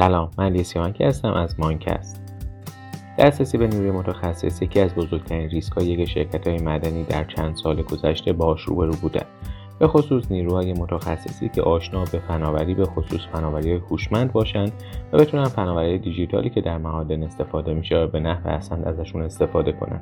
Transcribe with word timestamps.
سلام 0.00 0.30
من 0.38 0.52
لیسیانکی 0.52 1.04
هستم 1.04 1.32
از 1.32 1.60
مانکست. 1.60 2.22
دسترسی 3.18 3.58
به 3.58 3.66
نیروی 3.66 3.90
متخصص 3.90 4.62
یکی 4.62 4.80
از 4.80 4.94
بزرگترین 4.94 5.48
ریسک 5.48 5.72
های 5.72 5.86
یک 5.86 6.08
شرکت 6.08 6.48
های 6.48 6.58
مدنی 6.58 7.04
در 7.04 7.24
چند 7.24 7.56
سال 7.56 7.82
گذشته 7.82 8.32
باش 8.32 8.62
روبرو 8.62 8.92
بودن 8.92 9.24
به 9.78 9.88
خصوص 9.88 10.30
نیروهای 10.30 10.72
متخصصی 10.72 11.48
که 11.48 11.62
آشنا 11.62 12.04
به 12.04 12.18
فناوری 12.18 12.74
به 12.74 12.84
خصوص 12.84 13.20
فناوری 13.32 13.72
هوشمند 13.72 14.32
باشند 14.32 14.72
و 15.12 15.18
بتونن 15.18 15.44
فناوری 15.44 15.98
دیجیتالی 15.98 16.50
که 16.50 16.60
در 16.60 16.78
معادن 16.78 17.22
استفاده 17.22 17.74
میشه 17.74 18.06
به 18.06 18.20
نحو 18.20 18.48
احسن 18.48 18.84
ازشون 18.84 19.22
استفاده 19.22 19.72
کنن. 19.72 20.00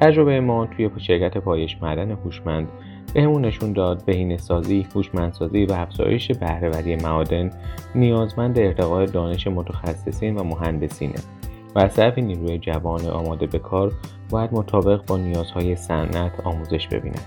تجربه 0.00 0.40
ما 0.40 0.66
توی 0.66 0.90
شرکت 0.96 1.38
پایش 1.38 1.76
معدن 1.82 2.10
هوشمند 2.10 2.68
بهمون 3.14 3.44
نشون 3.44 3.72
داد 3.72 4.04
بهینه 4.04 4.36
سازی، 4.36 4.86
هوشمندسازی 4.94 5.64
و 5.64 5.72
افزایش 5.72 6.32
بهرهوری 6.32 6.96
معادن 6.96 7.50
نیازمند 7.94 8.58
ارتقای 8.58 9.06
دانش 9.06 9.46
متخصصین 9.46 10.36
و 10.36 10.44
مهندسینه 10.44 11.14
و 11.74 11.88
طرف 11.88 12.18
نیروی 12.18 12.58
جوان 12.58 13.06
آماده 13.06 13.46
به 13.46 13.58
کار 13.58 13.92
باید 14.30 14.52
مطابق 14.52 15.06
با 15.06 15.16
نیازهای 15.16 15.76
صنعت 15.76 16.40
آموزش 16.44 16.88
ببینند. 16.88 17.26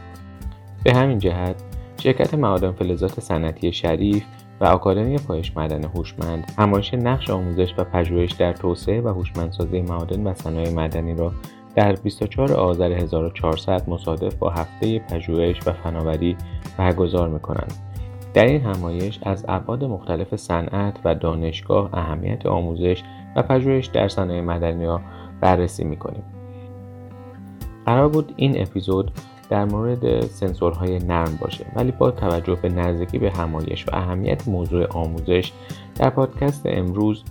به 0.84 0.94
همین 0.94 1.20
جهت 1.20 1.64
شرکت 1.98 2.34
معادن 2.34 2.72
فلزات 2.72 3.20
صنعتی 3.20 3.74
شریف 3.74 4.24
و 4.62 4.66
آکادمی 4.66 5.18
پایش 5.18 5.58
معدن 5.58 5.84
هوشمند 5.84 6.52
همایش 6.58 6.94
نقش 6.94 7.30
آموزش 7.30 7.74
و 7.78 7.84
پژوهش 7.84 8.32
در 8.32 8.54
توسعه 8.54 9.02
و 9.02 9.08
هوشمندسازی 9.08 9.82
معادن 9.82 10.28
و 10.28 10.34
صنایع 10.34 10.74
مدنی 10.74 11.14
را 11.14 11.32
در 11.76 11.96
24 11.96 12.54
آذر 12.54 12.92
1400 12.92 13.90
مصادف 13.90 14.36
با 14.36 14.50
هفته 14.50 15.00
پژوهش 15.00 15.60
و 15.66 15.74
فناوری 15.74 16.38
برگزار 16.78 17.30
می‌کنند. 17.30 17.74
در 18.34 18.46
این 18.46 18.62
همایش 18.62 19.20
از 19.24 19.46
ابعاد 19.48 19.84
مختلف 19.84 20.36
صنعت 20.36 21.00
و 21.06 21.16
دانشگاه 21.16 21.90
اهمیت 21.94 22.46
آموزش 22.46 23.04
و 23.36 23.44
پژوهش 23.44 23.86
در 23.86 24.08
صنایع 24.08 24.42
مدنی 24.42 24.86
را 24.86 25.02
بررسی 25.42 25.84
می‌کنیم. 25.84 26.24
قرار 27.86 28.10
بود 28.10 28.34
این 28.36 28.62
اپیزود 28.62 29.12
در 29.50 29.66
مورد 29.66 30.26
سنسورهای 30.26 31.00
نرم 31.00 31.38
باشه 31.42 31.66
ولی 31.76 31.92
با 31.92 32.12
توجه 32.12 32.56
به 32.56 32.70
نزدیکی 32.70 33.18
به 33.18 33.32
همایش 33.32 33.88
و 33.88 33.90
اهمیت 33.94 34.48
موضوع 34.48 34.88
آموزش 34.88 35.52
در 35.96 36.10
پادکست 36.10 36.62
امروز 36.66 37.24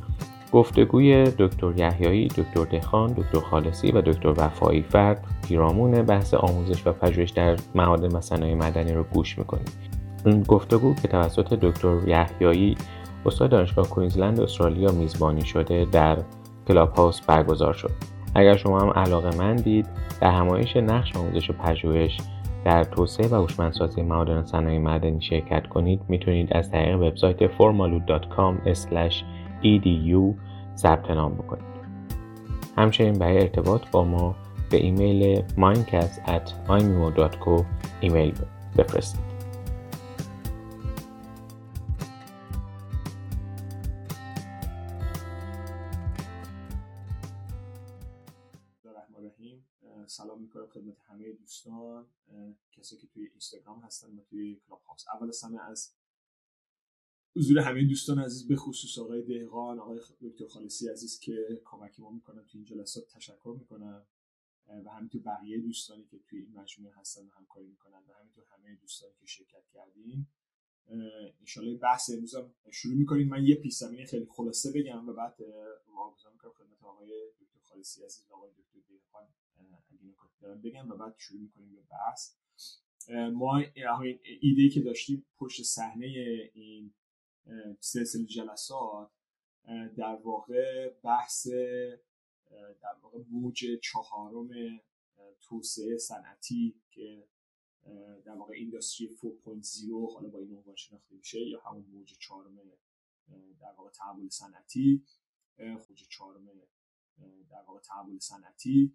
گفتگوی 0.53 1.25
دکتر 1.39 1.73
یحیایی، 1.77 2.29
دکتر 2.29 2.65
دخان، 2.65 3.13
دکتر 3.13 3.41
خالصی 3.41 3.91
و 3.91 4.01
دکتر 4.01 4.35
وفایی 4.37 4.83
فرد 4.83 5.25
پیرامون 5.49 6.03
بحث 6.03 6.35
آموزش 6.35 6.87
و 6.87 6.93
پژوهش 6.93 7.31
در 7.31 7.57
معادن 7.75 8.17
و 8.17 8.21
صنایع 8.21 8.55
مدنی 8.55 8.93
رو 8.93 9.03
گوش 9.03 9.39
می‌کنیم. 9.39 9.65
این 10.27 10.43
گفتگو 10.43 10.95
که 10.95 11.09
توسط 11.09 11.55
دکتر 11.55 12.09
یحیایی 12.09 12.77
استاد 13.27 13.51
دانشگاه 13.51 13.89
کوینزلند 13.89 14.41
استرالیا 14.41 14.93
میزبانی 14.93 15.45
شده 15.45 15.87
در 15.93 16.19
کلاب 16.69 16.95
هاوس 16.95 17.21
برگزار 17.21 17.73
شد. 17.73 17.91
اگر 18.35 18.57
شما 18.57 18.81
هم 18.81 18.91
علاقه 18.91 19.39
مندید 19.39 19.87
در 20.21 20.31
همایش 20.31 20.77
نقش 20.77 21.17
آموزش 21.17 21.51
و 21.51 21.53
پژوهش 21.53 22.19
در 22.65 22.85
توسعه 22.85 23.29
و 23.29 23.35
هوشمندسازی 23.35 24.03
معادن 24.03 24.45
صنایع 24.45 24.79
مدنی 24.79 25.23
شرکت 25.23 25.67
کنید 25.67 26.01
می‌تونید 26.09 26.53
از 26.53 26.71
طریق 26.71 27.01
وبسایت 27.01 27.47
formalud.com/edu 29.63 30.35
ثبت 30.77 31.11
نام 31.11 31.35
بکنید. 31.35 31.65
همچنین 32.77 33.19
برای 33.19 33.39
ارتباط 33.39 33.91
با 33.91 34.05
ما 34.05 34.37
به 34.71 34.77
ایمیل 34.77 35.43
mindcast@imimo.co 35.49 37.65
ایمیل 38.01 38.35
بفرستید. 38.79 39.33
سلام 50.07 50.41
می‌کنم 50.41 50.67
خدمت 50.67 50.97
همه 51.09 51.25
دوستان 51.41 52.07
کسی 52.73 52.97
که 52.97 53.07
توی 53.07 53.27
اینستاگرام 53.31 53.81
هستن 53.81 54.07
و 54.07 54.21
توی 54.31 54.61
کلاب 54.69 54.81
هاوس. 54.87 55.05
اول 55.15 55.29
از 55.29 55.45
همه 55.45 55.59
از 55.71 55.95
حضور 57.37 57.59
همه 57.59 57.85
دوستان 57.85 58.19
عزیز 58.19 58.49
به 58.49 58.57
خصوص 58.57 58.99
آقای 58.99 59.23
دهقان 59.23 59.79
آقای 59.79 60.01
دکتر 60.21 60.47
خالصی 60.47 60.89
عزیز 60.89 61.21
که 61.21 61.61
کمک 61.65 62.01
ما 62.01 62.11
می‌کنن 62.11 62.45
توی 62.45 62.59
این 62.59 62.65
جلسات 62.65 63.05
تشکر 63.09 63.57
می‌کنم. 63.59 64.07
و 64.85 64.91
همینطور 64.91 65.23
بقیه 65.23 65.59
دوستانی 65.59 66.05
که 66.05 66.19
توی 66.19 66.39
این 66.39 66.53
مجموعه 66.53 66.95
هستن 66.97 67.27
و 67.27 67.31
همکاری 67.31 67.67
می‌کنن 67.67 68.03
و 68.09 68.13
همینطور 68.21 68.45
همه 68.49 68.77
دوستانی 68.77 69.13
که 69.21 69.27
شرکت 69.27 69.69
کردین. 69.75 70.27
انشالله 71.41 71.79
بحث 71.79 72.11
امروز 72.11 72.35
هم 72.35 72.55
شروع 72.73 72.95
می‌کنیم. 72.95 73.29
من 73.29 73.47
یه 73.47 73.55
پیش 73.55 73.83
خیلی 74.11 74.27
خلاصه 74.31 74.73
بگم 74.73 75.09
و 75.09 75.13
بعد 75.13 75.37
واگذار 75.97 76.33
می‌کنم 76.33 76.53
خدمت 76.53 76.83
آقای 76.83 77.11
دکتر 77.41 77.61
خالصی 77.63 78.05
عزیز 78.05 78.31
و 78.31 78.35
آقای 78.35 78.51
دکتر 78.51 78.79
دهقان 78.89 79.29
اگه 79.57 80.61
بگم 80.65 80.91
و 80.91 80.97
بعد 80.97 81.15
شروع 81.19 81.41
می‌کنیم 81.41 81.75
به 81.75 81.83
بحث. 81.91 82.35
ما 83.33 83.63
ایده 84.41 84.69
که 84.69 84.81
داشتیم 84.81 85.27
پشت 85.39 85.63
صحنه 85.63 86.07
این 86.55 86.95
سلسله 87.81 88.25
جلسات 88.25 89.11
در 89.97 90.15
واقع 90.23 90.89
بحث 90.89 91.49
در 92.81 92.97
واقع 93.03 93.19
موج 93.31 93.67
چهارم 93.83 94.49
توسعه 95.41 95.97
صنعتی 95.97 96.83
که 96.91 97.29
در 98.25 98.35
واقع 98.35 98.55
اینداستری 98.55 99.17
4.0 99.17 100.15
حالا 100.15 100.29
با 100.29 100.39
این 100.39 100.57
عنوان 100.57 100.77
شناخته 100.77 101.15
میشه 101.15 101.41
یا 101.49 101.61
همون 101.61 101.85
موج 101.85 102.19
چهارم 102.19 102.61
در 103.61 103.73
واقع 103.79 103.91
تحول 103.91 104.29
صنعتی 104.29 105.05
موج 105.59 106.09
چهارم 106.09 106.51
در 107.51 107.63
واقع 107.67 107.81
تحول 107.81 108.19
صنعتی. 108.19 108.95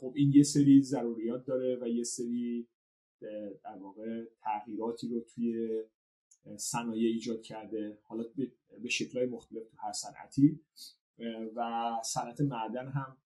خب 0.00 0.12
این 0.16 0.32
یه 0.32 0.42
سری 0.42 0.82
ضروریات 0.82 1.44
داره 1.44 1.78
و 1.80 1.88
یه 1.88 2.04
سری 2.04 2.68
در 3.64 3.78
واقع 3.80 4.24
تغییراتی 4.40 5.08
رو 5.08 5.20
توی 5.20 5.82
صنایع 6.56 7.12
ایجاد 7.12 7.42
کرده 7.42 7.98
حالا 8.02 8.24
به 8.82 8.88
شکلهای 8.88 9.26
مختلف 9.26 9.68
تو 9.68 9.76
هر 9.76 9.92
صنعتی. 9.92 10.60
و 11.56 11.90
صنعت 12.04 12.40
معدن 12.40 12.88
هم 12.88 13.16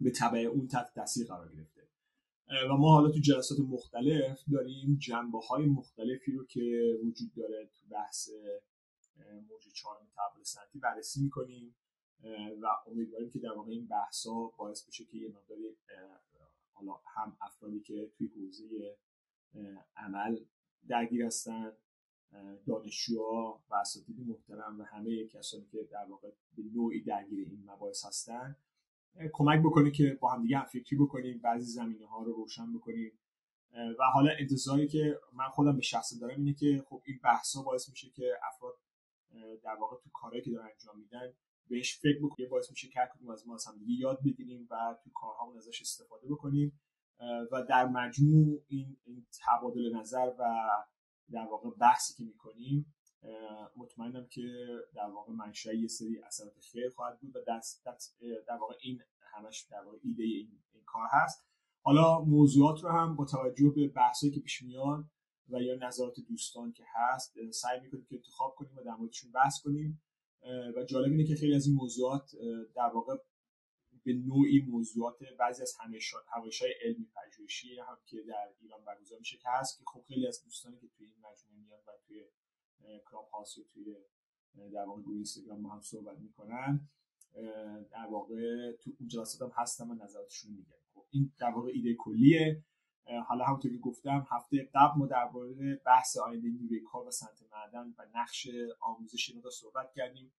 به 0.00 0.10
تبع 0.10 0.38
اون 0.38 0.66
تحت 0.66 0.94
تاثیر 0.94 1.26
قرار 1.26 1.52
گرفته. 1.52 1.88
و 2.70 2.76
ما 2.76 2.92
حالا 2.92 3.10
تو 3.10 3.18
جلسات 3.18 3.58
مختلف 3.60 4.44
داریم 4.52 4.96
جنبه 4.96 5.38
های 5.38 5.66
مختلفی 5.66 6.32
رو 6.32 6.46
که 6.46 6.98
وجود 7.04 7.34
داره 7.34 7.70
تو 7.74 7.86
بحث 7.90 8.30
موج 9.48 9.72
چهارم 9.74 10.08
تحول 10.16 10.44
صنعتی 10.44 10.78
بررسی 10.78 11.22
می‌کنیم. 11.22 11.76
و 12.62 12.66
امیدواریم 12.86 13.30
که 13.30 13.38
در 13.38 13.52
واقع 13.52 13.70
این 13.70 13.86
بحث 13.86 14.26
ها 14.26 14.54
باعث 14.58 14.88
بشه 14.88 15.04
که 15.04 15.16
یه 15.18 15.28
مقداری 15.28 15.76
حالا 16.72 17.00
هم 17.06 17.36
افرادی 17.40 17.80
که 17.80 18.10
توی 18.18 18.28
حوزه 18.28 18.96
عمل 19.96 20.38
درگیر 20.88 21.24
هستن 21.24 21.72
دانشجوها 22.66 23.62
و 23.70 23.74
اساتید 23.74 24.16
محترم 24.28 24.80
و 24.80 24.82
همه 24.82 25.26
کسانی 25.26 25.66
که 25.72 25.78
در 25.90 26.06
واقع 26.10 26.28
به 26.56 26.62
نوعی 26.74 27.02
درگیر 27.02 27.48
این 27.48 27.64
مباحث 27.66 28.04
هستن 28.04 28.56
کمک 29.32 29.60
بکنه 29.60 29.90
که 29.90 30.18
با 30.20 30.30
هم 30.32 30.42
دیگه 30.42 30.58
هم 30.58 30.64
فکری 30.64 30.96
بکنیم 30.98 31.38
بعضی 31.38 31.72
زمینه 31.72 32.06
ها 32.06 32.22
رو 32.22 32.32
روشن 32.32 32.72
بکنیم. 32.72 33.18
و 33.98 34.04
حالا 34.12 34.30
انتظاری 34.38 34.88
که 34.88 35.20
من 35.32 35.48
خودم 35.48 35.76
به 35.76 35.82
شخص 35.82 36.20
دارم 36.20 36.36
اینه 36.36 36.54
که 36.54 36.84
خب 36.88 37.02
این 37.06 37.20
بحث 37.22 37.56
ها 37.56 37.62
باعث 37.62 37.88
میشه 37.88 38.10
که 38.10 38.32
افراد 38.48 38.74
در 39.62 39.74
واقع 39.80 39.96
تو 39.96 40.10
کارهایی 40.12 40.42
که 40.42 40.50
دارن 40.50 40.68
انجام 40.72 40.98
میدن 40.98 41.32
بهش 41.68 41.98
فکر 41.98 42.18
بکنیم 42.22 42.48
باعث 42.48 42.70
میشه 42.70 42.88
که 42.88 43.00
کدوم 43.14 43.30
از 43.30 43.48
ما 43.48 43.54
از 43.54 43.66
هم 43.66 43.78
دیگه 43.78 43.92
یاد 44.00 44.18
بگیریم 44.24 44.68
و 44.70 44.96
تو 45.04 45.10
کارهامون 45.14 45.56
ازش 45.56 45.80
استفاده 45.80 46.28
بکنیم. 46.28 46.80
و 47.52 47.62
در 47.68 47.86
مجموع 47.86 48.62
این, 48.68 48.96
این 49.04 49.26
تبادل 49.46 49.96
نظر 49.96 50.32
و 50.38 50.44
در 51.32 51.46
واقع 51.50 51.70
بحثی 51.70 52.14
که 52.14 52.24
می‌کنیم 52.24 52.94
مطمئنم 53.76 54.26
که 54.26 54.42
در 54.94 55.10
واقع 55.14 55.32
منشأ 55.32 55.74
یه 55.74 55.88
سری 55.88 56.22
اثرات 56.22 56.52
خیر 56.72 56.90
خواهد 56.90 57.20
بود 57.20 57.36
و 57.36 57.38
دست, 57.48 57.84
در 58.48 58.56
واقع 58.60 58.74
این 58.80 59.00
همش 59.20 59.66
در 59.70 59.82
واقع 59.84 59.98
ایده 60.04 60.22
این, 60.22 60.62
این 60.72 60.82
کار 60.86 61.06
هست. 61.10 61.46
حالا 61.82 62.20
موضوعات 62.20 62.80
رو 62.82 62.90
هم 62.90 63.16
با 63.16 63.24
توجه 63.24 63.72
به 63.76 63.88
بحثایی 63.88 64.32
که 64.32 64.40
پیش 64.40 64.62
میان 64.62 65.10
و 65.48 65.60
یا 65.60 65.74
نظرات 65.74 66.14
دوستان 66.28 66.72
که 66.72 66.84
هست 66.86 67.34
سعی 67.50 67.80
می‌کنیم 67.80 68.06
که 68.08 68.16
انتخاب 68.16 68.54
کنیم 68.56 68.76
و 68.76 68.82
در 68.82 68.94
موردشون 68.94 69.32
بحث 69.32 69.60
کنیم. 69.64 70.02
و 70.76 70.84
جالب 70.84 71.12
اینه 71.12 71.24
که 71.24 71.34
خیلی 71.34 71.54
از 71.54 71.66
این 71.66 71.76
موضوعات 71.76 72.30
در 72.74 72.90
واقع 72.94 73.16
به 74.04 74.12
نوعی 74.12 74.60
موضوعات 74.60 75.18
بعضی 75.38 75.62
از 75.62 75.74
همیشه 75.80 76.16
های 76.60 76.74
علمی 76.84 77.06
پژوهشی 77.16 77.78
هم 77.78 77.98
که 78.06 78.22
در 78.22 78.54
ایران 78.60 78.84
برگزار 78.84 79.18
میشه 79.18 79.36
که 79.36 79.48
هست 79.50 79.78
که 79.78 79.84
خب 79.86 80.02
خیلی 80.08 80.26
از 80.26 80.44
دوستانی 80.44 80.76
که 80.76 80.88
توی 80.88 81.06
این 81.06 81.16
مجموعه 81.16 81.60
میان 81.66 81.80
و 81.86 81.90
توی 82.06 82.24
کلاب 83.10 83.28
هاوس 83.32 83.58
و 83.58 83.62
توی 83.72 83.96
در 84.72 84.84
واقع 84.84 85.02
گروه 85.02 85.14
اینستاگرام 85.14 85.66
هم 85.66 85.80
صحبت 85.80 86.18
می‌کنن 86.18 86.88
در 87.90 88.06
واقع 88.10 88.72
تو 88.72 88.90
اون 89.00 89.08
جلسات 89.08 89.42
هم 89.42 89.62
هستن 89.62 89.90
و 89.90 89.94
نظراتشون 89.94 90.50
میگن. 90.50 90.80
خب 90.94 91.04
این 91.10 91.32
در 91.38 91.50
واقع 91.50 91.70
ایده 91.74 91.94
کلیه. 91.94 92.64
حالا 93.26 93.44
همونطور 93.44 93.70
که 93.70 93.78
گفتم 93.78 94.26
هفته 94.30 94.70
قبل 94.74 94.98
ما 94.98 95.06
درباره 95.06 95.80
بحث 95.86 96.16
آینده 96.16 96.48
نیروی 96.48 96.80
کار 96.80 97.06
و 97.06 97.10
معدن 97.52 97.94
و 97.98 98.06
نقش 98.14 98.48
آموزش 98.80 99.30
اینا 99.30 99.50
صحبت 99.50 99.92
کردیم. 99.92 100.32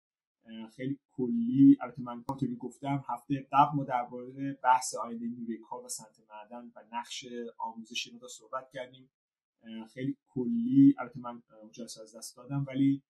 خیلی 0.76 0.98
کلی. 1.12 1.78
البته 1.80 2.02
من 2.02 2.24
که 2.40 2.46
گفتم 2.46 3.04
هفته 3.08 3.48
قبل 3.52 3.76
ما 3.76 3.84
درباره 3.84 4.58
بحث 4.62 4.94
آینده 4.94 5.26
نیروی 5.26 5.58
کار 5.58 5.84
و 5.84 5.88
معدن 6.30 6.72
و 6.76 6.84
نقش 6.92 7.24
آموزش 7.58 8.06
اینا 8.06 8.28
صحبت 8.28 8.70
کردیم. 8.70 9.10
خیلی 9.94 10.16
کلی. 10.28 10.94
البته 10.98 11.20
من 11.20 11.42
جلسه 11.72 12.02
از 12.02 12.16
دست 12.16 12.36
دادم 12.36 12.64
ولی 12.68 13.02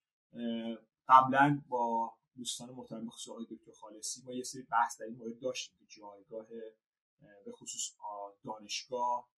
قبلا 1.09 1.63
با 1.69 2.15
دوستان 2.37 2.71
محترم 2.71 3.07
بخصوص 3.07 3.29
آقای 3.29 3.47
دکتر 3.51 3.73
خالصی 3.73 4.23
ما 4.25 4.35
یه 4.35 4.43
سری 4.43 4.63
بحث 4.63 5.01
در 5.01 5.07
این 5.07 5.17
مورد 5.17 5.39
داشتیم 5.39 5.77
که 5.79 5.87
جایگاه 5.89 6.47
به 7.45 7.53
خصوص 7.53 7.97
دانشگاه 8.45 9.29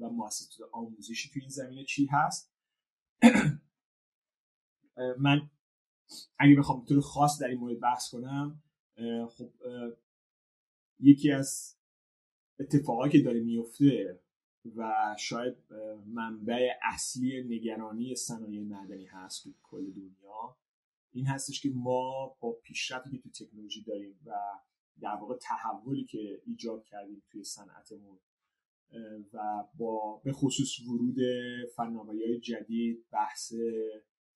و 0.00 0.08
مؤسسات 0.08 0.68
آموزشی 0.72 1.30
تو 1.30 1.40
این 1.40 1.48
زمینه 1.48 1.84
چی 1.84 2.06
هست. 2.06 2.52
من 5.18 5.50
اگه 6.38 6.56
بخوام 6.58 6.84
طور 6.84 7.00
خاص 7.00 7.40
در 7.40 7.48
این 7.48 7.58
مورد 7.58 7.80
بحث 7.80 8.10
کنم 8.10 8.62
خب 9.28 9.50
یکی 11.00 11.32
از 11.32 11.76
اتفاقایی 12.60 13.12
که 13.12 13.20
داره 13.20 13.40
میفته 13.40 14.20
و 14.76 15.14
شاید 15.18 15.56
منبع 16.06 16.68
اصلی 16.82 17.42
نگرانی 17.42 18.14
صنایع 18.14 18.62
معدنی 18.62 19.04
هست 19.04 19.44
تو 19.44 19.50
کل 19.62 19.90
دنیا 19.90 20.56
این 21.12 21.26
هستش 21.26 21.60
که 21.60 21.70
ما 21.74 22.36
با 22.40 22.52
پیشرفتی 22.52 23.10
که 23.10 23.18
تو 23.18 23.44
تکنولوژی 23.44 23.82
داریم 23.82 24.20
و 24.26 24.32
در 25.00 25.14
واقع 25.14 25.36
تحولی 25.36 26.04
که 26.04 26.42
ایجاد 26.46 26.84
کردیم 26.84 27.22
توی 27.30 27.44
صنعتمون 27.44 28.18
و 29.32 29.64
با 29.74 30.20
به 30.24 30.32
خصوص 30.32 30.80
ورود 30.80 31.16
فناوری 31.76 32.24
های 32.24 32.40
جدید 32.40 33.04
بحث 33.12 33.52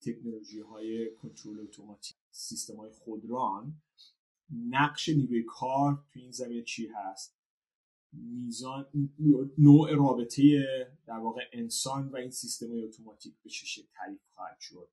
تکنولوژی 0.03 0.61
های 0.61 1.15
کنترل 1.15 1.61
اتوماتیک 1.61 2.17
سیستم 2.31 2.77
های 2.77 2.91
خودران 2.91 3.83
نقش 4.51 5.09
نیروی 5.09 5.43
کار 5.43 6.05
تو 6.13 6.21
این 6.21 6.31
زمینه 6.31 6.63
چی 6.63 6.89
هست؟ 6.95 7.37
میزان 8.13 8.87
نوع 9.59 9.95
رابطه 9.95 10.43
در 11.07 11.19
واقع 11.19 11.41
انسان 11.53 12.09
و 12.09 12.17
این 12.17 12.31
سیستم 12.31 12.71
های 12.71 12.85
اتوماتیک 12.85 13.35
به 13.43 13.51
چه 13.51 13.67
شکل 13.67 13.89
تعریف 13.95 14.21
خواهد 14.35 14.57
شد؟ 14.61 14.91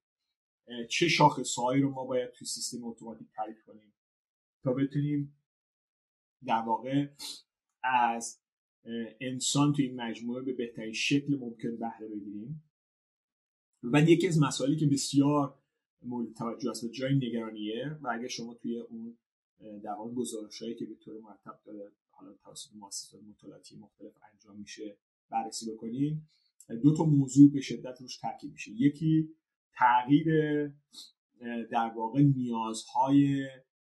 چه 0.89 1.07
شاخصهایی 1.07 1.81
رو 1.81 1.91
ما 1.91 2.05
باید 2.05 2.31
توی 2.31 2.47
سیستم 2.47 2.83
اتوماتیک 2.83 3.27
تعریف 3.35 3.63
کنیم 3.63 3.94
تا 4.63 4.73
بتونیم 4.73 5.38
در 6.45 6.62
واقع 6.62 7.07
از 7.83 8.41
انسان 9.21 9.73
توی 9.73 9.85
این 9.85 10.01
مجموعه 10.01 10.44
به 10.44 10.53
بهترین 10.53 10.94
شکل 10.94 11.38
ممکن 11.39 11.77
بهره 11.77 12.07
بگیریم؟ 12.07 12.69
و 13.83 14.01
یکی 14.01 14.27
از 14.27 14.39
مسائلی 14.41 14.75
که 14.75 14.85
بسیار 14.85 15.55
مورد 16.01 16.33
توجه 16.33 16.69
است 16.69 16.83
و 16.83 16.87
جای 16.87 17.15
نگرانیه 17.15 17.97
و 18.01 18.07
اگر 18.11 18.27
شما 18.27 18.53
توی 18.53 18.79
اون 18.79 19.17
در 19.83 19.91
واقع 19.91 20.13
گزارشهایی 20.13 20.75
که 20.75 20.85
به 20.85 20.95
طور 20.95 21.21
مرتب 21.21 21.59
داره 21.65 21.91
حالا 22.11 22.33
توسط 22.33 22.69
مؤسسات 22.75 23.21
مطالعاتی 23.23 23.75
مختلف 23.75 24.13
انجام 24.33 24.57
میشه 24.57 24.97
بررسی 25.29 25.71
بکنیم 25.71 26.27
دو 26.83 26.93
تا 26.93 27.03
موضوع 27.03 27.51
به 27.51 27.61
شدت 27.61 28.01
روش 28.01 28.17
تاکید 28.17 28.51
میشه. 28.51 28.71
یکی 28.71 29.29
تغییر 29.73 30.27
در 31.71 31.91
واقع 31.95 32.21
نیازهای 32.21 33.47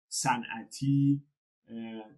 صنعتی 0.08 1.22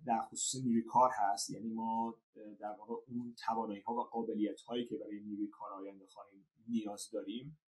در 0.07 0.23
خصوص 0.31 0.65
نیروی 0.65 0.83
کار 0.83 1.11
هست. 1.15 1.51
یعنی 1.51 1.69
ما 1.69 2.19
در 2.61 2.75
واقع 2.79 2.95
اون 3.09 3.35
توانایی 3.47 3.81
ها 3.81 3.95
و 3.95 4.01
قابلیت 4.01 4.61
هایی 4.61 4.87
که 4.87 4.97
برای 4.97 5.21
نیروی 5.21 5.49
کار 5.49 5.73
آینده 5.73 6.07
خواهیم 6.07 6.47
نیاز 6.69 7.11
داریم. 7.13 7.59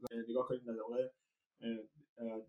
و 0.00 0.06
نگاه 0.28 0.48
کنیم 0.48 0.64
در 0.64 0.82
واقع 0.82 1.08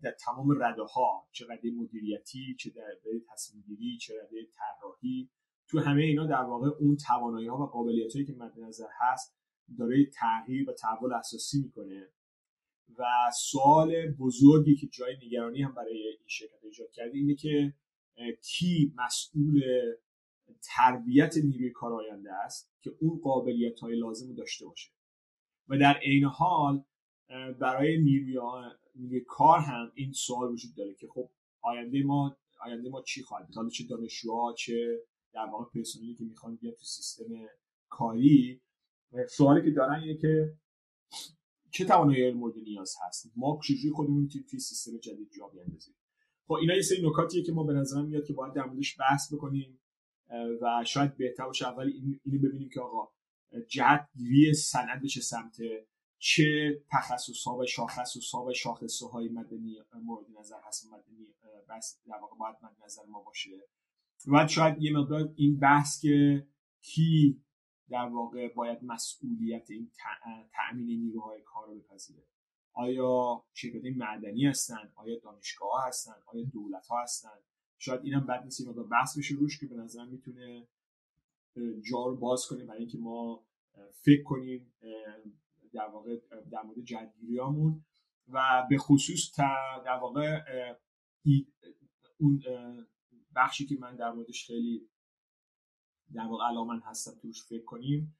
در 0.02 0.10
تمام 0.10 0.62
رده 0.62 0.82
ها 0.82 1.28
چه 1.32 1.46
رده 1.50 1.70
مدیریتی 1.70 2.56
چه 2.58 2.70
در 2.70 2.82
رده 2.82 3.24
تصمیم 3.32 3.64
گیری 3.66 3.98
چه 3.98 4.14
رده 4.22 4.46
طراحی 4.54 5.30
تو 5.68 5.80
همه 5.80 6.02
اینا 6.02 6.26
در 6.26 6.42
واقع 6.42 6.68
اون 6.68 6.96
توانایی 6.96 7.48
ها 7.48 7.58
و 7.58 7.66
قابلیت 7.66 8.14
هایی 8.14 8.26
که 8.26 8.32
مد 8.32 8.58
نظر 8.58 8.88
هست 9.00 9.36
داره 9.78 10.06
تغییر 10.14 10.70
و 10.70 10.72
تحول 10.72 11.12
اساسی 11.12 11.62
می‌کنه. 11.62 12.12
و 12.98 13.04
سوال 13.34 14.10
بزرگی 14.10 14.76
که 14.76 14.86
جای 14.86 15.16
نگرانی 15.26 15.62
هم 15.62 15.74
برای 15.74 16.08
این 16.18 16.26
شرکت 16.26 16.64
ایجاد 16.64 16.90
کرده 16.90 17.18
اینه 17.18 17.34
که 17.34 17.74
کی 18.42 18.92
مسئول 18.96 19.62
تربیت 20.62 21.36
نیروی 21.36 21.70
کار 21.70 21.92
آینده 21.92 22.32
است 22.32 22.72
که 22.80 22.96
اون 23.00 23.20
قابلیت 23.20 23.80
های 23.80 23.96
لازم 23.96 24.34
داشته 24.34 24.66
باشه. 24.66 24.90
و 25.68 25.78
در 25.78 25.98
عین 25.98 26.24
حال 26.24 26.84
برای 27.60 27.98
نیروی, 27.98 28.38
نیروی 28.94 29.20
کار 29.20 29.58
هم 29.58 29.92
این 29.94 30.12
سوال 30.12 30.52
وجود 30.52 30.74
داره 30.76 30.94
که 30.94 31.06
خب 31.06 31.30
آینده 31.60 32.02
ما 32.02 32.36
آینده 32.60 32.90
ما 32.90 33.02
چی 33.02 33.22
خواهد 33.22 33.54
حالا 33.54 33.68
چه 33.68 33.84
دانشجوها 33.84 34.52
چه 34.52 34.98
در 35.32 35.44
واقع 35.44 35.64
پرسنلی 35.74 36.14
که 36.14 36.24
می‌خوان 36.24 36.56
بیان 36.56 36.74
تو 36.74 36.84
سیستم 36.84 37.24
کاری. 37.88 38.60
سوالی 39.28 39.64
که 39.64 39.70
دارن 39.70 40.00
اینه 40.00 40.16
که 40.16 40.56
چه 41.70 41.84
توانایی 41.84 42.32
مورد 42.32 42.54
نیاز 42.56 42.94
هست؟ 43.06 43.32
ما 43.36 43.60
چجوری 43.64 43.90
خودمون 43.94 44.28
توی 44.28 44.60
سیستم 44.60 44.98
جدید 44.98 45.30
جا 45.38 45.48
بیاندازیم؟ 45.48 45.94
خب 46.48 46.54
اینا 46.54 46.74
یه 46.74 46.82
سری 46.82 47.08
نکاتیه 47.08 47.42
که 47.42 47.52
ما 47.52 47.62
به 47.62 47.72
نظرم 47.72 48.06
میاد 48.06 48.24
که 48.24 48.32
باید 48.32 48.54
در 48.54 48.64
موردش 48.64 49.00
بحث 49.00 49.32
بکنیم 49.32 49.80
و 50.60 50.84
شاید 50.84 51.16
بهتر 51.16 51.46
باشه 51.46 51.68
اول 51.68 51.92
اینو 52.24 52.48
ببینیم 52.48 52.68
که 52.68 52.80
آقا 52.80 53.08
جهت 53.68 54.08
گیری 54.16 54.54
سند 54.54 55.02
به 55.02 55.08
چه 55.08 55.20
سمته؟ 55.20 55.86
چه 56.18 56.80
تخصص 56.90 57.44
ها 57.46 57.56
و 57.56 57.66
شاخص 57.66 58.34
ها 58.34 58.44
و 58.44 58.52
شاخص 58.52 59.02
های 59.02 59.28
مدنی 59.28 59.76
مورد 60.02 60.26
نظر 60.40 60.60
هست 60.66 60.86
مدنی 60.86 61.34
بس 61.68 62.00
در 62.06 62.16
واقع 62.20 62.36
باید 62.36 62.56
مد 62.62 62.84
نظر 62.84 63.02
ما 63.08 63.22
باشه. 63.22 63.50
و 64.26 64.46
شاید 64.46 64.82
یه 64.82 64.92
مقدار 64.92 65.32
این 65.36 65.58
بحث 65.58 66.00
که 66.00 66.46
کی 66.82 67.42
در 67.90 68.08
واقع 68.08 68.54
باید 68.54 68.78
مسئولیت 68.82 69.70
این 69.70 69.90
تأمین 70.52 70.86
نیروهای 70.86 71.42
کار 71.42 71.66
رو 71.66 71.74
بپذیره. 71.74 72.22
آیا 72.78 73.44
شرکت 73.52 73.96
معدنی 73.96 74.46
هستن؟ 74.46 74.92
آیا 74.94 75.18
دانشگاه 75.18 75.86
هستن؟ 75.86 76.14
آیا 76.26 76.44
دولت 76.44 76.86
ها 76.86 77.02
هستن؟ 77.02 77.38
شاید 77.78 78.00
اینم 78.04 78.26
بد 78.26 78.44
نیست 78.44 78.60
این 78.60 78.72
بحث 78.72 79.18
بشه 79.18 79.34
روش 79.34 79.60
که 79.60 79.66
به 79.66 79.74
نظر 79.74 80.04
می‌تونه 80.04 80.66
جا 81.90 82.06
رو 82.06 82.16
باز 82.16 82.46
کنه 82.46 82.64
برای 82.64 82.78
اینکه 82.78 82.98
ما 82.98 83.44
فکر 83.92 84.22
کنیم 84.22 84.72
در 85.72 85.86
واقع 85.86 86.16
در 86.50 86.62
مورد 86.62 86.80
جدگیریامون 86.80 87.84
و 88.28 88.66
به 88.70 88.78
خصوص 88.78 89.40
در 89.84 89.98
واقع 90.00 90.40
اون 92.18 92.42
بخشی 93.36 93.66
که 93.66 93.76
من 93.80 93.96
در 93.96 94.12
موردش 94.12 94.46
خیلی 94.46 94.88
در 96.14 96.26
واقع 96.26 96.44
علامن 96.44 96.80
هستم 96.80 97.18
توش 97.22 97.44
فکر 97.44 97.64
کنیم 97.64 98.17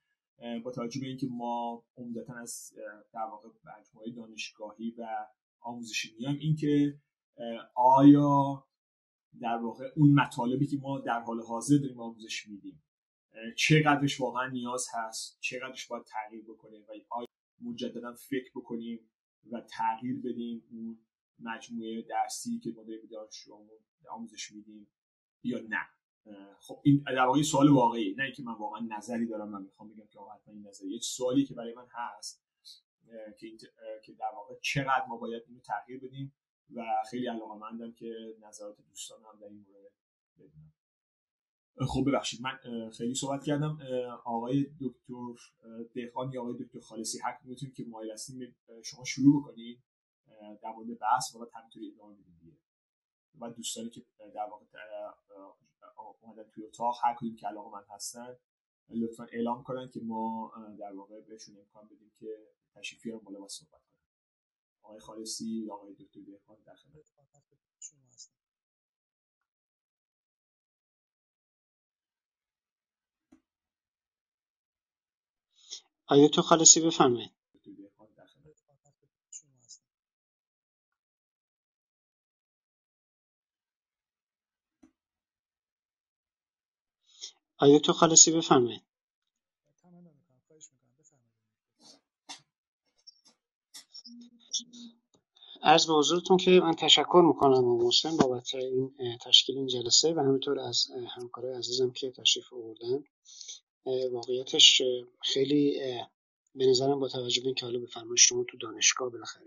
با 0.63 0.71
توجه 0.71 1.01
به 1.01 1.07
اینکه 1.07 1.27
ما 1.31 1.85
عمدتا 1.97 2.33
از 2.33 2.73
در 3.13 3.21
واقع 3.31 3.49
مجموعه 3.49 4.11
دانشگاهی 4.11 4.95
و 4.97 5.07
آموزشی 5.59 6.15
میایم 6.19 6.37
اینکه 6.39 6.99
آیا 7.75 8.63
در 9.41 9.57
واقع 9.57 9.85
اون 9.95 10.13
مطالبی 10.13 10.67
که 10.67 10.77
ما 10.77 10.99
در 10.99 11.19
حال 11.19 11.41
حاضر 11.41 11.77
داریم 11.77 11.99
آموزش 11.99 12.47
میدیم 12.47 12.83
چقدرش 13.57 14.21
واقعا 14.21 14.47
نیاز 14.47 14.87
هست 14.93 15.37
چقدرش 15.41 15.87
باید 15.87 16.03
تغییر 16.03 16.43
بکنه 16.43 16.79
و 16.79 16.91
آیا 17.09 17.27
مجددا 17.61 18.13
فکر 18.13 18.51
بکنیم 18.55 19.11
و 19.51 19.61
تغییر 19.61 20.21
بدیم 20.21 20.63
اون 20.71 21.05
مجموعه 21.39 22.01
درسی 22.01 22.59
که 22.59 22.71
ما 22.75 22.83
داریم 22.83 23.07
دانشجوامون 23.11 23.79
آموزش 24.09 24.51
میدیم 24.51 24.87
یا 25.43 25.59
نه؟ 25.59 25.98
خب 26.59 26.81
این 26.83 27.03
در 27.05 27.25
واقع 27.25 27.41
سوال 27.41 27.69
واقعی 27.69 28.15
نه 28.15 28.23
اینکه 28.23 28.43
من 28.43 28.53
واقعا 28.53 28.87
نظری 28.97 29.27
دارم 29.27 29.49
من 29.49 29.61
می‌خوام 29.61 29.89
بگم 29.89 30.07
که 30.07 30.19
حتما 30.19 30.53
این 30.53 30.67
نظری 30.67 30.89
یه 30.89 30.99
سوالی 30.99 31.45
که 31.45 31.53
برای 31.53 31.73
من 31.73 31.87
هست 31.89 32.43
که 33.39 33.47
که 34.03 34.13
در 34.13 34.31
واقع 34.35 34.55
چقدر 34.61 35.05
ما 35.07 35.17
باید 35.17 35.43
اینو 35.47 35.59
تغییر 35.59 35.99
بدیم 35.99 36.33
و 36.75 36.81
خیلی 37.09 37.27
علاقه‌مندم 37.27 37.91
که 37.91 38.35
نظرات 38.41 38.77
دوستان 38.89 39.19
هم 39.23 39.39
در 39.39 39.47
این 39.47 39.65
مورد 39.69 39.91
بدونم 40.37 40.73
خب 41.87 42.03
ببخشید 42.07 42.41
من 42.41 42.89
خیلی 42.89 43.15
صحبت 43.15 43.43
کردم. 43.43 43.79
آقای 44.25 44.65
دکتر 44.81 45.41
دهقان 45.93 46.31
یا 46.31 46.41
آقای 46.41 46.63
دکتر 46.63 46.79
خالصی 46.79 47.19
حق 47.19 47.45
می‌تونید 47.45 47.75
که 47.75 47.85
مایل 47.87 48.11
هستیم 48.11 48.55
شما 48.83 49.03
شروع 49.03 49.41
بکنید 49.41 49.83
در 50.61 50.71
مورد 50.71 50.99
بحث 50.99 51.35
و 51.35 51.47
همینطوری 51.53 51.91
ادامه 51.91 52.15
بدید 52.15 52.59
و 53.39 53.49
دوستانی 53.49 53.89
که 53.89 54.05
در 54.17 54.47
واقع 54.51 54.65
اومدن 56.21 56.49
توی 56.49 56.65
اتاق 56.65 56.97
هر 57.03 57.15
کدوم 57.19 57.35
که 57.35 57.47
علاقه 57.47 57.69
من 57.69 57.83
هستن 57.89 58.37
لطفا 58.89 59.23
اعلام 59.23 59.63
کنن 59.63 59.89
که 59.89 59.99
ما 59.99 60.51
در 60.79 60.93
واقع 60.93 61.21
بهشون 61.21 61.57
امکان 61.57 61.87
بدیم 61.87 62.11
که 62.19 62.27
تشریف 62.75 63.03
بیارن 63.03 63.19
بالا 63.19 63.41
و 63.41 63.47
صحبت 63.47 63.71
کنن. 63.71 63.99
آقای 64.81 64.99
خالصی 64.99 65.65
یا 65.65 65.73
آقای 65.73 65.93
دکتر 65.93 66.19
دهقان 66.19 66.57
در 66.65 66.75
خدمت. 66.75 67.05
آیا 76.11 76.27
تو 76.27 76.41
خالصی 76.41 76.81
بفرمایید؟ 76.81 77.38
آیا 87.59 87.79
تو 87.79 87.93
خالصی 87.93 88.31
بفرمایید 88.31 88.81
عرض 95.63 95.87
به 95.87 95.93
حضورتون 95.93 96.37
که 96.37 96.51
من 96.51 96.73
تشکر 96.73 97.23
می‌کنم 97.27 97.63
و 97.63 97.83
محسن 97.83 98.17
بابت 98.17 98.55
این 98.55 99.17
تشکیل 99.21 99.57
این 99.57 99.67
جلسه 99.67 100.13
و 100.13 100.19
همینطور 100.19 100.59
از 100.59 100.87
همکارای 101.17 101.53
عزیزم 101.57 101.91
که 101.91 102.11
تشریف 102.11 102.53
آوردن. 102.53 103.03
واقعیتش 104.11 104.81
خیلی 105.21 105.79
به 106.55 106.65
نظرم 106.65 106.99
با 106.99 107.07
توجه 107.07 107.41
به 107.41 107.45
اینکه 107.45 107.65
حالا 107.65 107.79
به 107.79 107.87
فرمایش 107.87 108.21
شما 108.21 108.43
تو 108.43 108.57
دانشگاه 108.57 109.09
بالاخره 109.09 109.45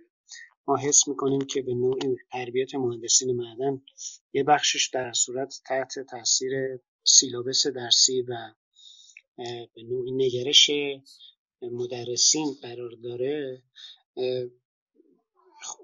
ما 0.67 0.77
حس 0.77 1.09
می‌کنیم 1.09 1.41
که 1.41 1.63
به 1.63 1.75
نوعی 1.75 2.17
تربیت 2.33 2.75
مهندسین 2.75 3.37
معدن 3.37 3.83
یه 4.33 4.45
بخشش 4.45 4.89
در 4.89 5.13
صورت 5.13 5.61
تحت 5.67 5.99
تاثیر 6.11 6.53
سیلابس 7.05 7.67
درسی 7.67 8.23
و 8.23 8.55
به 9.75 9.83
نوعی 9.83 10.13
نگرش 10.13 10.71
مدرسین 11.63 12.55
قرار 12.63 12.91
داره. 13.03 13.63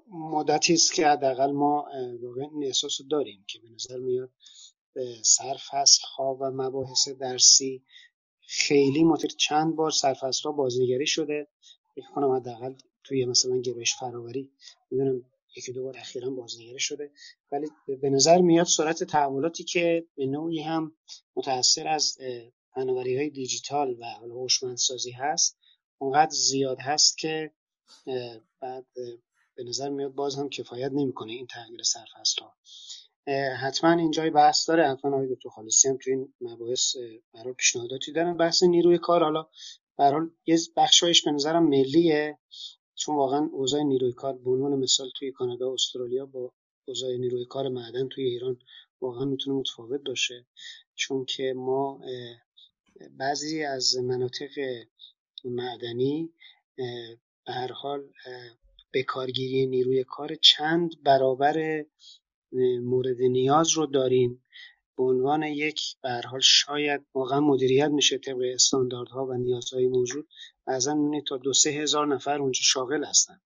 مدتی 0.07 0.73
است 0.73 0.93
که 0.93 1.07
حداقل 1.07 1.51
ما 1.51 1.85
واقعا 2.21 2.49
این 2.53 2.65
احساس 2.65 3.01
رو 3.01 3.07
داریم 3.07 3.45
که 3.47 3.59
به 3.59 3.69
نظر 3.69 3.97
میاد 3.97 4.31
هست 5.71 6.01
خواب 6.01 6.37
و 6.41 6.51
مباحث 6.51 7.09
درسی 7.09 7.83
خیلی 8.41 9.03
متر 9.03 9.27
چند 9.27 9.75
بار 9.75 9.93
ها 10.45 10.51
بازنگری 10.51 11.07
شده. 11.07 11.47
فکر 11.95 12.07
کنم 12.15 12.31
حداقل 12.31 12.73
توی 13.03 13.25
مثلا 13.25 13.61
گرایش 13.61 13.95
فراوری 13.95 14.51
می‌دونم 14.91 15.25
یکی 15.55 15.73
دو 15.73 15.83
بار 15.83 15.97
اخیرا 15.97 16.29
بازنگری 16.29 16.79
شده. 16.79 17.11
ولی 17.51 17.67
به 18.01 18.09
نظر 18.09 18.41
میاد 18.41 18.65
سرعت 18.65 19.03
تحولاتی 19.03 19.63
که 19.63 20.07
به 20.15 20.25
نوعی 20.25 20.61
هم 20.61 20.95
متاثر 21.35 21.87
از 21.87 22.17
فناوری 22.73 23.17
های 23.17 23.29
دیجیتال 23.29 23.97
و 23.99 24.05
حالا 24.05 24.35
هوشمندسازی 24.35 25.11
هست 25.11 25.57
اونقدر 25.97 26.31
زیاد 26.31 26.77
هست 26.79 27.17
که 27.17 27.51
بعد 28.61 28.85
به 29.55 29.63
نظر 29.63 29.89
میاد 29.89 30.13
باز 30.13 30.35
هم 30.35 30.49
کفایت 30.49 30.91
نمی‌کنه 30.91 31.31
این 31.31 31.47
تغییر 31.47 31.81
ها 32.41 32.55
حتما 33.61 33.91
اینجای 33.91 34.29
بحث 34.29 34.69
داره. 34.69 34.89
حتما 34.89 35.15
آقای 35.15 35.35
دکتر 35.35 35.49
خالصی 35.49 35.87
هم 35.87 35.97
تو 35.97 36.11
این 36.11 36.33
مباحث 36.41 36.95
برای 37.33 37.53
پیشنهاداتی 37.53 38.11
دارن. 38.11 38.37
بحث 38.37 38.63
نیروی 38.63 38.97
کار 38.97 39.23
حالا 39.23 39.47
برای 39.97 40.27
یه 40.45 40.57
بخشایش 40.77 41.23
به 41.23 41.31
نظرم 41.31 41.69
ملیه. 41.69 42.37
چون 42.99 43.15
واقعا 43.15 43.49
اوضاع 43.51 43.83
نیروی 43.83 44.13
کار 44.13 44.33
به 44.33 44.51
عنوان 44.51 44.79
مثال 44.79 45.09
توی 45.15 45.31
کانادا 45.31 45.69
و 45.69 45.73
استرالیا 45.73 46.25
با 46.25 46.51
اوضاع 46.87 47.17
نیروی 47.17 47.45
کار 47.45 47.69
معدن 47.69 48.07
توی 48.07 48.23
ایران 48.23 48.59
واقعا 49.01 49.25
می‌تونه 49.25 49.59
متفاوت 49.59 50.01
باشه. 50.05 50.45
چون 50.95 51.25
که 51.25 51.53
ما 51.55 52.01
بعضی 53.17 53.63
از 53.63 53.97
مناطق 53.97 54.49
معدنی 55.43 56.33
به 56.75 57.17
هر 57.47 57.71
حال 57.71 58.09
به 58.91 59.03
کارگیری 59.03 59.67
نیروی 59.67 60.03
کار 60.03 60.35
چند 60.35 61.03
برابر 61.03 61.85
مورد 62.81 63.21
نیاز 63.21 63.69
رو 63.69 63.85
داریم. 63.85 64.43
به 64.97 65.03
عنوان 65.03 65.43
یک 65.43 65.81
به 66.01 66.21
حال 66.31 66.39
شاید 66.39 67.05
واقعا 67.13 67.39
مدیریت 67.39 67.89
میشه 67.89 68.17
طبق 68.17 68.41
استانداردها 68.53 69.25
و 69.25 69.33
نیازهای 69.33 69.87
موجود. 69.87 70.27
بعضا 70.69 71.11
تا 71.27 71.37
دو 71.37 71.53
سه 71.53 71.69
هزار 71.69 72.07
نفر 72.07 72.41
اونجا 72.41 72.61
شاغل 72.63 73.05
هستن. 73.05 73.41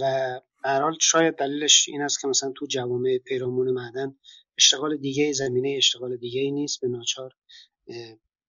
و 0.00 0.40
حال 0.64 0.96
شاید 1.00 1.36
دلیلش 1.36 1.88
این 1.88 2.02
است 2.02 2.20
که 2.20 2.28
مثلا 2.28 2.52
تو 2.56 2.66
جوامع 2.66 3.18
پیرامون 3.18 3.70
معدن 3.70 4.16
اشتغال 4.58 4.96
دیگه 4.96 5.32
زمینه 5.32 5.74
اشتغال 5.76 6.16
دیگه 6.16 6.40
ای 6.40 6.50
نیست 6.50 6.80
به 6.80 6.88
ناچار 6.88 7.32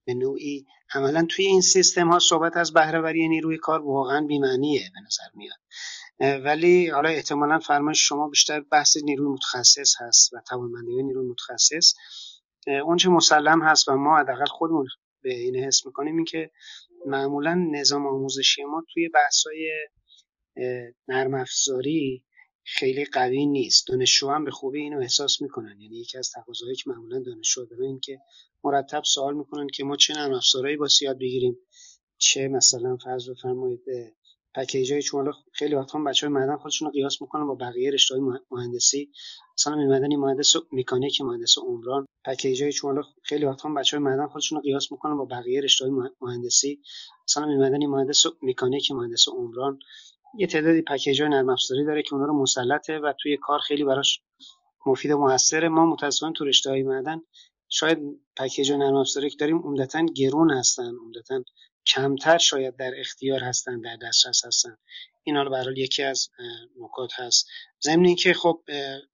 به 0.04 0.14
نوعی 0.14 0.66
عملا 0.94 1.26
توی 1.30 1.46
این 1.46 1.60
سیستم 1.60 2.08
ها 2.08 2.18
صحبت 2.18 2.56
از 2.56 2.72
بهرهوری 2.72 3.28
نیروی 3.28 3.58
کار 3.58 3.82
واقعا 3.82 4.26
بیمعنیه 4.26 4.90
به 4.94 5.00
نظر 5.06 5.30
میاد. 5.34 5.58
ولی 6.44 6.88
حالا 6.88 7.08
احتمالا 7.08 7.58
فرمایش 7.58 8.08
شما 8.08 8.28
بیشتر 8.28 8.60
بحث 8.60 8.96
نیروی 8.96 9.28
متخصص 9.28 9.94
هست 10.00 10.34
و 10.34 10.40
توانمندی 10.48 11.02
نیروی 11.02 11.26
متخصص. 11.26 11.94
اونچه 12.84 13.08
مسلم 13.08 13.62
هست 13.62 13.88
و 13.88 13.96
ما 13.96 14.18
حداقل 14.18 14.44
خودمون 14.44 14.86
به 15.22 15.34
این 15.34 15.56
حس 15.56 15.86
می‌کنیم 15.86 16.16
این 16.16 16.24
که 16.24 16.50
معمولا 17.06 17.54
نظام 17.72 18.06
آموزشی 18.06 18.64
ما 18.64 18.84
توی 18.94 19.08
بحثای 19.08 19.70
نرم 21.08 21.34
افزاری 21.34 22.24
خیلی 22.64 23.04
قوی 23.04 23.46
نیست. 23.46 23.88
دانشجو 23.88 24.28
هم 24.30 24.44
به 24.44 24.50
خوبی 24.50 24.80
اینو 24.80 25.00
احساس 25.00 25.42
می‌کنن. 25.42 25.80
یعنی 25.80 25.96
یکی 26.00 26.18
از 26.18 26.30
تقاضاهایی 26.30 26.76
که 26.76 26.90
معمولا 26.90 27.22
دانشجو 27.22 27.64
داره 27.64 27.86
این 27.86 28.00
که 28.00 28.18
مرتب 28.64 29.02
سوال 29.04 29.36
می‌کنن 29.36 29.66
که 29.66 29.84
ما 29.84 29.96
چه 29.96 30.14
نرم 30.14 30.34
افزارهایی 30.34 30.76
با 30.76 30.88
یاد 31.02 31.18
بگیریم؟ 31.18 31.58
چه 32.18 32.48
مثلا 32.48 32.96
فرض 32.96 33.30
بفرمایید 33.30 33.80
پکیجای 34.54 35.02
چون 35.02 35.32
خیلی 35.52 35.74
وقتا 35.74 35.98
بچه 35.98 36.26
های 36.26 36.34
معدن 36.34 36.56
خودشون 36.56 36.86
رو 36.86 36.92
قیاس 36.92 37.22
می‌کنن 37.22 37.46
با 37.46 37.54
بقیه 37.54 37.90
رشته 37.90 38.14
مهندسی. 38.50 39.10
مثلا 39.58 39.76
مدنی 39.76 40.16
مهندس 40.16 40.56
مکانیک 40.72 41.20
مهندس 41.20 41.58
عمران. 41.58 42.06
پکیجای 42.24 42.72
چون 42.72 43.02
خیلی 43.22 43.44
وقتا 43.44 43.68
بچه 43.68 43.96
های 43.96 44.04
معدن 44.04 44.26
خودشون 44.26 44.56
رو 44.56 44.62
قیاس 44.62 44.92
می‌کنن 44.92 45.16
با 45.16 45.24
بقیه 45.24 45.60
رشته 45.60 45.84
مهندسی. 46.20 46.80
مثلا 47.28 47.46
مدنی 47.46 47.86
مهندس 47.86 48.26
مکانیک 48.42 48.90
مهندس 48.90 49.28
عمران. 49.28 49.78
یه 50.38 50.46
تعدادی 50.46 50.82
پکیجای 50.82 51.28
نرم 51.28 51.48
افزاری 51.48 51.84
داره 51.84 52.02
که 52.02 52.14
اونا 52.14 52.26
رو 52.26 52.42
مسلطه 52.42 52.98
و 52.98 53.12
توی 53.20 53.36
کار 53.36 53.58
خیلی 53.58 53.84
براش 53.84 54.20
مفید 54.86 55.10
و 55.10 55.18
موثره. 55.18 55.68
ما 55.68 55.86
متاسفانه 55.86 56.32
تو 56.32 56.44
رشته 56.44 56.70
های 56.70 56.82
معدن 56.82 57.20
شاید 57.68 57.98
پکیج 58.36 58.72
نرم 58.72 58.94
افزاری 58.94 59.30
که 59.30 59.36
داریم 59.40 59.58
عمدتا 59.58 60.06
گرون 60.16 60.50
هستن. 60.50 60.92
عمدتا 61.04 61.42
کمتر 61.86 62.38
شاید 62.38 62.76
در 62.76 62.92
اختیار 62.96 63.40
هستن 63.40 63.80
در 63.80 63.96
دسترس 63.96 64.44
هستن. 64.44 64.76
این 65.22 65.36
حالا 65.36 65.50
برحال 65.50 65.78
یکی 65.78 66.02
از 66.02 66.28
نکات 66.80 67.10
هست. 67.16 67.46
ضمن 67.82 68.04
اینکه 68.04 68.32
خب 68.32 68.62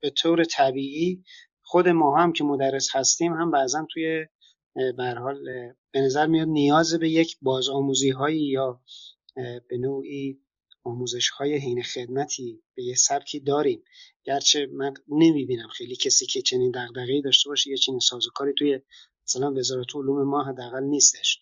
به 0.00 0.10
طور 0.10 0.44
طبیعی 0.44 1.24
خود 1.62 1.88
ما 1.88 2.16
هم 2.16 2.32
که 2.32 2.44
مدرس 2.44 2.88
هستیم 2.92 3.32
هم 3.32 3.50
بعضا 3.50 3.86
توی 3.90 4.26
به 4.74 5.14
حال 5.18 5.44
به 5.90 6.00
نظر 6.00 6.26
میاد 6.26 6.48
نیاز 6.48 6.94
به 6.94 7.08
یک 7.08 7.36
بازآموزی 7.42 8.10
هایی 8.10 8.42
یا 8.42 8.80
به 9.68 9.78
نوعی 9.78 10.40
آموزش 10.84 11.28
های 11.28 11.56
حین 11.56 11.82
خدمتی 11.82 12.62
به 12.74 12.82
یه 12.82 12.94
سبکی 12.94 13.40
داریم. 13.40 13.82
گرچه 14.24 14.66
من 14.66 14.94
نمی‌بینم 15.08 15.68
خیلی 15.68 15.96
کسی 15.96 16.26
که 16.26 16.42
چنین 16.42 16.70
دغدغه‌ای 16.70 17.22
داشته 17.22 17.50
باشه 17.50 17.70
یا 17.70 17.76
چنین 17.76 17.98
سازوکاری 17.98 18.52
توی 18.58 18.80
مثلا 19.26 19.52
وزارت 19.52 19.96
علوم 19.96 20.28
ما 20.28 20.44
حداقل 20.44 20.82
نیستش. 20.82 21.40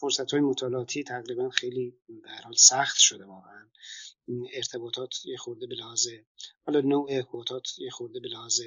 فرصت 0.00 0.30
های 0.30 0.40
مطالعاتی 0.40 1.04
تقریبا 1.04 1.50
خیلی 1.50 1.94
در 2.24 2.42
حال 2.44 2.54
سخت 2.56 2.96
شده 2.98 3.24
واقعا. 3.24 3.66
ارتباطات 4.54 5.26
یه 5.26 5.36
خورده 5.36 5.66
لحاظ 5.66 6.08
حالا 6.66 6.80
نوع 6.80 7.06
ارتباطات 7.10 7.78
یه 7.78 7.90
خورده 7.90 8.18
لحاظ 8.18 8.60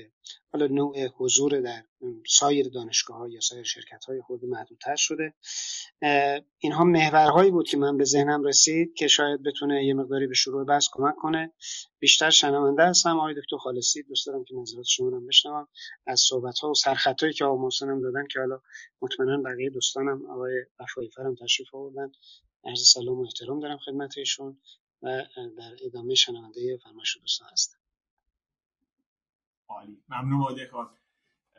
حالا 0.53 0.67
نوع 0.67 1.07
حضور 1.07 1.59
در 1.61 1.83
سایر 2.27 2.69
دانشگاه 2.69 3.17
ها 3.17 3.29
یا 3.29 3.39
سایر 3.39 3.63
شرکت 3.63 4.05
های 4.05 4.21
خورده 4.21 4.47
محدودتر 4.47 4.95
شده. 4.95 5.33
اینها 6.57 6.83
محورهایی 6.83 7.51
بود 7.51 7.67
که 7.67 7.77
من 7.77 7.97
به 7.97 8.03
ذهنم 8.03 8.43
رسید 8.43 8.93
که 8.93 9.07
شاید 9.07 9.43
بتونه 9.43 9.85
یه 9.85 9.93
مقداری 9.93 10.27
به 10.27 10.33
شروع 10.33 10.65
بحث 10.65 10.87
کمک 10.91 11.15
کنه. 11.15 11.53
بیشتر 11.99 12.29
شنونده 12.29 12.83
هستم. 12.83 13.19
آقای 13.19 13.33
دکتر 13.33 13.57
خالصی 13.57 14.03
دوست 14.03 14.27
دارم 14.27 14.43
که 14.43 14.55
نظرات 14.55 14.85
شما 14.85 15.09
رو 15.09 15.27
بشنوم. 15.27 15.67
از 16.07 16.19
صحبت 16.19 16.59
ها 16.59 16.69
و 16.71 16.73
سرخطایی 16.73 17.33
که 17.33 17.45
آقا 17.45 17.61
محسنم 17.61 18.01
دادن 18.01 18.27
که 18.27 18.39
حالا 18.39 18.61
مطمئنا 19.01 19.41
بقیه 19.41 19.69
دوستانم 19.69 20.25
آقای 20.25 20.65
وفایی 20.79 21.09
فرم 21.09 21.35
تشریف 21.35 21.75
آوردن. 21.75 22.11
عرض 22.63 22.87
سلام 22.87 23.19
و 23.19 23.25
احترام 23.25 23.59
دارم 23.59 23.77
خدمت 23.77 24.17
ایشون. 24.17 24.61
و 25.01 25.25
در 25.57 25.75
ادامه 25.85 26.15
شنونده 26.15 26.77
فرمایش 26.83 27.17
دوستان 27.17 27.49
هستم. 27.51 27.77
عالی. 29.67 30.03
ممنون 30.09 30.41
آقای 30.41 30.65
دکان. 30.65 30.97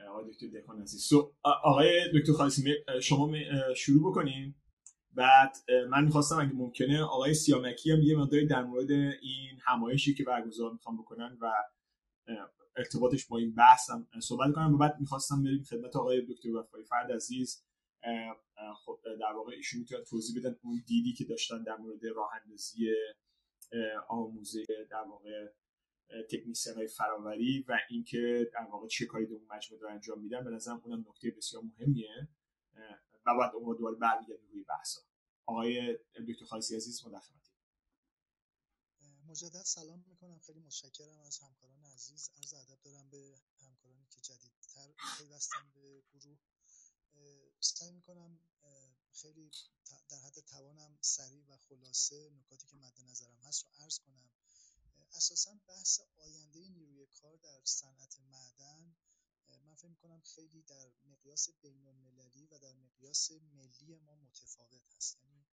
آقای 0.08 0.30
دکتر 0.30 0.46
دکان 0.46 0.82
عزیز. 0.82 1.02
سو 1.02 1.34
آقای 1.42 2.12
دکتر 2.14 2.32
خالصی 2.32 2.74
شما 3.02 3.32
شروع 3.76 4.10
بکنین. 4.10 4.54
بعد 5.14 5.56
من 5.88 6.04
می‌خواستم 6.04 6.38
اگه 6.38 6.52
ممکنه 6.52 7.02
آقای 7.02 7.34
سیامکی 7.34 7.90
هم 7.90 8.02
یه 8.02 8.16
مقداری 8.16 8.46
در 8.46 8.62
مورد 8.62 8.90
این 8.90 9.58
همایشی 9.62 10.14
که 10.14 10.24
برگزار 10.24 10.72
می‌خوام 10.72 10.96
بکنن 10.96 11.38
و 11.40 11.52
ارتباطش 12.76 13.26
با 13.26 13.38
این 13.38 13.54
بحث 13.54 13.90
هم 13.90 14.08
صحبت 14.22 14.54
کنم. 14.54 14.74
و 14.74 14.78
بعد 14.78 14.96
می‌خواستم 15.00 15.42
بریم 15.42 15.62
خدمت 15.62 15.96
آقای 15.96 16.26
دکتر 16.26 16.56
وفای 16.56 16.84
فرد 16.84 17.12
عزیز. 17.12 17.64
خب 18.84 19.00
در 19.20 19.32
واقع 19.32 19.52
ایشون 19.52 19.80
می‌تونن 19.80 20.04
توضیح 20.04 20.40
بدن 20.40 20.56
اون 20.62 20.82
دیدی 20.86 21.12
که 21.12 21.24
داشتن 21.24 21.62
در 21.62 21.76
مورد 21.76 22.00
راه 22.14 22.30
اندازی 22.44 22.90
آموزه 24.08 24.64
در 24.90 25.02
واقع 25.02 25.48
تکنیسیان 26.30 26.76
های 26.76 26.86
فراوری 26.86 27.64
و 27.68 27.78
اینکه 27.90 28.50
در 28.52 28.66
واقع 28.70 28.88
چه 28.88 29.06
کاری 29.06 29.26
در 29.26 29.34
اون 29.34 29.46
مجموعه 29.50 29.82
رو 29.82 29.88
انجام 29.88 30.20
میدن 30.20 30.44
به 30.44 30.50
نظرم 30.50 30.82
اونم 30.84 31.04
نکته 31.08 31.30
بسیار 31.30 31.62
مهمیه 31.62 32.28
و 33.26 33.38
بعد 33.38 33.54
اون 33.54 33.76
دوباره 33.76 33.96
برمیگردیم 33.96 34.48
روی 34.52 34.64
بحثا. 34.64 35.00
آقای 35.46 35.98
دکتر 36.28 36.44
خالصی 36.44 36.76
عزیز 36.76 37.06
مداخلت 37.06 37.52
مجدد 39.28 39.62
سلام 39.64 40.04
می‌کنم. 40.08 40.38
خیلی 40.38 40.60
متشکرم 40.60 41.20
از 41.26 41.38
همکاران 41.38 41.84
عزیز. 41.94 42.30
عرض 42.36 42.54
ادب 42.54 42.82
دارم 42.84 43.08
به 43.10 43.40
همکارانی 43.60 44.06
که 44.10 44.20
جدیدتر 44.20 44.92
پیوستن 45.18 45.70
به 45.74 46.02
گروه. 46.12 46.38
سعی 47.60 47.90
می‌کنم 47.90 48.38
خیلی 49.12 49.50
در 50.08 50.18
حد 50.18 50.40
توانم 50.40 50.98
سریع 51.00 51.44
و 51.48 51.56
خلاصه 51.56 52.30
نکاتی 52.30 52.66
که 52.66 52.76
مد 52.76 53.00
نظرم 53.00 53.36
هست 53.36 53.64
رو 53.64 53.70
عرض 53.84 53.98
کنم. 53.98 54.30
اساسا 55.12 55.54
بحث 55.68 56.00
آینده 56.16 56.68
نیروی 56.68 57.06
کار 57.06 57.36
در 57.36 57.60
صنعت 57.64 58.20
معدن 58.20 58.94
من 59.64 59.74
فکر 59.74 59.88
می‌کنم 59.88 60.20
خیلی 60.20 60.62
در 60.62 60.92
مقیاس 61.04 61.48
بین 61.62 61.86
المللی 61.86 62.46
و 62.46 62.58
در 62.58 62.72
مقیاس 62.72 63.30
ملی 63.30 63.96
ما 63.96 64.16
متفاوت 64.16 64.82
هست. 64.96 65.18
یعنی 65.22 65.44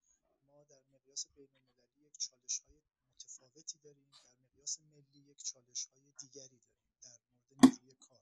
ما 0.48 0.64
در 0.64 0.82
مقیاس 0.94 1.26
بین 1.28 1.50
المللی 1.56 2.06
یک 2.06 2.18
چالش 2.18 2.60
های 2.60 2.80
متفاوتی 3.14 3.78
داریم 3.78 4.08
در 4.12 4.34
مقیاس 4.44 4.80
ملی 4.80 5.20
یک 5.20 5.44
چالش 5.44 5.86
های 5.86 6.12
دیگری 6.18 6.60
داریم 6.60 7.00
در 7.02 7.20
مورد 7.30 7.64
نیروی 7.64 7.96
کار 7.96 8.22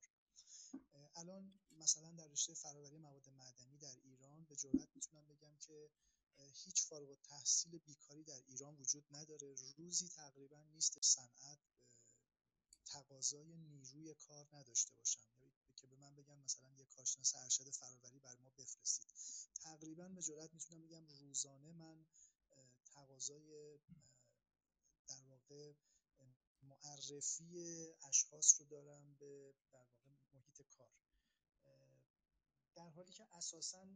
الان 1.15 1.53
مثلا 1.71 2.11
در 2.11 2.27
رشته 2.27 2.53
فرآوری 2.53 2.97
مواد 2.97 3.29
معدنی 3.29 3.77
در 3.77 3.95
ایران 4.03 4.43
به 4.43 4.55
جرات 4.55 4.89
می‌تونم 4.95 5.27
بگم 5.27 5.57
که 5.57 5.89
هیچ 6.53 6.85
فارغ 6.85 7.09
التحصیل 7.09 7.77
بیکاری 7.77 8.23
در 8.23 8.41
ایران 8.47 8.75
وجود 8.75 9.05
نداره. 9.11 9.55
روزی 9.77 10.09
تقریبا 10.09 10.63
نیست 10.63 11.01
صنعت 11.01 11.59
تقاضای 12.85 13.55
نیروی 13.55 14.13
کار 14.13 14.47
نداشته 14.53 14.93
باشن 14.93 15.19
که 15.75 15.87
به 15.87 15.95
من 15.95 16.15
بگن 16.15 16.37
مثلا 16.39 16.69
یه 16.77 16.85
کارشناس 16.85 17.35
ارشد 17.35 17.69
فرآوری 17.69 18.19
بر 18.19 18.35
ما 18.35 18.49
بفرستید. 18.49 19.11
تقریبا 19.61 20.07
به 20.07 20.21
جرات 20.21 20.53
می‌تونم 20.53 20.81
بگم 20.81 21.07
روزانه 21.07 21.71
من 21.71 22.05
تقاضای 22.85 23.79
در 25.07 25.23
واقع 25.23 25.73
معرفی 26.61 27.85
اشخاص 28.03 28.61
رو 28.61 28.65
دارم 28.67 29.15
به 29.19 29.53
در 29.71 29.79
واقع 29.79 30.06
محیط 30.59 30.75
کار. 30.75 30.89
در 32.75 32.89
حالی 32.89 33.11
که 33.11 33.27
اساسا 33.31 33.87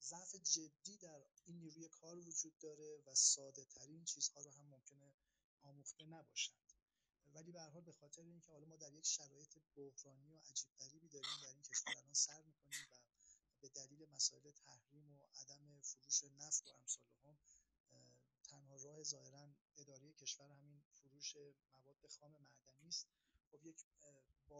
ضعف 0.00 0.34
جدی 0.34 0.96
در 0.96 1.24
این 1.44 1.58
نیروی 1.58 1.88
کار 1.88 2.18
وجود 2.18 2.58
داره 2.58 3.02
و 3.06 3.14
ساده 3.14 3.64
ترین 3.64 4.04
چیزها 4.04 4.40
رو 4.40 4.50
هم 4.50 4.66
ممکنه 4.66 5.14
آموخته 5.62 6.04
نباشند. 6.04 6.72
ولی 7.34 7.52
به 7.52 7.60
حال 7.60 7.82
به 7.82 7.92
خاطر 7.92 8.22
اینکه 8.22 8.52
حالا 8.52 8.66
ما 8.66 8.76
در 8.76 8.92
یک 8.92 9.06
شرایط 9.06 9.58
بحرانی 9.76 10.34
و 10.34 10.38
عجیب 10.38 10.68
غریبی 10.78 11.08
داریم 11.08 11.40
در 11.42 11.48
این 11.48 11.62
کشور 11.62 11.94
الان 11.98 12.14
سر 12.14 12.42
می‌کنیم 12.42 12.86
و 12.90 12.96
به 13.60 13.68
دلیل 13.68 14.08
مسائل 14.08 14.50
تحریم 14.50 15.12
و 15.12 15.26
عدم 15.26 15.80
فروش 15.80 16.24
نفت 16.24 16.66
و 16.66 16.70
امثال 16.70 17.10
هم 17.22 17.38
تنها 18.44 18.76
راه 18.76 19.02
ظاهرا 19.02 19.48
اداره 19.76 20.12
کشور 20.12 20.50
همین 20.52 20.82
فروش 20.94 21.36
مواد 21.72 22.06
خام 22.06 22.32
معدنی 22.32 22.88
است. 22.88 23.06
خب 23.50 23.66
یک 23.66 23.84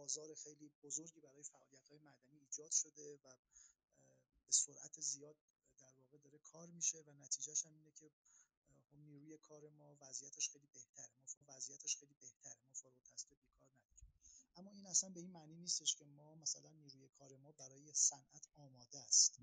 بازار 0.05 0.35
خیلی 0.35 0.71
بزرگی 0.83 1.19
برای 1.19 1.43
فعالیت 1.43 1.89
های 1.89 1.97
معدنی 1.97 2.39
ایجاد 2.39 2.71
شده 2.71 3.15
و 3.15 3.35
به 4.45 4.51
سرعت 4.51 5.01
زیاد 5.01 5.35
در 5.79 5.93
واقع 5.97 6.17
داره 6.17 6.37
کار 6.37 6.67
میشه 6.69 7.01
و 7.07 7.13
نتیجهش 7.13 7.65
هم 7.65 7.73
اینه 7.73 7.91
که 7.91 8.11
خب 8.63 8.97
نیروی 8.97 9.37
کار 9.37 9.69
ما 9.69 9.97
وضعیتش 10.01 10.49
خیلی 10.49 10.67
بهتره. 10.67 11.13
ما 11.39 11.55
وضعیتش 11.55 11.97
خیلی 11.97 12.13
بهتره. 12.13 12.55
ما 12.67 12.73
فارغ 12.73 12.95
التحصیل 12.95 13.37
بیکار 13.43 13.67
نداریم. 13.67 14.13
اما 14.55 14.71
این 14.71 14.87
اصلا 14.87 15.09
به 15.09 15.19
این 15.19 15.31
معنی 15.31 15.55
نیستش 15.55 15.95
که 15.95 16.05
ما 16.05 16.35
مثلا 16.35 16.71
نیروی 16.71 17.07
کار 17.07 17.37
ما 17.37 17.51
برای 17.51 17.93
صنعت 17.93 18.47
آماده 18.55 18.99
است. 18.99 19.39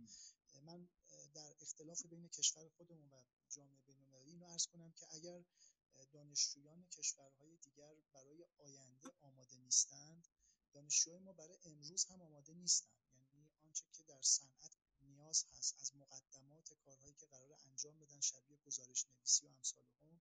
من 0.63 0.89
در 1.35 1.55
اختلاف 1.61 2.07
بین 2.07 2.29
کشور 2.29 2.69
خودمون 2.69 3.11
و 3.11 3.23
جامعه 3.51 3.81
بین‌المللی 3.87 4.31
اینو 4.31 4.47
عرض 4.47 4.67
کنم 4.67 4.93
که 4.93 5.07
اگر 5.15 5.45
دانشجویان 6.13 6.87
کشورهای 6.87 7.57
دیگر 7.57 7.95
برای 8.13 8.45
آینده 8.59 9.11
آماده 9.21 9.57
نیستند 9.57 10.29
دانشجوهای 10.75 11.21
ما 11.21 11.33
برای 11.33 11.59
امروز 11.65 12.05
هم 12.05 12.23
آماده 12.23 12.53
نیستند 12.53 12.93
یعنی 13.17 13.51
آنچه 13.65 13.85
که 13.93 14.03
در 14.03 14.23
صنعت 14.23 14.77
نیاز 15.03 15.45
هست 15.45 15.77
از 15.81 15.97
مقدمات 15.97 16.75
کارهایی 16.75 17.15
که 17.15 17.27
قرار 17.27 17.53
انجام 17.53 17.99
بدن 17.99 18.21
شبیه 18.21 18.59
گزارش 18.67 19.07
نویسی 19.09 19.47
و 19.47 19.49
امثال 19.49 19.85
هم 20.03 20.21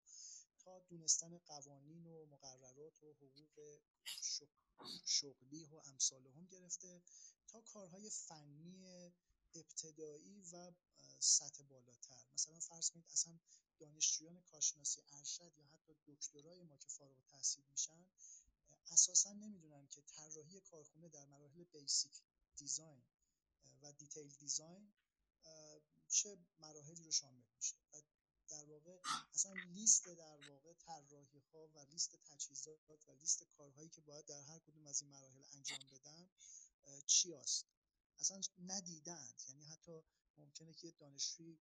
تا 0.59 0.79
دونستن 0.79 1.37
قوانین 1.37 2.07
و 2.07 2.25
مقررات 2.25 3.03
و 3.03 3.13
حقوق 3.13 3.79
شغلی 5.05 5.65
و 5.65 5.75
امثال 5.75 6.27
هم 6.27 6.45
گرفته 6.45 7.01
تا 7.47 7.61
کارهای 7.61 8.09
فنی 8.09 9.13
ابتدایی 9.55 10.41
و 10.53 10.71
سطح 11.19 11.63
بالاتر. 11.63 12.25
مثلا 12.33 12.59
فرض 12.59 12.89
کنید 12.89 13.05
اصلا 13.11 13.39
دانشجویان 13.79 14.41
کارشناسی 14.41 15.01
ارشد 15.11 15.51
یا 15.57 15.65
حتی 15.65 15.93
دکترای 16.07 16.63
ما 16.63 16.77
که 16.77 16.87
فارغ 16.89 17.17
التحصیل 17.17 17.63
میشن 17.71 18.05
اساسا 18.87 19.33
نمی‌دونن 19.33 19.87
که 19.87 20.01
طراحی 20.01 20.61
کارخونه 20.61 21.09
در 21.09 21.25
مراحل 21.25 21.63
basic 21.63 22.21
design 22.55 23.03
و 23.81 23.91
detail 23.93 24.29
design 24.29 24.93
چه 26.07 26.37
مراحلی 26.59 27.03
رو 27.03 27.11
شامل 27.11 27.43
میشه. 27.55 27.75
و 27.93 28.01
در 28.47 28.65
واقع 28.65 28.99
اصلا 29.33 29.53
لیست 29.53 30.05
در 30.09 30.49
واقع 30.49 30.73
طراحی 30.73 31.39
ها 31.53 31.67
و 31.67 31.79
لیست 31.79 32.15
تجهیزات 32.15 32.79
و 33.07 33.11
لیست 33.11 33.43
کارهایی 33.43 33.89
که 33.89 34.01
باید 34.01 34.25
در 34.25 34.41
هر 34.41 34.59
کدوم 34.59 34.87
از 34.87 35.01
این 35.01 35.11
مراحل 35.11 35.43
انجام 35.51 35.79
بدن 35.91 36.29
چی 37.05 37.33
است 37.33 37.65
اصلا 38.19 38.41
ندیدند. 38.59 39.41
یعنی 39.47 39.65
حتی 39.65 40.01
ممکنه 40.37 40.73
که 40.73 40.91
دانشجوی 40.91 41.57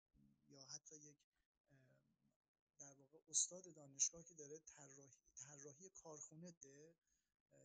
یا 0.49 0.63
حتی 0.63 0.95
یک 0.95 1.17
در 2.79 2.93
واقع 2.93 3.19
استاد 3.29 3.73
دانشگاه 3.73 4.23
که 4.23 4.35
داره 4.35 4.59
طراحی 4.59 5.28
طراحی 5.39 5.89
کارخونه 5.89 6.51
ده 6.51 6.95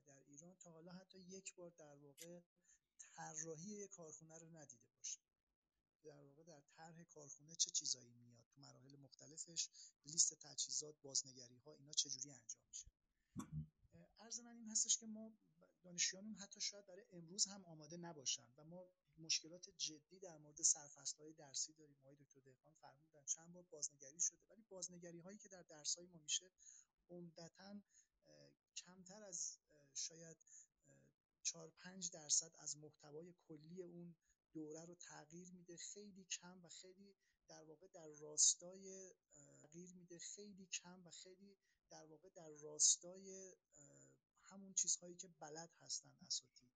در 0.07 0.23
ایران 0.27 0.57
تا 0.57 0.71
حالا 0.71 0.93
حتی 0.93 1.19
یک 1.19 1.55
بار 1.55 1.71
در 1.71 1.97
واقع 1.97 2.41
طراحی 2.99 3.71
یک 3.71 3.91
کارخونه 3.91 4.39
رو 4.39 4.49
ندیده 4.49 4.89
باشه. 4.97 5.21
در 6.05 6.23
واقع 6.23 6.43
در 6.43 6.61
طرح 6.61 7.03
کارخونه 7.05 7.57
چه 7.57 7.71
چیزایی 7.71 8.13
میاد؟ 8.13 8.45
تو 8.49 8.61
مراحل 8.61 8.97
مختلفش 8.97 9.69
لیست 10.05 10.35
تجهیزات 10.35 10.95
بازنگری 11.03 11.59
ها 11.59 11.75
اینا 11.75 11.93
چجوری 11.93 12.31
انجام 12.31 12.63
میشه؟ 12.69 12.87
عرض 14.19 14.41
من 14.41 14.57
این 14.57 14.71
هستش 14.71 14.99
که 14.99 15.07
ما 15.07 15.33
دانشجویانمون 15.83 16.37
حتی 16.37 16.61
شاید 16.61 16.87
برای 16.87 17.05
امروز 17.13 17.47
هم 17.47 17.65
آماده 17.65 17.97
نباشن 17.97 18.49
و 18.57 18.65
ما 18.65 18.89
مشکلات 19.19 19.71
جدی 19.71 20.19
در 20.19 20.39
مورد 20.39 20.59
های 21.19 21.33
درسی 21.33 21.73
داریم. 21.73 21.97
آقای 22.01 22.17
دکتر 22.17 22.41
دهقان 22.41 22.75
فرمودن 22.75 23.25
چند 23.25 23.53
بار 23.53 23.63
بازنگری 23.63 24.21
شده 24.21 24.45
ولی 24.51 24.63
بازنگری 24.63 25.21
هایی 25.21 25.39
که 25.39 25.49
در 25.49 25.63
درس 25.63 25.97
های 25.99 26.07
ما 26.07 26.19
میشه 26.19 26.51
عمدتا 27.11 27.81
کمتر 28.77 29.23
از 29.23 29.59
شاید 29.95 30.37
4 31.43 31.71
5 31.71 32.11
درصد 32.11 32.57
از 32.59 32.77
محتوای 32.77 33.35
کلی 33.49 33.83
اون 33.83 34.15
دوره 34.53 34.85
رو 34.85 34.95
تغییر 34.95 35.53
میده. 35.53 35.77
خیلی 35.77 36.25
کم 36.25 36.65
و 36.65 36.69
خیلی 36.69 37.15
در 37.49 37.65
واقع 37.65 37.89
در 37.89 38.09
راستای 38.09 39.15
تغییر 39.33 39.93
میده. 39.95 40.19
خیلی 40.19 40.67
کم 40.67 41.07
و 41.07 41.11
خیلی 41.11 41.57
در 41.89 42.05
واقع 42.05 42.29
در 42.29 42.49
راستای 42.49 43.55
همون 44.43 44.75
چیزهایی 44.75 45.17
که 45.17 45.29
بلد 45.29 45.71
هستن 45.81 46.17
اساتید. 46.27 46.71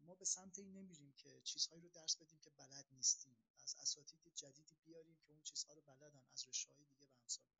ما 0.00 0.14
به 0.14 0.24
سمت 0.24 0.58
این 0.58 0.72
نمیریم 0.72 1.12
که 1.12 1.40
چیزهایی 1.40 1.82
رو 1.82 1.88
درس 1.88 2.16
بدیم 2.16 2.38
که 2.40 2.50
بلد 2.50 2.86
نیستیم. 2.92 3.36
از 3.62 3.74
اساتید 3.78 4.34
جدیدی 4.34 4.76
بیاریم 4.84 5.16
که 5.16 5.30
اون 5.30 5.42
چیزها 5.42 5.74
رو 5.74 5.80
بلدن 5.80 6.24
از 6.32 6.48
رشته 6.48 6.74
دیگه 6.74 7.06
و 7.06 7.10
امثال. 7.22 7.55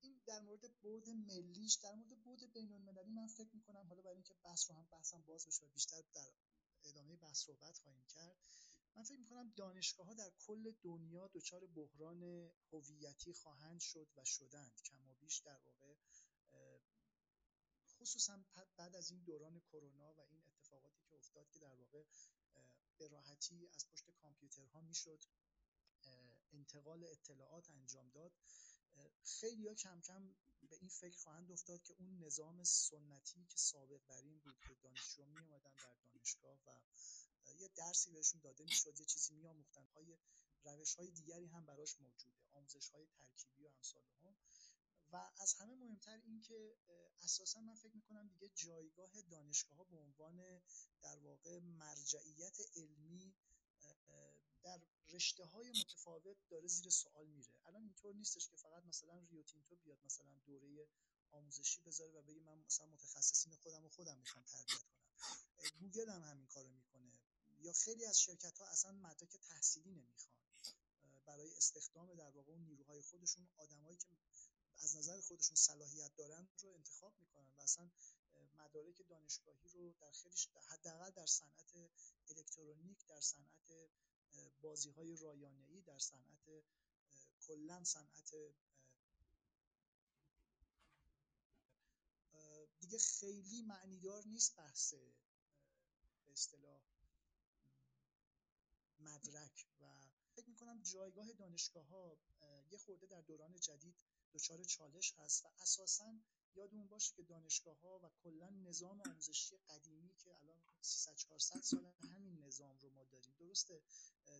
این 0.00 0.20
در 0.26 0.40
مورد 0.40 0.72
بود 0.82 1.08
ملیش 1.08 1.74
در 1.74 1.94
مورد 1.94 2.22
بود 2.22 2.52
بین 2.52 2.72
المللی 2.72 3.10
من 3.10 3.26
فکر 3.26 3.50
می‌کنم 3.56 3.86
حالا 3.88 4.02
برای 4.02 4.14
اینکه 4.14 4.34
بحث 4.34 4.70
رو 4.70 4.76
هم 4.76 4.86
بحثم 4.92 5.22
باز 5.22 5.46
بشه 5.46 5.64
و 5.64 5.68
بیشتر 5.68 6.02
در 6.14 6.32
ادامه 6.84 7.16
بحث 7.16 7.44
صحبت 7.44 7.78
خواهیم 7.78 8.04
کرد 8.06 8.36
من 8.96 9.02
فکر 9.02 9.18
می‌کنم 9.18 9.52
دانشگاه 9.56 10.06
ها 10.06 10.14
در 10.14 10.32
کل 10.38 10.72
دنیا 10.82 11.28
دچار 11.34 11.66
بحران 11.66 12.50
هویتی 12.72 13.32
خواهند 13.34 13.80
شد 13.80 14.08
و 14.16 14.24
شدند 14.24 14.80
کم 14.84 15.08
و 15.08 15.14
بیش 15.14 15.38
در 15.38 15.60
واقع 15.60 15.94
خصوصا 17.98 18.44
بعد 18.76 18.96
از 18.96 19.10
این 19.10 19.22
دوران 19.22 19.60
کرونا 19.60 20.12
و 20.12 20.20
این 20.20 20.42
اتفاقاتی 20.46 21.02
که 21.10 21.16
افتاد 21.16 21.50
که 21.50 21.58
در 21.58 21.74
واقع 21.74 22.04
به 22.98 23.08
راحتی 23.08 23.68
از 23.74 23.86
پشت 23.90 24.10
کامپیوترها 24.10 24.80
می‌شد 24.80 25.20
انتقال 26.52 27.04
اطلاعات 27.04 27.70
انجام 27.70 28.10
داد. 28.10 28.32
خیلی 29.24 29.68
ها 29.68 29.74
کم 29.74 30.00
کم 30.00 30.34
به 30.68 30.76
این 30.76 30.88
فکر 30.88 31.16
خواهند 31.16 31.52
افتاد 31.52 31.82
که 31.82 31.94
اون 31.98 32.18
نظام 32.18 32.64
سنتی 32.64 33.46
که 33.48 33.58
سابق 33.58 34.00
بر 34.08 34.22
این 34.22 34.38
بود 34.38 34.56
که 34.68 34.74
دانشجو 34.82 35.26
می 35.26 35.38
اومدن 35.38 35.74
در 35.74 35.96
دانشگاه 36.14 36.58
و 36.66 36.80
یه 37.58 37.68
درسی 37.76 38.10
بهشون 38.10 38.40
داده 38.40 38.64
می‌شد 38.64 39.00
یه 39.00 39.06
چیزی 39.06 39.34
می 39.34 39.46
آموختن 39.46 39.86
های 39.86 40.18
روش 40.64 40.94
های 40.94 41.10
دیگری 41.10 41.46
هم 41.46 41.66
براش 41.66 42.00
موجوده 42.00 42.36
آموزش 42.52 42.88
های 42.88 43.06
ترکیبی 43.06 43.64
و 43.64 43.68
امثال 43.68 44.02
هم 44.22 44.36
و 45.12 45.30
از 45.38 45.54
همه 45.54 45.74
مهمتر 45.74 46.20
این 46.24 46.40
که 46.40 46.76
اساسا 47.22 47.60
من 47.60 47.74
فکر 47.74 47.96
می‌کنم 47.96 48.28
دیگه 48.28 48.48
جایگاه 48.54 49.22
دانشگاه 49.22 49.78
ها 49.78 49.84
به 49.84 49.96
عنوان 49.96 50.60
در 51.02 51.18
واقع 51.18 51.58
مرجعیت 51.58 52.58
علمی 52.76 53.34
در 54.66 54.80
رشته 55.08 55.44
های 55.44 55.70
متفاوت 55.70 56.36
داره 56.50 56.68
زیر 56.68 56.90
سوال 56.90 57.26
میره. 57.26 57.50
الان 57.64 57.82
اینطور 57.82 58.14
نیستش 58.14 58.48
که 58.48 58.56
فقط 58.56 58.84
مثلا 58.84 59.18
ریو 59.30 59.42
تینتو 59.42 59.76
بیاد 59.76 59.98
مثلا 60.04 60.34
دوره 60.46 60.88
آموزشی 61.30 61.80
بذاره 61.80 62.12
و 62.12 62.22
بگه 62.22 62.40
من 62.40 62.58
مثلا 62.58 62.86
متخصصین 62.86 63.54
خودم 63.54 63.84
و 63.84 63.88
خودم 63.88 64.18
می‌خوام 64.18 64.44
تربیت 64.44 64.82
کنم. 64.82 65.70
گوگل 65.80 66.08
هم 66.08 66.22
همین 66.22 66.46
کارو 66.46 66.70
می‌کنه. 66.70 67.12
یا 67.58 67.72
خیلی 67.72 68.06
از 68.06 68.20
شرکت 68.20 68.58
ها 68.58 68.66
اصلا 68.66 68.92
مدرک 68.92 69.36
تحصیلی 69.36 69.90
نمی‌خوان. 69.90 70.36
برای 71.26 71.56
استخدام 71.56 72.14
در 72.14 72.30
واقع 72.30 72.52
اون 72.52 72.64
نیروهای 72.64 73.02
خودشون 73.02 73.48
آدمایی 73.56 73.96
که 73.96 74.08
از 74.82 74.96
نظر 74.96 75.20
خودشون 75.20 75.56
صلاحیت 75.56 76.16
دارن 76.16 76.48
رو 76.62 76.70
انتخاب 76.70 77.18
می‌کنن 77.18 77.54
و 77.56 77.60
اصلا 77.60 77.90
مدارک 78.56 79.08
دانشگاهی 79.08 79.68
رو 79.68 79.92
در 80.00 80.12
خیلی 80.12 80.36
حداقل 80.68 81.10
در 81.10 81.26
صنعت 81.26 81.90
الکترونیک 82.28 83.06
در 83.06 83.20
صنعت 83.20 83.70
بازی 84.62 84.90
های 84.90 85.16
رایانه‌ای 85.16 85.80
در 85.80 85.98
صنعت 85.98 86.64
کلا 87.40 87.84
صنعت 87.84 88.34
دیگه 92.80 92.98
خیلی 92.98 93.62
معنیدار 93.62 94.24
نیست 94.26 94.56
بحث 94.56 94.94
به 96.24 96.32
اصطلاح 96.32 96.80
مدرک 98.98 99.66
و 99.80 99.84
فکر 100.34 100.48
می‌کنم 100.48 100.82
جایگاه 100.82 101.32
دانشگاه 101.32 101.86
ها 101.86 102.18
یه 102.70 102.78
خورده 102.78 103.06
در 103.06 103.20
دوران 103.20 103.60
جدید 103.60 103.96
دچار 104.32 104.64
چالش 104.64 105.12
هست 105.18 105.44
و 105.44 105.48
اساسا 105.58 106.14
یادمون 106.56 106.88
باشه 106.88 107.14
که 107.14 107.22
دانشگاه 107.22 107.80
ها 107.80 108.00
و 108.02 108.10
کلا 108.22 108.50
نظام 108.50 109.00
آموزشی 109.00 109.56
قدیمی 109.68 110.14
که 110.14 110.36
الان 110.36 110.62
300 110.80 111.16
400 111.16 111.60
سال 111.60 111.86
همین 111.86 112.44
نظام 112.44 112.78
رو 112.78 112.90
ما 112.90 113.04
داریم. 113.04 113.34
درسته 113.38 113.82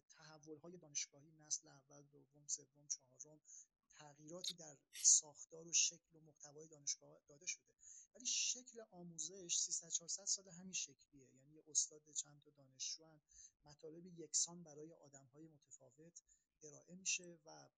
تحول 0.09 0.57
های 0.57 0.77
دانشگاهی 0.77 1.33
نسل 1.33 1.69
اول 1.69 2.03
دوم 2.03 2.47
سوم 2.47 2.87
چهارم 2.89 3.41
تغییراتی 3.89 4.55
در 4.55 4.77
ساختار 5.03 5.67
و 5.67 5.73
شکل 5.73 6.17
و 6.17 6.21
محتوای 6.21 6.67
دانشگاه 6.67 7.21
داده 7.29 7.47
شده. 7.47 7.73
ولی 8.15 8.27
شکل 8.27 8.81
آموزش 8.91 9.59
300 9.59 9.89
400 9.89 10.25
سال 10.25 10.49
همین 10.49 10.73
شکلیه. 10.73 11.29
یعنی 11.35 11.61
استاد 11.69 12.11
چند 12.11 12.43
تا 12.43 12.51
دانشجو 12.51 13.21
مطالب 13.65 14.07
یکسان 14.07 14.63
برای 14.63 14.93
آدمهای 14.93 15.49
متفاوت 15.49 16.23
ارائه 16.63 16.95
میشه 16.95 17.39
و 17.45 17.69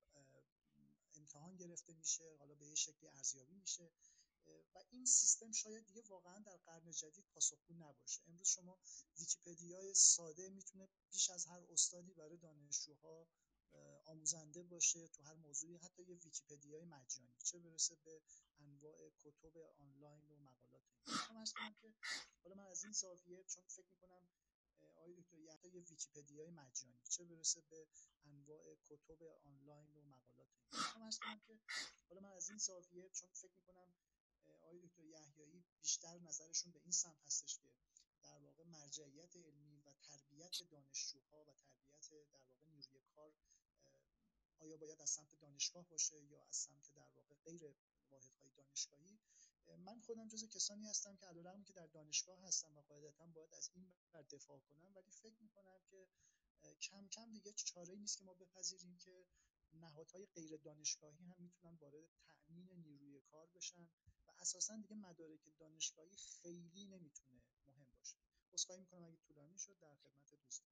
امتحان 1.14 1.57
گرفته 1.57 1.94
میشه. 1.94 2.37
حالا 2.38 2.55
به 2.55 2.66
یه 2.66 2.74
شکلی 2.74 3.09
ارزیابی 3.09 3.55
میشه. 3.55 3.90
و 4.46 4.79
این 4.90 5.05
سیستم 5.07 5.53
شاید 5.53 5.87
دیگه 5.87 6.03
واقعا 6.03 6.38
در 6.38 6.57
قرن 6.57 6.90
جدید 6.90 7.24
پاسخگو 7.35 7.74
نباشه. 7.74 8.22
امروز 8.27 8.48
شما 8.48 8.79
ویکیپدیای 9.18 9.94
ساده 9.94 10.48
می‌تونه 10.48 10.88
بیش 11.11 11.31
از 11.31 11.46
هر 11.46 11.62
استادی 11.70 12.14
برای 12.14 12.37
دانشجوها 12.37 13.29
آموزنده 14.05 14.62
باشه 14.62 15.09
تو 15.09 15.22
هر 15.22 15.35
موضوعی 15.35 15.77
حتی 15.77 16.03
یه 16.03 16.16
ویکیپدیای 16.16 16.85
مجانی. 16.85 17.37
چه 17.44 17.59
برسه 17.59 17.96
به 18.05 18.22
انواع 18.59 19.11
کتب 19.18 19.57
آنلاین 19.79 20.31
و 20.31 20.37
مقالات. 20.37 20.83
این 21.31 21.74
که 21.83 21.94
حالا 22.42 22.55
من 22.55 22.66
از 22.66 22.85
این 22.85 22.92
زاویه 22.92 23.44
چون 23.44 23.64
فکر 23.68 23.87
می‌کنم 23.90 24.29
آقای 24.81 25.14
دکتر 25.14 25.38
یه 25.74 25.83
ویکیپدیای 25.83 26.51
مجانی. 26.51 27.01
چه 27.09 27.24
برسه 27.24 27.61
به 27.61 27.87
انواع 28.24 28.74
کتب 28.85 29.22
آنلاین 29.22 29.94
و 29.96 30.03
مقالات. 30.03 30.48
این 31.27 31.40
که 31.46 31.61
حالا 32.09 32.20
من 32.20 32.33
از 32.33 32.48
این 32.48 32.59
زاویه 32.59 33.09
چون 33.09 33.33
فکر 33.33 33.53
می‌کنم 33.57 33.94
دکتر 34.79 35.05
یحیایی 35.05 35.64
بیشتر 35.81 36.19
نظرشون 36.19 36.73
به 36.73 36.81
این 36.83 36.93
سمت 36.93 37.23
هستش 37.27 37.59
که 37.59 37.69
در 38.23 38.38
واقع 38.38 38.64
مرجعیت 38.64 39.37
علمی 39.37 39.81
و 39.81 39.95
تربیت 40.03 40.62
دانشجوها 40.71 41.45
و 41.45 41.55
تربیت 41.55 42.11
در 42.33 42.45
واقع 42.51 42.67
نیروی 42.67 43.01
کار 43.14 43.33
آیا 44.59 44.77
باید 44.77 45.01
از 45.01 45.11
سمت 45.11 45.35
دانشگاه 45.41 45.88
باشه 45.88 46.23
یا 46.23 46.45
از 46.45 46.57
سمت 46.57 46.93
در 46.95 47.09
واقع 47.17 47.35
غیر 47.45 47.75
واحدهای 48.11 48.51
دانشگاهی؟ 48.51 49.19
من 49.77 50.01
خودم 50.01 50.29
جز 50.29 50.45
کسانی 50.45 50.88
هستم 50.88 51.17
که 51.17 51.27
علیرغم 51.27 51.64
که 51.64 51.73
در 51.73 51.87
دانشگاه 51.87 52.41
هستم 52.41 52.77
و 52.77 52.83
قاعدتا 52.83 53.27
باید 53.27 53.55
از 53.55 53.71
این 53.75 53.93
بر 54.12 54.23
دفاع 54.23 54.59
کنم 54.59 54.93
ولی 54.95 55.11
فکر 55.11 55.43
می‌کنم 55.43 55.83
که 55.91 56.09
کم 56.81 57.09
کم 57.09 57.33
دیگه 57.33 57.53
چاره 57.53 57.95
نیست 57.95 58.19
که 58.19 58.25
ما 58.25 58.35
بپذیریم 58.35 58.97
که 58.97 59.27
نهادهای 59.73 60.27
غیر 60.27 60.57
دانشگاهی 60.57 61.25
هم 61.25 61.37
می‌تونن 61.38 61.75
وارد 61.75 62.09
تأمین 62.21 62.71
نیروی 62.71 62.97
کار 63.33 63.49
بشن 63.57 63.88
و 64.27 64.31
اساسا 64.38 64.77
دیگه 64.77 64.97
مدارک 64.97 65.41
دانشگاهی 65.61 66.17
خیلی 66.43 66.85
نمی‌تونه 66.85 67.41
مهم 67.67 67.87
باشه. 67.99 68.17
عذرخواهی 68.53 68.81
می‌کنم 68.81 69.05
اگه 69.05 69.17
طولانی 69.29 69.59
شد 69.59 69.77
در 69.81 69.95
خدمت 70.03 70.43
دوستان. 70.45 70.71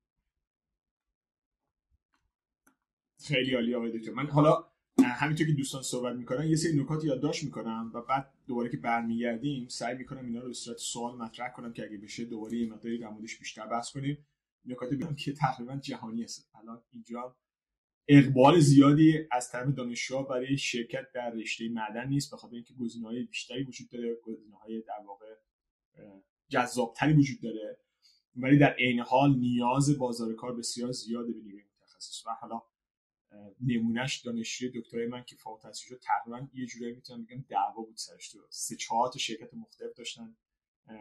خیلی 3.18 3.54
عالی 3.54 3.74
آقای 3.74 3.98
دکتر. 3.98 4.12
من 4.12 4.26
حالا 4.26 4.70
همینطور 4.98 5.46
که 5.46 5.52
دوستان 5.52 5.82
صحبت 5.82 6.16
می‌کنن 6.16 6.46
یه 6.46 6.56
سری 6.56 6.80
نکات 6.82 7.04
یادداشت 7.04 7.44
می‌کنم 7.44 7.90
و 7.94 8.02
بعد 8.02 8.32
دوباره 8.46 8.70
که 8.70 8.76
برمیگردیم 8.76 9.68
سعی 9.68 9.94
می‌کنم 9.96 10.26
اینا 10.26 10.40
رو 10.40 10.46
به 10.46 10.54
صورت 10.54 10.78
سوال 10.78 11.16
مطرح 11.16 11.52
کنم 11.52 11.72
که 11.72 11.84
اگه 11.84 11.98
بشه 11.98 12.24
دوباره 12.24 12.58
یه 12.58 12.68
مقداری 12.68 12.98
در 12.98 13.08
موردش 13.08 13.38
بیشتر 13.38 13.66
بحث 13.66 13.92
کنیم. 13.92 14.26
نکات 14.64 14.94
بیان 14.94 15.14
که 15.14 15.32
تقریبا 15.32 15.76
جهانی 15.76 16.22
هست 16.22 16.50
الان 16.54 16.82
اینجا 16.90 17.36
اقبال 18.08 18.60
زیادی 18.60 19.18
از 19.30 19.50
طرف 19.50 19.74
دانشجوها 19.74 20.22
برای 20.22 20.58
شرکت 20.58 21.12
در 21.14 21.30
رشته 21.30 21.68
معدن 21.68 22.08
نیست 22.08 22.34
بخاطر 22.34 22.54
اینکه 22.54 22.74
گزینه‌های 22.74 23.22
بیشتری 23.22 23.62
وجود 23.62 23.88
داره 23.88 24.14
گزینه‌های 24.14 24.80
در 24.80 25.06
واقع 25.06 25.34
جذابتری 26.48 27.12
وجود 27.12 27.40
داره. 27.40 27.78
ولی 28.36 28.58
در 28.58 28.74
عین 28.74 29.00
حال 29.00 29.38
نیاز 29.38 29.98
بازار 29.98 30.34
کار 30.34 30.56
بسیار 30.56 30.92
زیاده 30.92 31.32
به 31.32 31.40
نیروی 31.40 31.62
متخصص 31.82 32.26
و 32.26 32.30
حالا 32.40 32.62
نمونهش 33.60 34.16
دانشجوی 34.16 34.80
دکترای 34.80 35.06
من 35.06 35.24
که 35.24 35.36
فوق 35.36 35.54
التحصیل 35.54 35.88
شد 35.88 36.02
تقریبا 36.02 36.48
یه 36.54 36.66
جورایی 36.66 36.94
می‌تونم 36.94 37.24
بگم 37.24 37.44
دعوا 37.48 37.82
بود 37.82 37.96
سرش. 37.96 38.32
تو 38.32 38.38
سه 38.50 38.76
چهار 38.76 39.12
تا 39.12 39.18
شرکت 39.18 39.54
مختلف 39.54 39.94
داشتن. 39.96 40.36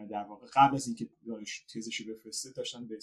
در 0.09 0.23
واقع 0.23 0.47
قبل 0.53 0.75
از 0.75 0.87
اینکه 0.87 1.09
تزش 1.73 2.01
بفرسته 2.01 2.51
داشتن 2.51 2.87
به 2.87 2.99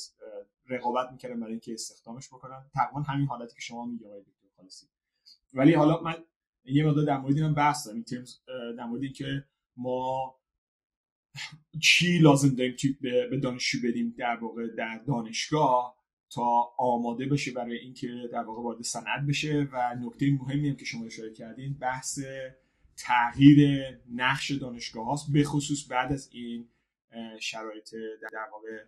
رقابت 0.69 1.13
می‌کردن 1.13 1.41
برای 1.41 1.53
اینکه 1.53 1.73
استخدامش 1.73 2.29
بکنن. 2.29 2.65
تقریبا 2.75 3.01
همین 3.01 3.27
حالتی 3.27 3.55
که 3.55 3.61
شما 3.61 3.87
میگه 3.87 4.07
آقای 4.07 4.21
دکتر 4.21 4.49
خالصی. 4.57 4.87
ولی 5.55 5.75
حالا 5.75 6.03
من 6.03 6.15
یه 6.65 6.87
مقدار 6.87 7.05
در 7.05 7.19
مورد 7.19 7.37
اینم 7.37 7.55
بحث 7.55 7.87
دارم. 7.87 8.05
این 8.11 8.27
در 8.77 8.85
مورد 8.85 9.03
اینکه 9.03 9.45
ما 9.77 10.35
چی 11.83 12.19
لازم 12.19 12.55
داریم 12.55 12.77
به 13.31 13.41
دانشجو 13.43 13.89
بدیم 13.89 14.15
در 14.19 14.37
واقع 14.37 14.67
در 14.79 14.99
دانشگاه 14.99 15.97
تا 16.31 16.75
آماده 16.79 17.27
بشه 17.27 17.53
برای 17.53 17.79
اینکه 17.79 18.29
در 18.33 18.43
واقع 18.43 18.63
وارد 18.63 18.83
صنعت 18.83 19.27
بشه. 19.29 19.69
و 19.73 19.95
نکته 20.01 20.39
مهمی 20.41 20.69
هم 20.69 20.77
که 20.77 20.85
شما 20.85 21.05
اشاره 21.05 21.33
کردین 21.33 21.75
بحث 21.75 22.19
تغییر 22.97 23.89
نقش 24.15 24.51
دانشگاه 24.51 25.07
هاست 25.07 25.33
به 25.33 25.45
خصوص 25.45 25.91
بعد 25.91 26.13
از 26.13 26.29
این 26.33 26.69
شرایط 27.41 27.95
در 28.33 28.49
واقع 28.53 28.85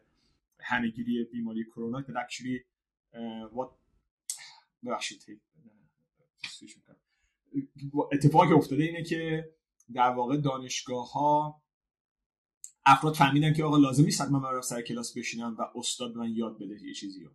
همهگیری 0.60 1.24
بیماری 1.24 1.64
کرونا 1.64 2.02
که 2.02 2.12
اکچولی 2.20 2.64
ببخشید 4.84 5.40
اتفاقی 8.12 8.52
افتاده 8.52 8.82
اینه 8.82 9.02
که 9.02 9.50
در 9.94 10.08
واقع 10.10 10.36
دانشگاه 10.36 11.12
ها 11.12 11.62
افراد 12.86 13.14
فهمیدن 13.14 13.52
که 13.52 13.64
آقا 13.64 13.76
لازم 13.76 14.04
نیست 14.04 14.22
من 14.22 14.42
برای 14.42 14.62
سر 14.62 14.82
کلاس 14.82 15.18
بشینم 15.18 15.56
و 15.58 15.62
استاد 15.74 16.16
من 16.16 16.30
یاد 16.34 16.56
بده 16.56 16.82
یه 16.82 16.94
چیزی 16.94 17.24
رو. 17.24 17.30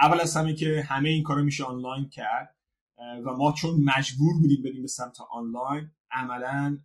اول 0.00 0.20
از 0.20 0.36
همه 0.36 0.54
که 0.54 0.84
همه 0.88 1.08
این 1.08 1.22
کارو 1.22 1.44
میشه 1.44 1.64
آنلاین 1.64 2.08
کرد. 2.08 2.56
و 2.98 3.36
ما 3.36 3.52
چون 3.52 3.80
مجبور 3.84 4.34
بودیم 4.40 4.62
بریم 4.62 4.82
به 4.82 4.88
سمت 4.88 5.20
آنلاین 5.30 5.90
عملا 6.14 6.78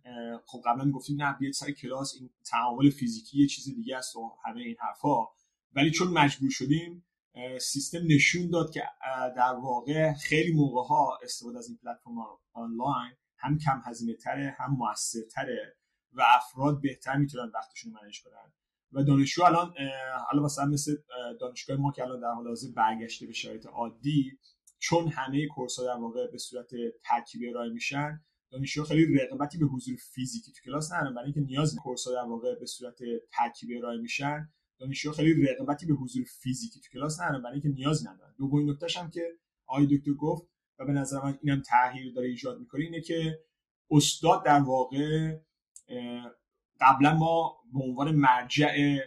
خب 0.46 0.62
قبلا 0.64 0.90
گفتیم 0.90 1.22
نه 1.22 1.36
بیاید 1.38 1.54
سر 1.54 1.70
کلاس 1.70 2.14
این 2.20 2.30
تعامل 2.44 2.90
فیزیکی 2.90 3.38
یه 3.38 3.46
چیز 3.46 3.64
دیگه 3.64 3.96
است 3.96 4.16
و 4.16 4.32
همه 4.44 4.60
این 4.60 4.76
حرفا. 4.80 5.26
ولی 5.74 5.90
چون 5.90 6.08
مجبور 6.08 6.50
شدیم 6.50 7.06
سیستم 7.60 7.98
نشون 8.06 8.50
داد 8.50 8.70
که 8.70 8.82
در 9.36 9.54
واقع 9.62 10.12
خیلی 10.12 10.52
موقع 10.52 10.88
ها 10.88 11.18
استفاده 11.22 11.58
از 11.58 11.68
این 11.68 11.78
پلتفرم 11.84 12.14
آنلاین 12.52 13.12
هم 13.38 13.58
کم 13.58 13.82
هزینه 13.84 14.14
تره 14.14 14.56
هم 14.58 14.76
موثرتره 14.78 15.76
و 16.12 16.22
افراد 16.36 16.80
بهتر 16.80 17.16
می‌تونن 17.16 17.50
وقتشون 17.54 17.92
رو 17.92 18.00
منیج 18.02 18.22
کنن. 18.22 18.52
و 18.92 19.04
دانشجو 19.04 19.44
الان 19.44 19.74
حالا 20.30 20.42
مثلا 20.42 20.66
مثل 20.66 20.96
دانشگاه 21.40 21.76
ما 21.76 21.92
که 21.92 22.02
الان 22.02 22.20
در 22.20 22.32
حال 22.34 22.48
حاضر 22.48 22.68
برگشته 22.76 23.26
به 23.26 23.32
شرایط 23.32 23.66
عادی 23.66 24.38
چون 24.78 25.08
همه 25.08 25.46
کورس 25.46 25.78
ها 25.78 25.84
در 25.84 26.00
واقع 26.00 26.30
به 26.30 26.38
صورت 26.38 26.70
ترکیبی 27.04 27.48
ارائه 27.48 27.70
میشن 27.70 28.20
دانشجو 28.50 28.84
خیلی 28.84 29.14
رقابتی 29.14 29.58
به 29.58 29.66
حضور 29.66 29.96
فیزیکی 29.96 30.52
تو 30.52 30.60
کلاس 30.64 30.92
ندارن. 30.92 31.14
برای 31.14 31.24
اینکه 31.24 31.40
نیاز 31.40 31.76
کورس 31.76 32.08
در 32.08 32.28
واقع 32.28 32.54
به 32.54 32.66
صورت 32.66 32.98
ترکیبی 33.32 33.78
ارائه 33.78 34.00
میشن 34.00 34.48
دانشجو 34.78 35.12
خیلی 35.12 35.46
رقابتی 35.46 35.86
به 35.86 35.94
حضور 35.94 36.24
فیزیکی 36.42 36.80
تو 36.80 36.88
کلاس 36.92 37.20
ندارن. 37.20 37.42
برای 37.42 37.52
اینکه 37.52 37.68
نیاز 37.68 38.06
ندارن. 38.06 38.34
دومین 38.38 38.70
نکتهش 38.70 38.96
هم 38.96 39.10
که 39.10 39.22
آقای 39.66 39.98
دکتر 39.98 40.12
گفت 40.12 40.48
و 40.78 40.86
به 40.86 40.92
نظر 40.92 41.22
من 41.24 41.38
اینم 41.42 41.62
تغییر 41.62 42.12
داره 42.14 42.28
ایجاد 42.28 42.58
می‌کنه 42.60 42.84
اینه 42.84 43.00
که 43.00 43.38
استاد 43.90 44.44
در 44.44 44.60
واقع 44.60 45.36
قبلا 46.80 47.14
ما 47.14 47.56
به 47.72 47.80
عنوان 47.80 48.14
مرجع 48.14 48.98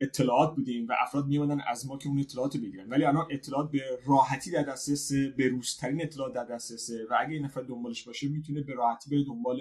اطلاعات 0.00 0.54
بودیم 0.56 0.88
و 0.88 0.94
افراد 1.00 1.26
میومدن 1.26 1.60
از 1.60 1.86
ما 1.86 1.98
که 1.98 2.08
اون 2.08 2.18
اطلاعات 2.18 2.56
بگیرن. 2.56 2.88
ولی 2.88 3.04
الان 3.04 3.26
اطلاعات 3.30 3.70
به 3.70 3.82
راحتی 4.06 4.50
در 4.50 4.62
دسترس 4.62 5.12
به 5.12 5.48
روزترین 5.48 6.02
اطلاعات 6.02 6.32
در 6.34 6.44
دسترسه 6.44 7.06
و 7.10 7.16
اگه 7.20 7.34
این 7.34 7.44
نفر 7.44 7.60
دنبالش 7.60 8.02
باشه 8.02 8.28
می‌تونه 8.28 8.60
به 8.60 8.74
راحتی 8.74 9.10
بره 9.10 9.24
دنبال 9.24 9.60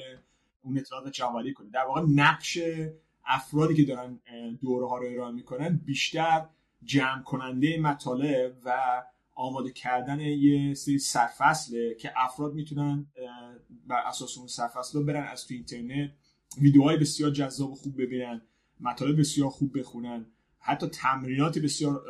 اون 0.61 0.77
اطلاعات 0.77 1.11
جمعآوری 1.11 1.53
کنه. 1.53 1.69
در 1.69 1.85
واقع 1.87 2.01
نقش 2.01 2.59
افرادی 3.25 3.73
که 3.73 3.83
دارن 3.83 4.19
دوره 4.61 4.87
ها 4.87 4.97
رو 4.97 5.07
ارائه 5.07 5.31
می‌کنن 5.31 5.81
بیشتر 5.85 6.45
جمع 6.83 7.23
کننده 7.23 7.79
مطالب 7.79 8.57
و 8.65 9.03
آماده 9.35 9.71
کردن 9.71 10.19
یه 10.19 10.73
سری 10.73 10.99
سرفصله 10.99 11.95
که 11.95 12.11
افراد 12.15 12.53
می‌تونن 12.53 13.07
بر 13.87 14.01
اساس 14.07 14.37
اون 14.37 14.47
سرفصل 14.47 14.99
رو 14.99 15.05
برن 15.05 15.27
از 15.27 15.47
تو 15.47 15.53
اینترنت 15.53 16.11
ویدیوهای 16.61 16.97
بسیار 16.97 17.31
جذاب 17.31 17.71
و 17.71 17.75
خوب 17.75 18.01
ببینن. 18.01 18.41
مطالب 18.79 19.19
بسیار 19.19 19.49
خوب 19.49 19.79
بخونن. 19.79 20.25
حتی 20.59 20.87
تمرینات 20.87 21.59
بسیار 21.59 22.03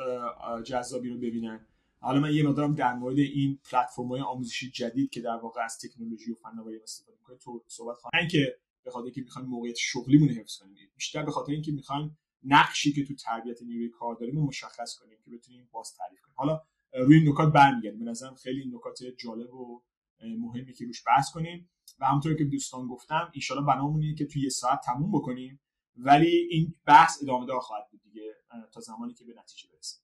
جذابی 0.65 1.09
رو 1.09 1.17
ببینن. 1.17 1.65
حالا 1.99 2.19
من 2.19 2.33
یه 2.33 2.43
مقدارم 2.43 2.75
در 2.75 2.93
مورد 2.93 3.19
این 3.19 3.59
پلتفرم 3.71 4.07
های 4.07 4.21
آموزشی 4.21 4.71
جدید 4.71 5.09
که 5.09 5.21
در 5.21 5.35
واقع 5.35 5.61
از 5.61 5.79
تکنولوژی 5.79 6.31
و 6.31 6.35
فناوری 6.35 6.79
استفاده 6.83 7.17
می‌کنه 7.17 7.37
تو 7.37 7.63
صحبت 7.67 7.97
خواهم. 7.97 8.27
که 8.27 8.55
به 8.83 8.91
خاطر 8.91 9.05
اینکه 9.05 9.21
می‌خوایم 9.21 9.47
موقعیت 9.47 9.75
شغلیمون 9.75 10.29
حفظ 10.29 10.57
کنیم 10.57 10.75
بیشتر 10.95 11.23
به 11.25 11.31
خاطر 11.31 11.51
اینکه 11.51 11.71
می‌خوایم 11.71 12.17
نقشی 12.43 12.93
که 12.93 13.05
تو 13.05 13.15
تربیت 13.15 13.61
نیروی 13.61 13.89
کار 13.89 14.15
داریم 14.15 14.35
رو 14.35 14.47
مشخص 14.47 14.95
کنیم 14.95 15.17
که 15.25 15.31
بتونیم 15.31 15.69
باز 15.71 15.93
تعریف 15.97 16.21
کنیم. 16.21 16.35
حالا 16.35 16.61
روی 16.93 17.17
این 17.17 17.29
نکات 17.29 17.53
برمیگردیم. 17.53 17.99
به 17.99 18.05
نظرم 18.05 18.35
خیلی 18.35 18.71
نکات 18.75 18.99
جالب 19.17 19.53
و 19.53 19.81
مهمی 20.21 20.73
که 20.73 20.85
روش 20.85 21.03
بحث 21.07 21.31
کنیم. 21.31 21.69
و 21.99 22.05
همونطور 22.05 22.35
که 22.35 22.43
دوستان 22.43 22.87
گفتم 22.87 23.31
ان 23.57 23.65
بنامون 23.65 24.15
که 24.15 24.25
توی 24.25 24.41
یه 24.41 24.49
ساعت 24.49 24.81
تموم 24.85 25.11
بکنیم. 25.11 25.59
ولی 26.05 26.47
این 26.51 26.75
بحث 26.85 27.23
ادامه 27.23 27.45
دار 27.45 27.59
خواهد 27.59 27.89
بود 27.91 28.01
دیگه 28.01 28.35
تا 28.71 28.81
زمانی 28.81 29.13
که 29.13 29.25
به 29.25 29.33
نتیجه 29.33 29.69
برسیم. 29.73 30.01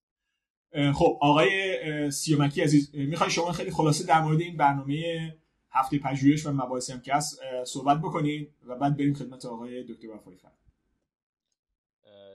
خب 0.94 1.18
آقای 1.22 2.12
سیومکی 2.12 2.62
عزیز 2.62 2.96
می‌خوای 2.96 3.30
شما 3.30 3.52
خیلی 3.52 3.72
خلاصه 3.72 4.06
در 4.06 4.22
مورد 4.22 4.42
این 4.42 4.58
برنامه 4.58 5.38
هفته 5.72 6.00
پژوهش 6.00 6.46
و 6.46 6.52
مباحثی 6.52 6.94
هم 6.94 7.02
که 7.02 7.14
هست 7.14 7.40
صحبت 7.66 7.98
بکنین 7.98 8.54
و 8.64 8.76
بعد 8.76 8.98
بریم 8.98 9.14
خدمت 9.14 9.46
آقای 9.46 9.84
دکتر 9.84 10.10
وفایی 10.10 10.38
فرد. 10.38 10.58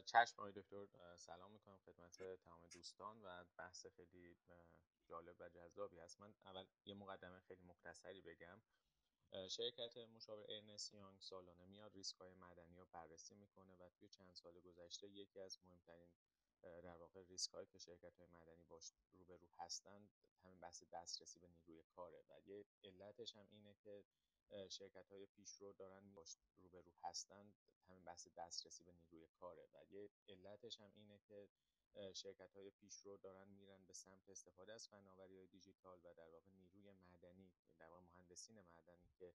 چشم 0.07 0.35
آقای 0.39 0.53
دکتر 0.53 0.87
سلام 1.17 1.53
می‌کنم 1.53 1.79
خدمت 1.87 2.17
تمام 2.45 2.61
دوستان 2.75 3.17
و 3.25 3.45
بحث 3.59 3.87
خیلی 3.97 4.37
جالب 5.09 5.35
و 5.41 5.49
جذابی 5.49 5.99
هست. 5.99 6.21
من 6.21 6.29
اول 6.47 6.65
یه 6.85 6.95
مقدمه 6.95 7.41
خیلی 7.49 7.61
مختصری 7.69 8.21
بگم. 8.21 8.59
شرکت 9.49 9.97
مشاور 9.97 10.47
ارنست 10.49 10.95
یانگ 10.95 11.21
سالانه 11.21 11.67
میاد 11.67 11.95
ریسک 11.95 12.17
های 12.17 12.35
مدنی 12.35 12.77
رو 12.77 12.87
بررسی 12.93 13.35
می‌کنه 13.35 13.75
و 13.75 13.89
توی 13.89 14.09
چند 14.09 14.35
سال 14.35 14.61
گذشته 14.61 15.09
یکی 15.09 15.41
از 15.41 15.59
مهمترین 15.65 16.11
در 16.63 16.97
واقع 16.97 17.23
ریسک 17.23 17.51
هایی 17.51 17.67
که 17.67 17.79
شرکت 17.79 18.17
های 18.17 18.27
مدنی 18.27 18.65
باش 18.65 18.93
روبرو 19.13 19.49
هستند 19.59 20.11
همین 20.45 20.61
بحث 20.61 20.83
دسترسی 20.93 21.39
به 21.41 21.49
نیروی 21.49 21.83
کاره 21.83 22.25
و 22.31 22.41
یه 22.41 22.65
علتش 22.85 23.37
هم 23.37 23.47
اینه 23.51 23.75
که 23.75 24.05
شرکت 24.69 25.13
های 25.13 25.27
پیشرو 25.27 25.73
دارن 25.73 26.15
باش 26.15 26.37
روبرو 26.57 26.93
هستند 27.03 27.55
همین 27.89 28.05
بحث 28.05 28.29
دسترسی 28.37 28.85
به 28.85 28.93
نیروی 28.93 29.27
کاره 29.27 29.69
و 29.75 29.85
یه 29.91 30.11
علتش 30.29 30.81
هم 30.81 30.93
اینه 30.95 31.19
که 31.19 31.49
شرکت 32.15 32.53
های 32.57 32.71
پیشرو 32.71 33.17
دارن 33.17 33.49
میرن 33.49 33.85
به 33.87 33.93
سمت 33.93 34.31
استفاده 34.31 34.73
از 34.73 34.89
فناوری 34.89 35.37
های 35.37 35.47
دیجیتال 35.47 36.01
و 36.05 36.15
در 36.15 36.29
واقع 36.29 36.49
نیروی 36.51 36.93
مدنی 36.93 37.53
در 37.79 37.89
واقع 37.89 38.03
مهندسین 38.03 38.61
مدنی 38.61 39.11
که 39.19 39.35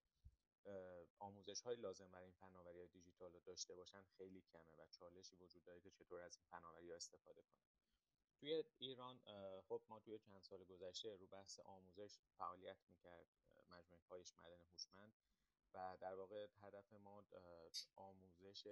آموزش 1.20 1.62
های 1.62 1.76
لازم 1.76 2.12
برای 2.12 2.24
این 2.24 2.34
فناوری 2.34 2.80
های 2.80 2.88
دیجیتال 2.88 3.34
رو 3.34 3.40
داشته 3.40 3.76
باشن 3.76 4.04
خیلی 4.18 4.42
کمه 4.42 4.74
و 4.78 4.86
چالشی 4.92 5.36
وجود 5.36 5.64
داره 5.64 5.82
که 5.82 5.92
چطور 5.92 6.22
از 6.22 6.38
این 6.38 6.46
فناوری 6.46 6.90
ها 6.90 6.96
استفاده 6.96 7.42
کنن. 7.42 7.66
توی 8.40 8.64
ایران 8.78 9.20
خب 9.68 9.82
ما 9.88 10.00
توی 10.00 10.20
چند 10.20 10.42
سال 10.42 10.64
گذشته 10.64 11.16
رو 11.16 11.28
بحث 11.28 11.60
آموزش 11.60 12.20
فعالیت 12.38 12.78
می‌کرد 12.88 13.26
مجموعه 13.70 14.02
پایش 14.10 14.36
مدن 14.38 14.62
هوشمند. 14.72 15.14
و 15.76 15.98
در 16.02 16.16
واقع 16.16 16.48
هدف 16.62 16.94
ما 16.94 17.26
آموزش 17.96 18.68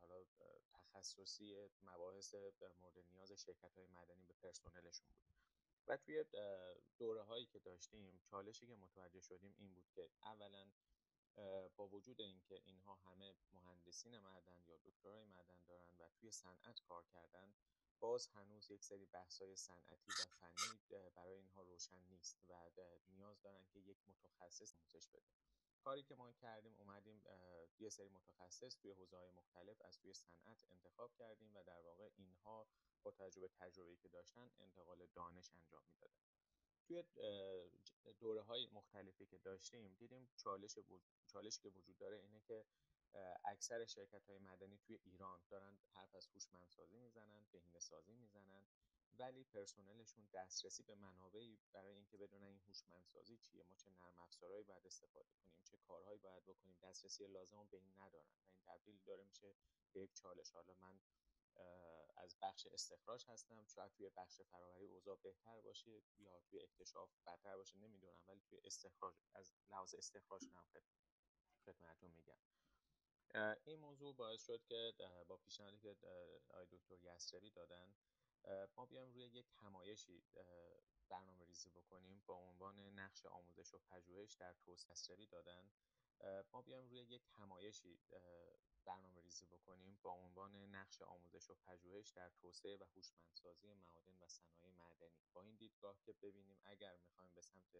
حالا 0.00 0.24
تخصصی 0.72 1.68
مباحث 1.82 2.34
مورد 2.80 3.04
نیاز 3.12 3.32
شرکت 3.32 3.74
های 3.74 3.86
مدنی 3.86 4.24
به 4.24 4.34
پرسنلشون 4.42 5.08
بود. 5.08 5.32
و 5.86 5.96
توی 5.96 6.24
دوره 6.98 7.22
هایی 7.22 7.46
که 7.46 7.58
داشتیم 7.58 8.20
چالشی 8.24 8.66
که 8.66 8.74
متوجه 8.74 9.20
شدیم 9.20 9.54
این 9.58 9.74
بود 9.74 9.88
که 9.94 10.10
اولا 10.22 10.72
با 11.76 11.88
وجود 11.88 12.20
اینکه 12.20 12.62
اینها 12.64 12.94
همه 12.94 13.36
مهندسین 13.52 14.18
معدن 14.18 14.64
یا 14.68 14.76
دکترای 14.84 15.24
معدن 15.24 15.64
دارن 15.68 15.94
و 15.98 16.08
توی 16.20 16.30
صنعت 16.30 16.80
کار 16.80 17.04
کردن 17.04 17.54
باز 18.00 18.28
هنوز 18.28 18.70
یک 18.70 18.84
سری 18.84 19.06
بحث‌های 19.06 19.56
صنعتی 19.56 20.12
و 20.12 20.26
فنی 20.40 20.80
برای 21.14 21.36
اینها 21.36 21.62
روشن 21.62 22.02
نیست 22.02 22.38
و 22.48 22.70
نیاز 23.08 23.42
دارن 23.42 23.66
که 23.72 23.80
یک 23.80 23.98
متخصص 24.08 24.74
آموزش 24.74 25.08
بده. 25.08 25.32
کاری 25.84 26.02
که 26.02 26.14
ما 26.14 26.32
کردیم 26.32 26.74
اومدیم 26.78 27.22
یه 27.78 27.88
سری 27.88 28.08
متخصص 28.08 28.76
توی 28.76 28.90
حوزه‌های 28.90 29.30
مختلف 29.30 29.82
از 29.82 29.98
توی 29.98 30.12
صنعت 30.14 30.64
انتخاب 30.64 31.14
کردیم 31.14 31.56
و 31.56 31.62
در 31.62 31.80
واقع 31.80 32.10
اینها 32.16 32.66
با 33.02 33.10
تجربه 33.10 33.48
تجربه‌ای 33.48 33.96
که 33.96 34.08
داشتن 34.08 34.50
انتقال 34.58 35.06
دانش 35.14 35.50
انجام 35.50 35.84
می‌دادن. 35.84 36.22
توی 36.86 37.04
دوره 38.20 38.42
های 38.42 38.66
مختلفی 38.72 39.26
که 39.26 39.38
داشتیم 39.38 39.94
دیدیم 39.98 40.28
چالش 40.36 40.78
چالشی 41.26 41.60
که 41.60 41.68
وجود 41.68 41.98
داره 41.98 42.16
اینه 42.16 42.40
که 42.40 42.64
اکثر 43.44 43.84
شرکت 43.84 44.24
های 44.26 44.38
مدنی 44.38 44.78
توی 44.78 44.98
ایران 45.04 45.40
دارن 45.50 45.78
حرف 45.92 46.14
از 46.14 46.28
هوشمندسازی 46.28 46.98
می‌زنن 46.98 47.46
بهینه 47.52 47.78
سازی 47.78 48.12
می‌زنن. 48.14 48.66
ولی 49.18 49.44
پرسنلشون 49.44 50.28
دسترسی 50.32 50.82
به 50.82 50.94
منابعی 50.94 51.58
برای 51.72 51.94
اینکه 51.94 52.16
بدونن 52.16 52.44
این 52.46 52.60
هوشمندسازی 52.68 53.36
چیه 53.36 53.64
ما 53.64 53.76
چه 53.76 53.90
نرم 53.90 54.18
افزارهایی 54.18 54.64
باید 54.64 54.86
استفاده 54.86 55.30
کنیم 55.30 55.60
چه 55.64 55.76
کارهایی 55.76 56.18
باید 56.18 56.44
بکنیم 56.44 56.78
دسترسی 56.82 57.26
لازم 57.26 57.68
به 57.70 57.76
این 57.76 57.98
ندارن 57.98 58.32
و 58.36 58.42
این 58.44 58.56
تبدیل 58.66 59.00
داره 59.06 59.24
میشه 59.24 59.54
به 59.92 60.00
یک 60.00 60.14
چالش. 60.14 60.50
حالا 60.50 60.74
من 60.74 61.00
از 62.16 62.36
بخش 62.42 62.66
استخراج 62.66 63.24
هستم 63.28 63.66
شاید 63.66 63.92
توی 63.92 64.10
بخش 64.10 64.40
فراوری 64.42 64.86
اوضاع 64.86 65.18
بهتر 65.22 65.60
باشه 65.60 66.02
یا 66.18 66.40
توی 66.40 66.62
اکتشاف 66.62 67.10
بدتر 67.26 67.56
باشه 67.56 67.78
نمی‌دونم 67.78 68.22
ولی 68.28 68.40
توی 68.40 68.60
استخراج 68.64 69.14
از 69.34 69.52
لحاظ 69.70 69.94
استخراج 69.94 70.44
هم 70.44 70.64
خدمتتون 71.64 72.10
میگم. 72.10 72.38
این 73.64 73.78
موضوع 73.78 74.14
باعث 74.14 74.46
شد 74.46 74.62
که 74.64 74.92
با 75.28 75.36
پیشنهادی 75.36 75.78
که 75.78 75.96
آقای 76.48 76.66
دکتر 76.66 76.98
یسروی 77.02 77.50
دادن 77.50 77.94
ما 78.76 78.86
بیایم 78.86 79.12
روی 79.12 79.22
یک 79.24 79.46
همایشی 79.62 80.24
برنامه 81.08 81.44
ریزی 81.44 81.70
بکنیم 81.70 82.22
با 82.26 82.34
عنوان 82.34 82.78
نقش 82.78 83.26
آموزش 83.26 83.74
و 83.74 83.78
پژوهش 83.78 84.32
در 84.32 84.52
توسعه 84.52 85.26
دادن. 85.26 85.70
ما 86.52 86.62
بیایم 86.62 86.88
روی 86.88 87.00
یک 87.00 87.22
همایشی 87.32 88.00
برنامه 88.84 89.20
ریزی 89.20 89.46
بکنیم 89.46 89.98
با 90.02 90.10
عنوان 90.10 90.54
نقش 90.56 91.02
آموزش 91.02 91.50
و 91.50 91.54
پژوهش 91.54 92.10
در 92.10 92.30
توسعه 92.30 92.76
و 92.76 92.84
هوشمندسازی 92.84 93.74
معادن 93.74 94.18
و 94.20 94.28
صنایع 94.28 94.70
معدنی. 94.70 95.26
با 95.32 95.42
این 95.42 95.56
دیدگاه 95.56 96.00
که 96.00 96.12
ببینیم 96.12 96.60
اگر 96.64 96.96
می‌خوایم 96.96 97.32
به 97.34 97.40
سمت 97.40 97.76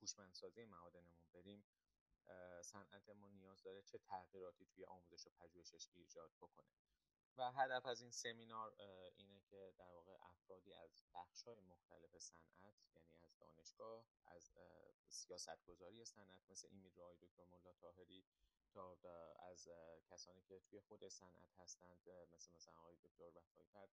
هوشمندسازی 0.00 0.64
معادنمون 0.64 1.28
بریم 1.32 1.64
صنعت 2.62 3.08
ما 3.08 3.28
نیاز 3.28 3.62
داره 3.62 3.82
چه 3.82 3.98
تغییراتی 3.98 4.66
توی 4.66 4.84
آموزش 4.84 5.26
و 5.26 5.30
پژوهشش 5.30 5.88
ایجاد 5.92 6.30
بکنه. 6.40 6.95
و 7.38 7.52
هدف 7.52 7.86
از 7.86 8.00
این 8.00 8.10
سمینار 8.10 8.74
اینه 9.16 9.40
که 9.40 9.74
در 9.78 9.92
واقع 9.92 10.12
افرادی 10.20 10.72
از 10.74 11.02
بخش‌های 11.14 11.60
مختلف 11.60 12.18
صنعت 12.18 12.76
یعنی 12.94 13.16
از 13.24 13.38
دانشگاه 13.38 14.04
از 14.26 14.52
سیاستگذاری 15.08 16.04
صنعت 16.04 16.50
مثل 16.50 16.68
این 16.70 16.86
آقای 16.86 17.16
دکتر 17.16 17.44
ملا 17.44 17.72
طاهری 17.72 18.24
تا 18.74 18.96
از 19.50 19.68
کسانی 20.10 20.42
که 20.42 20.60
توی 20.60 20.80
خود 20.80 21.08
صنعت 21.08 21.50
هستند 21.58 21.98
مثل 22.34 22.54
مثلا 22.54 22.74
آقای 22.78 22.96
دکتر 22.96 23.30
وفایی 23.34 23.90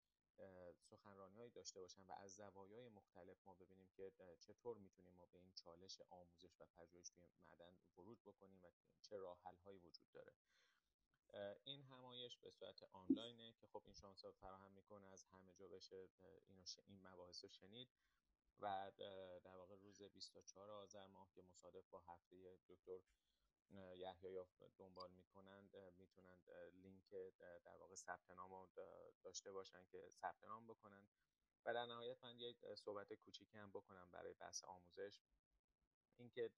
سخنرانی 0.90 1.37
هایی 1.38 1.50
داشته 1.50 1.81
باشن 1.81 2.03
و 2.07 2.12
از 2.12 2.35
زوایای 2.37 2.88
مختلف 2.88 3.37
ما 3.46 3.55
ببینیم 3.55 3.88
که 3.96 4.12
چطور 4.40 4.79
می‌تونیم 4.79 5.14
ما 5.14 5.26
به 5.26 5.38
این 5.38 5.53
چالش 5.55 6.00
آموزش 6.11 6.61
و 6.61 6.66
پژوهش 6.66 7.11
توی 7.11 7.26
معدن 7.26 7.76
ورود 7.98 8.22
بکنیم 8.24 8.64
و 8.64 8.70
چه 9.03 9.16
راه 9.16 9.38
هایی 9.64 9.79
وجود 9.79 10.11
داره. 10.12 10.33
این 11.64 11.83
همایش 11.83 12.38
به 12.38 12.51
صورت 12.51 12.83
آنلاینه 12.93 13.53
که 13.53 13.66
خب 13.66 13.83
این 13.85 13.95
شانس 13.95 14.25
رو 14.25 14.33
فراهم 14.33 14.73
می‌کنه 14.73 15.07
از 15.07 15.25
همه 15.25 15.55
جا 15.55 15.69
بشه 15.69 16.09
اینو 16.47 16.62
این 16.87 17.07
مباحث 17.07 17.45
رو 17.45 17.51
شنید 17.51 17.88
و 18.61 18.93
در 19.45 19.57
واقع 19.57 19.77
روز 19.77 20.03
24 20.03 20.71
آذر 20.71 21.07
ماه 21.07 21.31
که 21.35 21.43
مصادف 21.43 21.88
با 21.90 21.99
هفته 21.99 22.59
دکتر 22.69 23.01
یحیی 23.97 24.45
دنبال 24.79 25.11
می‌کنند 25.11 25.77
می‌تونند 25.97 26.51
لینک 26.73 27.11
در 27.64 27.77
واقع 27.77 27.95
ثبت 27.95 28.31
نام 28.31 28.69
داشته 29.23 29.53
باشن 29.53 29.85
که 29.87 30.09
ثبت 30.11 30.45
نام 30.45 30.66
بکنن 30.66 31.09
و 31.64 31.75
در 31.75 31.87
نهایت 31.87 32.25
من 32.25 32.38
یک 32.38 32.75
صحبت 32.75 33.12
کوچیکی 33.12 33.59
هم 33.59 33.71
بکنم 33.71 34.11
برای 34.11 34.35
بحث 34.35 34.64
آموزش. 34.64 35.21
اینکه 36.16 36.51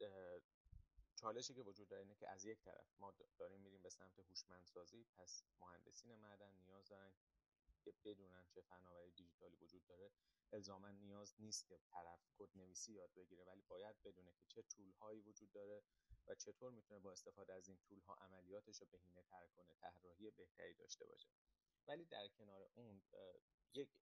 چالشی 1.23 1.55
که 1.55 1.63
وجود 1.63 1.89
داره 1.89 2.03
اینه 2.03 2.15
که 2.15 2.29
از 2.29 2.45
یک 2.45 2.61
طرف 2.61 2.87
ما 2.99 3.15
داریم 3.39 3.61
میریم 3.61 3.83
به 3.83 3.91
سمت 3.91 4.19
هوشمندسازی 4.19 5.07
پس 5.17 5.43
مهندسین 5.61 6.15
معدن 6.15 6.55
نیاز 6.55 6.89
دارن 6.89 7.13
که 7.85 7.95
بدونن 8.05 8.47
چه 8.49 8.61
فناوری 8.61 9.11
دیجیتالی 9.11 9.57
وجود 9.57 9.85
داره. 9.85 10.11
الزاما 10.53 10.91
نیاز 10.91 11.35
نیست 11.39 11.67
که 11.67 11.79
طرف 11.79 12.21
کد 12.39 12.49
نویسی 12.55 12.93
یاد 12.93 13.13
بگیره 13.15 13.45
ولی 13.45 13.63
باید 13.63 14.03
بدونه 14.05 14.33
که 14.33 14.45
چه 14.47 14.63
طول 14.63 14.93
هایی 14.93 15.21
وجود 15.21 15.53
داره 15.53 15.83
و 16.27 16.35
چطور 16.35 16.71
می‌تونه 16.71 17.01
با 17.01 17.13
استفاده 17.13 17.53
از 17.53 17.69
این 17.69 17.79
طول 17.79 18.01
ها 18.01 18.15
عملیاتش 18.15 18.81
رو 18.81 18.87
بهینه 18.87 19.23
تر 19.23 19.47
کنه 19.57 19.75
طراحی 19.75 20.31
بهتری 20.31 20.75
داشته 20.75 21.07
باشه. 21.07 21.29
ولی 21.87 22.05
در 22.05 22.29
کنار 22.29 22.71
اون 22.75 23.03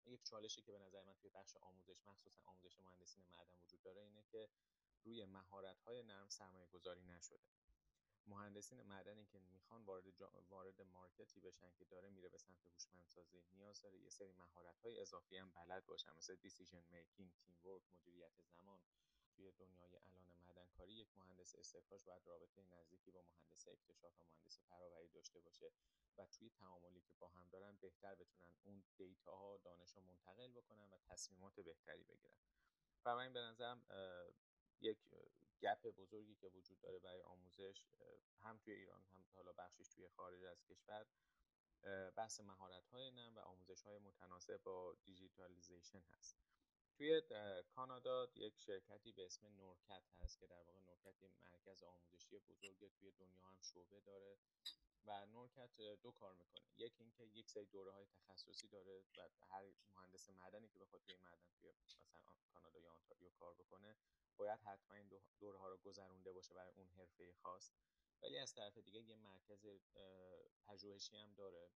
یک 0.07 0.25
چالشی 0.25 0.63
که 0.63 0.73
به 0.73 0.79
نظر 0.79 1.03
من 1.03 1.15
توی 1.15 1.31
بخش 1.31 1.57
آموزش 1.57 2.05
مخصوصا 2.07 2.43
آموزش 2.45 2.81
مهندسی 2.81 3.21
معدن 3.21 3.55
وجود 3.63 3.83
داره 3.83 4.01
اینه 4.01 4.23
که 4.23 4.49
روی 5.07 5.25
مهارت 5.25 5.81
های 5.81 6.03
نرم 6.03 6.29
سرمایه 6.29 6.67
گذاری 6.67 7.03
نشده. 7.03 7.41
مهندسین 8.27 8.83
معدنی 8.83 9.27
که 9.27 9.39
می‌خوان 9.39 9.85
وارد 9.85 10.23
وارد 10.49 10.83
market 10.83 11.33
ی 11.33 11.41
بشن 11.41 11.73
که 11.73 11.85
داره 11.85 12.09
میره 12.11 12.29
به 12.29 12.39
سمت 12.39 12.67
هوشمندسازی 12.67 13.43
نیاز 13.53 13.81
داره 13.81 13.99
یه 13.99 14.11
سری 14.11 14.33
مهارت 14.33 14.81
های 14.81 15.01
اضافی 15.01 15.37
هم 15.37 15.53
بلد 15.53 15.87
باشن 15.87 16.13
مثل 16.17 16.35
decision 16.35 16.85
making 16.91 17.33
teamwork 17.41 17.83
مدیریت 17.93 18.43
زمان. 18.43 18.81
توی 19.37 19.53
دنیای 19.53 19.97
الان 19.97 20.25
معدنکاری 20.41 20.93
یک 20.93 21.17
مهندس 21.17 21.55
استخراج 21.55 22.05
باید 22.05 22.27
رابطه 22.27 22.63
نزدیکی 22.63 23.11
با 23.11 23.23
مهندس 23.23 23.69
اکتشاف 23.69 24.21
و 24.21 24.25
مهندس 24.25 24.61
فراوری 24.69 25.09
داشته 25.09 25.41
باشه 25.41 25.73
و 26.19 26.27
توی 26.27 26.51
تعاملی 26.51 27.01
که 27.01 27.15
با 27.15 27.29
هم 27.29 27.49
دارن 27.49 27.77
بهتر 27.77 28.15
بتونن 28.15 28.55
اون 28.63 28.85
data 28.97 29.37
ها 29.37 29.57
دانش 29.57 29.97
رو 29.97 30.03
منتقل 30.03 30.53
بکنن 30.53 30.91
و 30.91 30.99
تصمیمات 30.99 31.61
بهتری 31.61 32.05
بگیرن. 32.05 32.39
و 33.05 33.31
به 33.31 33.41
نظرم 33.41 33.83
یک 34.81 34.99
gap 35.61 35.87
بزرگی 35.87 36.35
که 36.35 36.49
وجود 36.49 36.81
داره 36.81 36.99
برای 36.99 37.23
آموزش 37.23 37.85
هم 38.43 38.59
توی 38.59 38.75
ایران 38.75 39.03
هم 39.03 39.25
حالا 39.35 39.53
بخشش 39.53 39.89
توی 39.89 40.09
خارج 40.09 40.45
از 40.45 40.65
کشور. 40.65 41.07
بحث 42.17 42.41
مهارت 42.41 42.87
های 42.89 43.11
نرم 43.11 43.37
و 43.37 43.41
آموزش 43.41 43.83
های 43.83 43.99
متناسب 43.99 44.57
با 44.63 44.97
digitalization 45.05 46.03
هست. 46.13 46.37
توی 46.97 47.23
کانادا 47.69 48.29
یک 48.35 48.59
شرکتی 48.59 49.13
به 49.13 49.27
اسم 49.27 49.47
NORCAT 49.47 50.03
هست 50.19 50.39
که 50.41 50.47
در 50.47 50.63
واقع 50.63 50.81
NORCAT 50.81 51.23
مرکز 51.41 51.83
آموزشی 51.83 52.39
بزرگ 52.39 52.91
توی 53.01 53.13
دنیا 53.13 53.47
هم 53.49 53.61
شعبه 53.63 54.01
داره. 54.01 54.39
و 55.07 55.27
نورکت 55.27 55.81
دو 56.03 56.11
کار 56.11 56.35
می‌کنه. 56.35 56.65
یکی 56.77 57.05
اینکه 57.05 57.25
یک 57.25 57.51
سری 57.51 57.67
دوره 57.67 57.93
های 57.93 58.07
تخصصی 58.07 58.69
داره 58.69 59.05
و 59.41 59.45
هر 59.45 59.65
مهندس 59.95 60.31
معدنی 60.31 60.69
که 60.69 60.79
بخواد 60.79 61.03
توی 61.03 61.17
معدن 61.17 61.53
توی 61.61 61.73
مثلا 61.73 62.03
کانادا 62.53 62.81
یا 62.81 62.93
آنتاریو 62.93 63.31
کار 63.31 63.55
بکنه 63.55 63.97
باید 64.37 64.61
حتما 64.61 64.97
این 64.97 65.11
دوره 65.41 65.59
ها 65.59 65.69
رو 65.69 65.77
گذرونده 65.77 66.33
باشه 66.33 66.55
برای 66.55 66.73
اون 66.73 66.89
حرفه 66.89 67.33
خاص. 67.33 67.73
ولی 68.23 68.39
از 68.39 68.55
طرف 68.55 68.79
دیگه 68.79 69.01
یه 69.01 69.17
مرکز 69.17 69.67
پژوهشی 70.67 71.17
هم 71.17 71.35
داره 71.35 71.71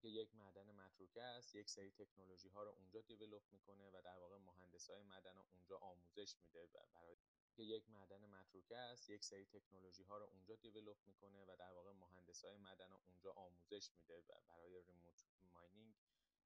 که 0.00 0.08
یک 0.08 0.34
معدن 0.34 0.70
متروکه 0.70 1.22
است 1.22 1.54
یک 1.54 1.70
سری 1.70 1.90
تکنولوژی 1.90 2.48
ها 2.48 2.62
رو 2.62 2.70
اونجا 2.70 3.00
دیولپ 3.00 3.42
می‌کنه 3.50 3.90
و 3.90 4.02
در 4.04 4.18
واقع 4.18 4.36
مهندس 4.38 4.90
های 4.90 5.02
معدن 5.02 5.36
اونجا 5.38 5.78
آموزش 5.78 6.36
میده 6.38 6.66
برای 6.66 7.16
که 7.56 7.62
یک 7.62 7.90
معدن 7.90 8.26
متروکه 8.26 8.76
است 8.76 9.10
یک 9.10 9.24
سری 9.24 9.46
تکنولوژی 9.46 10.02
ها 10.02 10.18
رو 10.18 10.24
اونجا 10.24 10.54
دیولپ 10.54 10.96
می‌کنه 11.06 11.44
و 11.44 11.56
در 11.56 11.72
واقع 11.72 11.92
مهندس 11.92 12.44
های 12.44 12.56
معدن 12.56 12.92
اونجا 12.92 13.32
آموزش 13.32 13.90
میده 13.94 14.22
برای 14.48 14.82
ریموت 14.82 15.24
ماینینگ 15.52 15.94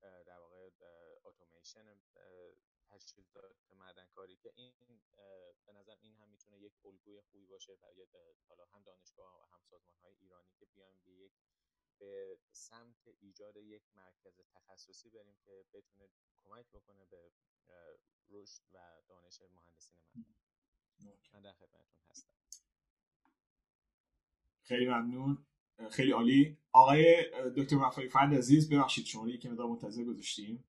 در 0.00 0.38
واقع 0.38 0.70
اتوماسیون 1.24 2.00
تجهیزات 2.88 3.72
معدنکاری 3.72 4.36
که 4.36 4.52
این 4.54 4.74
به 5.66 5.72
نظر 5.72 5.96
این 6.00 6.14
هم 6.14 6.28
می‌تونه 6.28 6.58
یک 6.58 6.72
الگوی 6.84 7.20
خوبی 7.20 7.46
باشه 7.46 7.76
برای 7.76 8.06
حالا 8.48 8.64
هم 8.64 8.82
دانشگاه 8.82 9.40
و 9.40 9.44
هم 9.44 9.62
سازمان 9.62 9.98
های 9.98 10.14
ایرانی 10.14 10.52
که 10.52 10.66
بیایم 10.66 11.02
به 11.04 11.12
یک 11.12 11.32
به 11.98 12.38
سمت 12.52 13.08
ایجاد 13.20 13.56
یک 13.56 13.82
مرکز 13.94 14.40
تخصصی 14.54 15.10
بریم 15.10 15.36
که 15.46 15.64
بتونه 15.72 16.08
کمک 16.44 16.66
بکنه 16.72 17.04
به 17.04 17.32
رشد 18.28 18.62
و 18.72 19.02
دانش 19.08 19.40
مهندسین 19.42 19.98
معدن. 20.00 20.47
من 21.34 21.40
در 21.40 21.52
خدمتتون 21.52 22.00
هستم. 22.10 22.32
خیلی 24.62 24.86
ممنون. 24.86 25.38
خیلی 25.90 26.12
عالی. 26.12 26.56
آقای 26.72 27.24
دکتر 27.56 27.76
وفایی 27.76 28.08
فرد 28.08 28.34
عزیز 28.34 28.70
ببخشید 28.70 29.06
شما 29.06 29.28
یکی 29.28 29.48
مقدار 29.48 29.66
منتظر 29.68 30.04
گذاشتیم. 30.04 30.64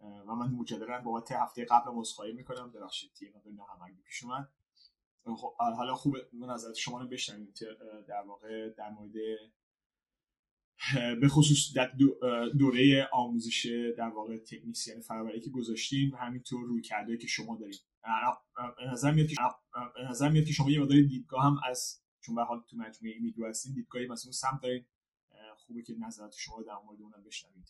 و 0.00 0.34
من 0.34 0.50
مجددا 0.50 1.00
بابت 1.00 1.32
هفته 1.32 1.64
قبل 1.64 1.90
عذرخواهی 1.90 2.32
می‌کنم. 2.32 2.72
ببخشید 2.72 3.12
تیم 3.12 3.32
به 3.44 3.50
ناهمگی 3.50 4.02
پیش 4.02 4.22
اومد. 4.22 4.48
خب، 5.36 5.54
حالا 5.58 5.94
خوبه 5.94 6.28
من 6.32 6.50
نظرت 6.50 6.74
شما 6.74 7.00
رو 7.00 7.08
بشنویم 7.08 7.54
در 8.08 8.22
واقع 8.26 8.68
در 8.68 8.90
مورد 8.90 9.12
به 11.20 11.28
خصوص 11.28 11.76
در 11.76 11.92
دوره 12.58 13.08
آموزش 13.12 13.66
در 13.98 14.08
واقع 14.08 14.38
تکنیسیان 14.38 15.00
فراوری 15.00 15.40
که 15.40 15.50
گذاشتیم 15.50 16.12
و 16.12 16.16
همینطور 16.16 16.66
روی 16.66 16.82
کرده 16.82 17.16
که 17.16 17.26
شما 17.26 17.56
داریم. 17.56 17.78
به 17.95 17.95
نظر 18.92 19.12
میاد 19.12 19.28
که 19.28 19.36
نظر 20.10 20.28
میاد 20.28 20.44
که 20.44 20.52
شما 20.52 20.70
یه 20.70 20.80
مقدار 20.80 21.00
دیدگاه 21.00 21.44
هم 21.44 21.60
از 21.68 22.00
چون 22.20 22.34
به 22.34 22.44
حال 22.44 22.64
تو 22.70 22.76
مجموعه 22.76 23.18
میدو 23.20 23.46
هستین 23.46 23.74
دیدگاهی 23.74 24.06
مثلا 24.06 24.32
سمت 24.32 24.60
دارین. 24.62 24.86
خوبه 25.56 25.82
که 25.82 25.94
نظرات 26.06 26.34
شما 26.36 26.62
در 26.62 26.76
مورد 26.84 27.00
اونم 27.00 27.24
بشنویم 27.24 27.64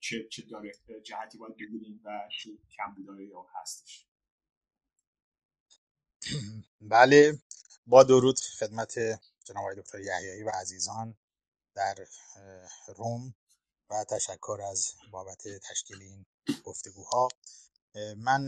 چه 0.00 0.28
چه 0.28 0.42
داره 0.42 0.72
جهتی 1.04 1.38
باید 1.38 1.54
بگیریم 1.54 2.00
و 2.04 2.28
چه 2.38 2.50
کم 2.76 2.94
بوداره 2.94 3.26
یا 3.26 3.46
هستش. 3.60 4.06
بله 6.80 7.38
با 7.86 8.02
درود 8.02 8.40
خدمت 8.58 8.98
جناب 9.44 9.74
دکتر 9.76 10.00
یحیایی 10.00 10.42
و 10.42 10.50
عزیزان 10.50 11.14
در 11.74 11.94
روم 12.96 13.34
و 13.90 14.04
تشکر 14.10 14.58
از 14.70 14.92
بابت 15.10 15.48
تشکیل 15.70 16.02
این 16.02 16.26
گفتگوها. 16.64 17.28
من 18.16 18.46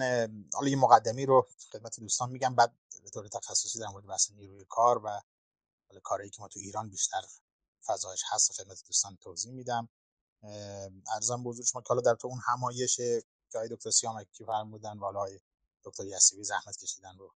حالا 0.54 0.68
یه 0.68 0.76
مقدمی 0.76 1.26
رو 1.26 1.48
خدمت 1.72 2.00
دوستان 2.00 2.30
میگم 2.30 2.54
بعد 2.54 2.72
به 3.02 3.10
طور 3.10 3.28
تخصصی 3.28 3.78
در 3.78 3.86
مورد 3.86 4.06
بحث 4.06 4.30
نیروی 4.30 4.64
کار 4.68 4.98
و 5.04 5.20
حالا 5.88 6.00
کاری 6.02 6.30
که 6.30 6.42
ما 6.42 6.48
تو 6.48 6.60
ایران 6.60 6.90
بیشتر 6.90 7.22
فضایش 7.86 8.22
هست 8.30 8.52
خدمت 8.52 8.82
دوستان 8.86 9.16
توضیح 9.16 9.52
میدم. 9.52 9.88
ارزم 11.14 11.42
بزرگ 11.42 11.64
شما 11.66 11.80
که 11.82 11.88
حالا 11.88 12.00
در 12.00 12.14
تو 12.14 12.28
اون 12.28 12.40
همایش 12.46 12.96
که 12.96 13.24
های 13.54 13.68
دکتر 13.68 13.90
سیامکی 13.90 14.44
فرمودن 14.44 14.98
و 14.98 15.00
حالا 15.00 15.26
دکتر 15.84 16.04
یسیوی 16.06 16.44
زحمت 16.44 16.76
کشیدن 16.76 17.16
رو 17.18 17.34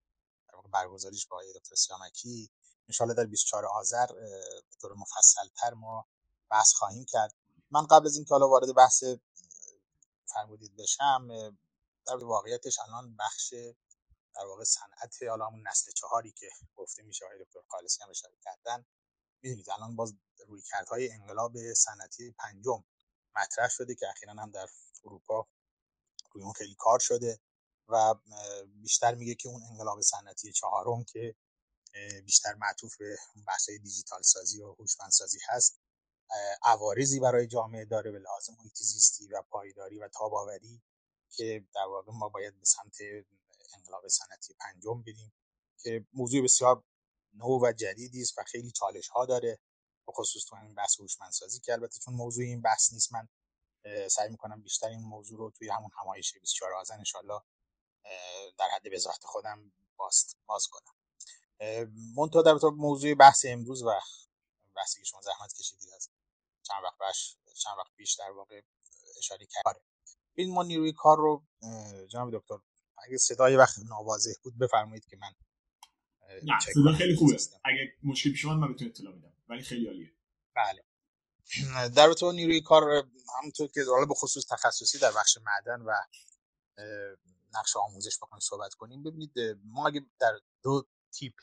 برگزاریش 0.73 1.27
با 1.27 1.37
های 1.37 1.53
دکتر 1.53 1.75
سیامکی 1.75 2.49
انشالله 2.89 3.13
در 3.13 3.25
24 3.25 3.65
آذر 3.65 4.05
به 4.69 4.75
طور 4.81 4.93
مفصل 4.93 5.47
تر 5.55 5.73
ما 5.73 6.05
بحث 6.49 6.73
خواهیم 6.73 7.05
کرد. 7.05 7.33
من 7.71 7.85
قبل 7.85 8.05
از 8.05 8.15
اینکه 8.15 8.33
حالا 8.33 8.49
وارد 8.49 8.75
بحث 8.75 9.03
فرمودید 10.25 10.75
بشم 10.75 11.27
در 12.11 12.23
واقعیتش 12.23 12.79
الان 12.79 13.15
بخش 13.15 13.53
در 14.35 14.45
واقع 14.45 14.63
صنعت 14.63 15.23
حالا 15.29 15.45
همون 15.45 15.67
نسل 15.67 15.91
چهاری 15.91 16.31
که 16.31 16.49
گفته 16.75 17.03
میشه 17.03 17.25
های 17.25 17.43
دکتر 17.43 17.59
خالصی 17.67 18.03
هم 18.03 18.09
اشاره 18.09 18.37
کردن 18.41 18.85
می‌دونید 19.41 19.69
الان 19.69 19.95
باز 19.95 20.13
روی 20.47 20.61
کردهای 20.61 21.11
انقلاب 21.11 21.73
صنعتی 21.73 22.31
پنجم 22.31 22.83
مطرح 23.35 23.69
شده 23.69 23.95
که 23.95 24.09
اخیرا 24.09 24.33
هم 24.33 24.51
در 24.51 24.67
اروپا 25.03 25.47
روی 26.31 26.43
اون 26.43 26.53
خیلی 26.53 26.75
کار 26.75 26.99
شده 26.99 27.39
و 27.87 28.15
بیشتر 28.65 29.15
میگه 29.15 29.35
که 29.35 29.49
اون 29.49 29.63
انقلاب 29.63 30.01
صنعتی 30.01 30.51
چهارم 30.53 31.03
که 31.03 31.35
بیشتر 32.25 32.53
معطوف 32.53 32.97
به 32.97 33.17
بحث 33.47 33.69
دیجیتال 33.69 34.21
سازی 34.21 34.61
و 34.61 34.73
هوشمند 34.73 35.11
سازی 35.11 35.39
هست. 35.49 35.81
عوارضی 36.63 37.19
برای 37.19 37.47
جامعه 37.47 37.85
داره 37.85 38.11
به 38.11 38.19
لحاظ 38.19 38.49
محیط 38.49 38.75
زیستی 38.75 39.27
و 39.27 39.41
پایداری 39.41 39.99
و 39.99 40.07
تاباوری 40.07 40.81
که 41.31 41.65
در 41.75 41.85
واقع 41.85 42.11
ما 42.11 42.29
باید 42.29 42.59
به 42.59 42.65
سمت 42.65 42.97
انقلاب 43.73 44.07
صنعتی 44.07 44.53
پنجم 44.53 45.01
بریم 45.01 45.33
که 45.83 46.05
موضوع 46.13 46.43
بسیار 46.43 46.83
نو 47.33 47.59
و 47.65 47.71
جدیدی 47.71 48.21
است 48.21 48.37
و 48.37 48.43
خیلی 48.43 48.71
چالش 48.71 49.07
ها 49.07 49.25
داره. 49.25 49.59
به 50.07 50.11
خصوص 50.11 50.45
تو 50.45 50.55
این 50.55 50.75
بحث 50.75 50.99
هوشمندسازی 50.99 51.59
که 51.59 51.73
البته 51.73 51.99
چون 51.99 52.13
موضوع 52.13 52.45
این 52.45 52.61
بحث 52.61 52.93
نیست 52.93 53.13
من 53.13 53.27
سعی 54.07 54.29
می‌کنم 54.29 54.61
بیشتر 54.61 54.87
این 54.87 55.01
موضوع 55.01 55.39
رو 55.39 55.51
توی 55.51 55.69
همون 55.69 55.91
همایش 56.01 56.37
24 56.37 56.73
آذر 56.73 56.93
ان 56.93 57.03
در 58.57 58.69
حد 58.75 58.83
به 58.83 58.99
خودم 59.21 59.71
باز, 59.97 60.35
باز 60.45 60.67
کنم. 60.67 60.93
منتها 62.15 62.41
در 62.41 62.53
موضوع 62.75 63.13
بحث 63.13 63.45
امروز 63.47 63.83
و 63.83 63.99
بحثی 64.75 64.99
که 64.99 65.05
شما 65.05 65.21
زحمت 65.21 65.53
کشیدید 65.53 65.89
از 65.93 66.09
چند 66.63 66.83
وقت 66.83 66.97
باش 66.97 67.37
چند 67.55 67.77
وقت 67.77 67.91
بیش 67.95 68.13
در 68.13 68.31
واقع 68.31 68.61
اشاره 69.17 69.45
کرد 69.45 69.81
این 70.35 70.53
ما 70.53 70.63
نیروی 70.63 70.91
کار 70.91 71.17
رو 71.17 71.43
جناب 72.07 72.37
دکتر 72.37 72.55
اگه 72.97 73.17
صدای 73.17 73.55
وقت 73.55 73.75
ناواضح 73.89 74.31
بود 74.43 74.57
بفرمایید 74.57 75.05
که 75.05 75.17
من 75.17 75.31
نه 76.43 76.59
صدا 76.59 76.93
خیلی 76.93 77.15
خوبه. 77.15 77.37
اگه 77.63 77.93
مشکل 78.03 78.31
پیش 78.31 78.45
من 78.45 78.73
بتونم 78.73 78.89
اطلاع 78.89 79.13
میدم 79.13 79.33
ولی 79.49 79.61
خیلی 79.61 79.87
عالیه. 79.87 80.13
بله. 80.55 80.83
در 81.95 82.13
تو 82.13 82.31
نیروی 82.31 82.61
کار 82.61 82.83
همونطور 83.39 83.67
که 83.67 83.81
حالا 83.89 84.05
به 84.05 84.13
خصوص 84.13 84.45
تخصصی 84.49 84.99
در 84.99 85.11
بخش 85.11 85.37
معدن 85.37 85.81
و 85.81 85.91
نقش 87.53 87.75
آموزش 87.75 88.17
بکنیم 88.17 88.39
صحبت 88.39 88.73
کنیم 88.73 89.03
ببینید 89.03 89.31
ما 89.63 89.87
اگه 89.87 90.05
در 90.19 90.39
دو 90.63 90.87
تیپ 91.13 91.33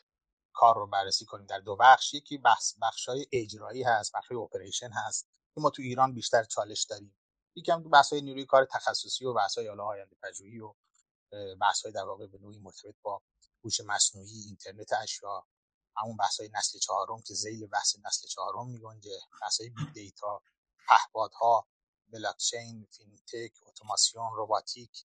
کار 0.53 0.75
رو 0.75 0.87
بررسی 0.87 1.25
کنیم 1.25 1.47
در 1.47 1.59
دو 1.59 1.77
بخش 1.77 2.15
یکی 2.15 2.39
بخش 2.39 2.75
بخش 2.83 3.09
های 3.09 3.27
اجرایی 3.33 3.83
هست 3.83 4.13
بخش 4.15 4.33
اپریشن 4.33 4.91
هست 4.91 5.29
که 5.55 5.61
ما 5.61 5.71
تو 5.71 5.83
ایران 5.83 6.15
بیشتر 6.15 6.45
چالش 6.45 6.83
داریم. 6.83 7.18
یکم 7.59 7.83
تو 7.83 7.89
بحث 7.89 8.13
های 8.13 8.23
نیروی 8.23 8.47
کار 8.47 8.65
تخصصی 8.65 9.25
و 9.25 9.33
بحث 9.35 9.59
های 9.59 9.69
آینده 9.69 10.17
پژوهی 10.23 10.61
و 10.61 10.75
بحث 11.61 11.83
های 11.83 11.93
در 11.93 12.05
واقع 12.05 12.27
به 12.27 12.39
نوعی 12.39 12.59
مرتبط 12.59 12.95
با 13.03 13.23
هوش 13.65 13.81
مصنوعی 13.81 14.41
اینترنت 14.47 14.93
اشیا 14.93 15.47
همون 15.97 16.17
بحث 16.17 16.41
های 16.41 16.51
نسل 16.55 16.79
چهارم 16.79 17.23
که 17.23 17.35
ذیل 17.35 17.67
بحث 17.67 17.97
نسل 18.07 18.29
چهارم 18.29 18.69
میگنجه 18.71 19.21
بحث 19.43 19.61
های 19.61 19.71
big 19.71 19.93
data 19.95 20.43
پهپادها 20.89 21.69
بلاکچین 22.09 22.87
فینتک 22.91 23.53
اتوماسیون 23.67 24.33
روباتیک 24.37 25.05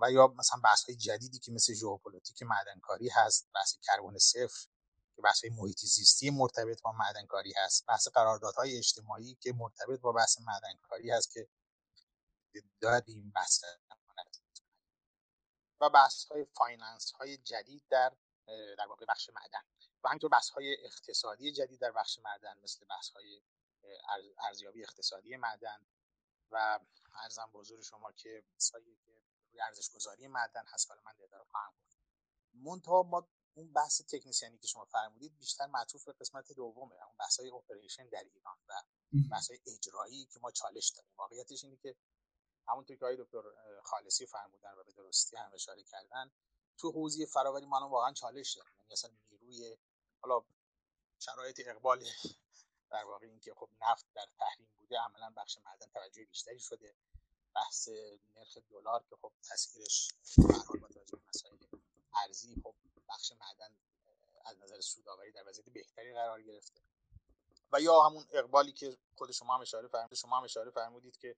و 0.00 0.10
یا 0.10 0.34
مثلا 0.38 0.60
بحث 0.64 0.84
های 0.84 0.96
جدیدی 0.96 1.38
که 1.38 1.52
مثل 1.52 1.74
ژئوپلیتیک 1.74 2.42
معدنکاری 2.42 3.08
هست 3.08 3.48
بحث 3.54 3.74
کربن 3.82 4.18
صفر 4.18 4.66
که 5.16 5.22
بحث 5.22 5.44
های 5.44 5.50
محیطی 5.50 5.86
زیستی 5.86 6.30
مرتبط 6.30 6.82
با 6.82 6.92
معدنکاری 6.92 7.52
هست 7.56 7.84
بحث 7.86 8.08
قراردادهای 8.08 8.78
اجتماعی 8.78 9.36
که 9.40 9.52
مرتبط 9.52 10.00
با 10.00 10.12
بحث 10.12 10.38
معدنکاری 10.40 11.10
هست 11.10 11.32
که 11.32 11.48
دارد 12.80 13.04
این 13.06 13.30
بحث 13.30 13.64
و 15.80 15.90
بحث 15.90 16.24
های 16.24 16.44
finance 16.44 17.12
های 17.12 17.36
جدید 17.36 17.82
در 17.90 18.16
در 18.78 18.86
واقع 18.86 19.06
بخش 19.06 19.30
معدن. 19.30 19.62
و 20.04 20.08
همینطور 20.08 20.30
بحث 20.30 20.50
های 20.50 20.76
اقتصادی 20.84 21.52
جدید 21.52 21.80
در 21.80 21.92
بخش 21.92 22.18
معدن 22.18 22.58
مثل 22.62 22.86
بحث 22.86 23.10
های 23.10 23.42
ارزیابی 24.38 24.82
اقتصادی 24.82 25.36
معدن. 25.36 25.86
و 26.50 26.78
عرضم 27.14 27.50
به 27.52 27.58
حضور 27.58 27.82
شما 27.82 28.12
که 28.12 28.44
بحثایی 28.52 28.96
که 29.04 29.12
روی 29.50 29.60
ارزش 29.60 29.90
گذاری 29.90 30.28
معدن 30.28 30.64
هست 30.66 30.88
حالا 30.90 31.00
من 31.04 31.12
ادامه 31.22 31.44
خواهم 31.44 31.72
گفت. 31.84 31.98
منتها 32.54 33.02
ما 33.02 33.28
اون 33.54 33.72
بحث 33.72 34.02
تکنیسیانی 34.02 34.58
که 34.58 34.66
شما 34.66 34.84
فرمودید 34.84 35.38
بیشتر 35.38 35.66
معطوف 35.66 36.04
به 36.04 36.12
قسمت 36.12 36.52
دومه 36.52 36.94
اون 37.06 37.16
بحث 37.18 37.40
های 37.40 37.50
operation 37.50 38.08
در 38.08 38.24
ایران 38.34 38.58
و 38.68 38.72
بحث 39.30 39.50
های 39.50 39.60
اجرایی 39.66 40.26
که 40.26 40.40
ما 40.40 40.50
چالش 40.50 40.88
داریم. 40.88 41.10
واقعیتش 41.18 41.64
اینه 41.64 41.76
که 41.76 41.96
همونطور 42.68 42.96
که 42.96 43.04
آقای 43.04 43.16
دکتر 43.16 43.42
خالصی 43.82 44.26
فرمودن 44.26 44.72
و 44.72 44.84
به 44.84 44.92
درستی 44.92 45.36
هم 45.36 45.50
اشاره 45.54 45.82
کردن 45.82 46.30
تو 46.78 46.92
حوزه 46.92 47.26
فراوری 47.26 47.66
ما 47.66 47.88
واقعا 47.88 48.12
چالش 48.12 48.56
داریم. 48.56 48.72
یعنی 48.78 48.92
اصلا 48.92 49.10
نیروی 49.30 49.76
حالا 50.20 50.44
شرایط 51.18 51.60
اقبال 51.66 52.04
در 52.90 53.04
واقع 53.04 53.26
اینکه 53.26 53.54
خب 53.54 53.68
نفت 53.80 54.06
در 54.14 54.26
تحریم 54.38 54.68
بوده 54.78 54.98
عملا 54.98 55.32
بخش 55.36 55.58
معدن 55.58 55.86
توجه 55.86 56.24
بیشتری 56.24 56.60
شده. 56.60 56.94
بحث 57.54 57.88
نرخ 58.36 58.58
دلار 58.70 59.04
که 59.10 59.16
خب 59.16 59.32
تاثیرش 59.42 60.14
به 60.36 60.78
با 60.80 60.88
توجه 60.88 61.16
به 61.16 61.22
مسائل 61.28 61.56
ارزی 62.14 62.54
خب 62.62 62.74
بخش 63.08 63.32
معدن 63.32 63.76
از 64.44 64.58
نظر 64.58 64.80
سوداوری 64.80 65.32
در 65.32 65.48
وضعیت 65.48 65.68
بهتری 65.68 66.14
قرار 66.14 66.42
گرفته. 66.42 66.80
و 67.72 67.80
یا 67.80 68.02
همون 68.02 68.24
اقبالی 68.32 68.72
که 68.72 68.98
خود 69.14 69.32
شما 69.32 69.54
هم 69.54 69.60
اشاره 69.60 69.88
فرمودید 69.88 70.18
شما 70.18 70.36
هم 70.36 70.44
اشاره 70.44 70.70
فرمودید 70.70 71.16
که 71.16 71.36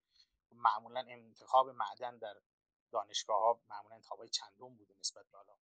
معمولا 0.56 1.00
انتخاب 1.08 1.68
معدن 1.68 2.18
در 2.18 2.40
دانشگاه 2.90 3.40
ها 3.42 3.60
معمولا 3.68 3.94
انتخاب 3.94 4.26
چندم 4.26 4.76
بوده 4.76 4.94
نسبت 5.00 5.26
به 5.30 5.38
حالا 5.38 5.56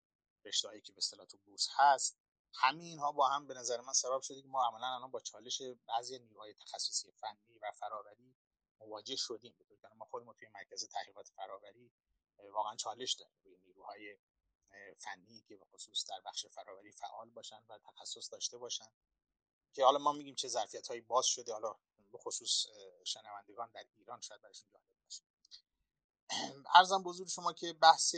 رشته‌ای 0.45 0.81
که 0.81 0.93
به 0.93 0.99
اصطلاح 0.99 1.27
تو 1.27 1.39
بورس 1.39 1.69
هست. 1.73 2.19
همین 2.55 2.87
اینها 2.87 3.13
با 3.13 3.29
هم 3.29 3.47
به 3.47 3.55
نظر 3.55 3.81
من 3.81 3.93
سبب 3.93 4.21
شده 4.21 4.43
که 4.43 4.49
ما 4.49 4.65
عملا 4.65 4.95
الان 4.95 5.11
با 5.11 5.21
چالش 5.21 5.63
بعضی 5.87 6.19
نیروهای 6.19 6.55
تخصصی 6.55 7.13
فنی 7.13 7.59
و 7.63 7.73
فراوری 7.73 8.37
مواجه 8.81 9.17
شدیم. 9.17 9.55
به 9.83 9.89
ما 9.97 10.05
خودمون 10.05 10.35
توی 10.35 10.49
مرکز 10.49 10.89
تحقیقات 10.89 11.29
فراوری 11.29 11.93
واقعا 12.53 12.77
چالش 12.77 13.13
داریم. 13.13 13.37
روی 13.45 13.59
نیروهای 13.59 14.19
فنی 14.99 15.45
که 15.49 15.57
به 15.57 15.65
خصوص 15.65 16.05
در 16.09 16.21
بخش 16.27 16.47
فراوری 16.47 16.93
فعال 16.93 17.31
باشن 17.31 17.65
و 17.69 17.79
تخصص 17.79 18.33
داشته 18.33 18.59
باشن. 18.59 18.93
که 19.73 19.85
حالا 19.85 19.99
ما 19.99 20.13
میگیم 20.13 20.35
چه 20.35 20.49
ظرفیت 20.49 20.89
هایی 20.89 21.01
باز 21.01 21.27
شده 21.27 21.53
حالا 21.53 21.77
خصوص 22.19 22.67
شنوندگان 23.05 23.71
در 23.71 23.87
ایران 23.97 24.21
شاید 24.21 24.41
براشون 24.41 24.69
جالب 24.73 24.85
باشه. 25.05 25.23
ارزم 26.75 27.03
بزرگ 27.03 27.29
شما 27.29 27.53
که 27.53 27.73
بحث 27.73 28.15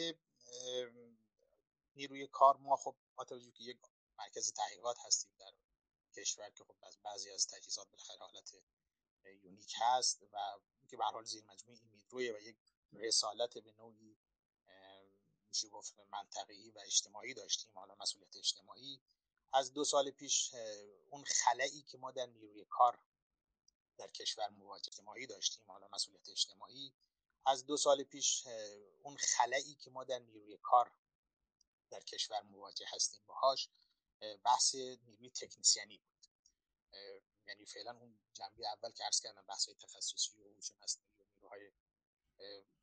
نیروی 1.97 2.27
کار 2.27 2.57
ما 2.57 2.77
خب 2.77 2.97
با 3.17 3.25
توجه 3.25 3.51
که 3.51 3.63
یک 3.63 3.79
مرکز 4.19 4.53
تحقیقات 4.53 4.97
هستیم 5.07 5.31
در 5.39 5.53
کشور 6.13 6.51
که 6.51 6.65
خب 6.65 6.77
بعضی 7.03 7.31
از 7.31 7.47
تجهیزات 7.47 7.89
بالاخره 7.91 8.19
حالت 8.19 8.55
یونیک 9.43 9.75
هست 9.77 10.23
و 10.33 10.37
که 10.89 10.97
به 10.97 11.05
حال 11.05 11.25
زیر 11.25 11.45
مجموعه 11.45 11.81
ایمیدروی 11.81 12.31
و 12.31 12.41
یک 12.41 12.57
رسالت 12.93 13.59
به 13.59 13.73
نوعی 13.73 14.17
میشه 15.49 15.69
گفت 15.69 15.95
منطقی 16.11 16.71
و 16.71 16.79
اجتماعی 16.79 17.35
داشتیم. 17.35 17.71
حالا 17.75 17.95
مسئولیت 18.01 18.37
اجتماعی. 18.37 19.01
از 19.53 19.73
دو 19.73 19.85
سال 19.85 20.11
پیش 20.11 20.55
اون 21.11 21.25
خلایی 21.25 21.83
که 21.83 21.99
ما 21.99 22.11
در 22.11 22.27
نیروی 22.27 22.65
کار 22.65 22.99
در 24.03 24.11
کشور 24.11 24.49
مواجه 24.49 24.89
اجتماعی 24.89 25.27
داشتیم 25.27 25.71
حالا 25.71 25.89
مسئولیت 25.93 26.29
اجتماعی. 26.29 26.95
از 27.47 27.67
دو 27.67 27.77
سال 27.77 28.03
پیش 28.03 28.47
اون 29.03 29.17
خلایی 29.17 29.75
که 29.75 29.91
ما 29.91 30.05
در 30.05 30.19
نیروی 30.19 30.59
کار 30.63 30.93
در 31.91 32.01
کشور 32.01 32.43
مواجه 32.43 32.87
هستیم 32.95 33.21
باهاش 33.27 33.69
بحث 34.45 34.75
نیروی 34.75 35.31
تکنسیانی 35.31 35.99
بود. 35.99 36.27
یعنی 37.47 37.67
فعلا 37.67 37.91
اون 37.91 38.21
جنبه 38.35 38.69
اول 38.69 38.91
که 38.91 39.05
عرض 39.05 39.21
کردم 39.21 39.47
بحث 39.47 39.69
تخصصی 39.69 40.39
و 40.39 40.55
هوش 40.55 40.71
و 40.71 41.25
نیروهای 41.25 41.73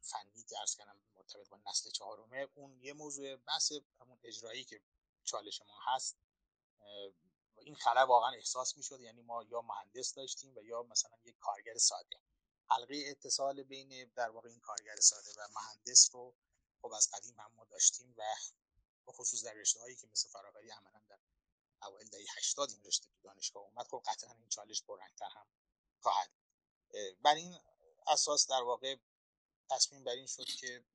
فنی 0.01 0.43
که 0.43 0.57
عرض 0.57 0.75
کردم 0.75 1.01
مرتبط 1.15 1.49
با 1.49 1.59
نسل 1.67 1.89
چهارمه 1.89 2.47
اون 2.55 2.81
یه 2.81 2.93
موضوع 2.93 3.35
بحث 3.35 3.71
همون 3.99 4.19
اجرایی 4.23 4.63
که 4.63 4.81
چالش 5.23 5.61
ما 5.61 5.79
هست. 5.85 6.17
این 7.61 7.75
خلا 7.75 8.05
واقعا 8.05 8.31
احساس 8.31 8.77
می‌شد 8.77 9.01
یعنی 9.01 9.21
ما 9.21 9.43
یا 9.43 9.61
مهندس 9.61 10.13
داشتیم 10.13 10.55
و 10.55 10.63
یا 10.63 10.83
مثلا 10.83 11.17
یک 11.23 11.37
کارگر 11.39 11.77
ساده. 11.77 12.19
حلقه 12.69 13.03
اتصال 13.07 13.63
بین 13.63 14.11
در 14.15 14.29
واقع 14.29 14.49
این 14.49 14.59
کارگر 14.59 14.95
ساده 14.95 15.29
و 15.37 15.47
مهندس 15.55 16.09
رو 16.13 16.35
خب 16.81 16.93
از 16.93 17.09
قدیم 17.13 17.39
هم 17.39 17.51
ما 17.55 17.65
داشتیم 17.65 18.15
و 18.17 18.23
به 19.05 19.11
خصوص 19.11 19.45
در 19.45 19.53
رشته 19.53 19.79
هایی 19.79 19.95
که 19.95 20.07
مثل 20.07 20.29
فراوری 20.29 20.69
عملا 20.69 21.01
در 21.09 21.19
اوایل 21.83 22.09
دهه 22.09 22.25
80 22.37 22.69
این 22.69 22.83
رشته 22.83 23.07
تو 23.07 23.21
دانشگاه 23.23 23.63
اومد 23.63 23.87
خب 23.87 24.03
قطعا 24.05 24.31
این 24.31 24.49
چالش 24.49 24.83
پررنگتر 24.83 25.29
هم 25.29 25.45
خواهد 25.99 26.29
بر 27.21 27.35
این 27.35 27.59
اساس 28.07 28.47
در 28.47 28.61
واقع 28.61 28.95
تصمیم 29.69 30.03
بر 30.03 30.11
این 30.11 30.27
شد 30.27 30.45
که 30.45 30.85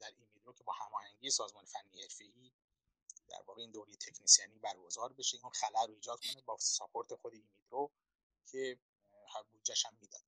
در 0.00 0.10
این 0.10 0.28
رو 0.44 0.52
که 0.52 0.64
با 0.64 0.72
هماهنگی 0.72 1.30
سازمان 1.30 1.64
فنی 1.64 2.02
حرفه‌ای 2.02 2.52
در 3.28 3.42
واقع 3.46 3.60
این 3.60 3.70
دوره 3.70 3.96
تکنسیانی 3.96 4.58
برگزار 4.58 5.12
بشه 5.12 5.38
اون 5.42 5.52
خلع 5.52 5.86
رو 5.86 5.94
ایجاد 5.94 6.20
کنه 6.20 6.42
با 6.42 6.56
ساپورت 6.60 7.14
خود 7.14 7.34
ایمیدرو 7.34 7.90
که 8.46 8.78
بودجهش 9.52 9.86
هم 9.86 9.96
می‌داد. 10.00 10.22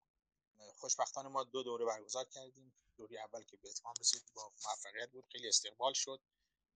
خوشبختانه 0.74 1.28
ما 1.28 1.44
دو 1.44 1.62
دوره 1.62 1.84
برگزار 1.84 2.24
کردیم. 2.24 2.72
دوره 2.96 3.20
اول 3.20 3.44
که 3.44 3.56
به 3.56 3.68
اتمام 3.68 3.94
رسید 4.00 4.22
با 4.34 4.52
موفقیت 4.66 5.10
بود 5.10 5.24
خیلی 5.32 5.48
استقبال 5.48 5.92
شد 5.92 6.20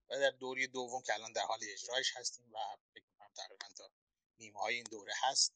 و 0.08 0.20
در 0.20 0.30
دوره 0.30 0.66
دوم 0.66 1.02
که 1.02 1.14
الان 1.14 1.32
در 1.32 1.42
حال 1.42 1.58
اجرایش 1.62 2.16
هستیم 2.16 2.52
و 2.52 2.58
فکر 2.94 3.04
کنم 3.18 3.30
تقریبا 3.36 3.66
تا 3.76 3.90
نیمه 4.38 4.60
های 4.60 4.74
این 4.74 4.84
دوره 4.84 5.12
هست. 5.16 5.52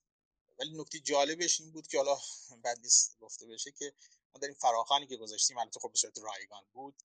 ولی 0.59 0.81
نکته 0.81 1.01
جالبش 1.01 1.61
این 1.61 1.73
بود 1.73 1.87
که 1.87 1.99
حالا 1.99 2.19
بعد 2.63 2.79
نیست 2.79 3.19
گفته 3.19 3.47
بشه 3.47 3.71
که 3.71 3.93
ما 4.35 4.41
این 4.43 4.55
فراخانی 4.55 5.07
که 5.07 5.17
گذاشتیم 5.17 5.59
البته 5.59 5.81
خب 5.81 5.93
به 5.93 5.99
صورت 5.99 6.19
رایگان 6.19 6.65
بود 6.73 7.03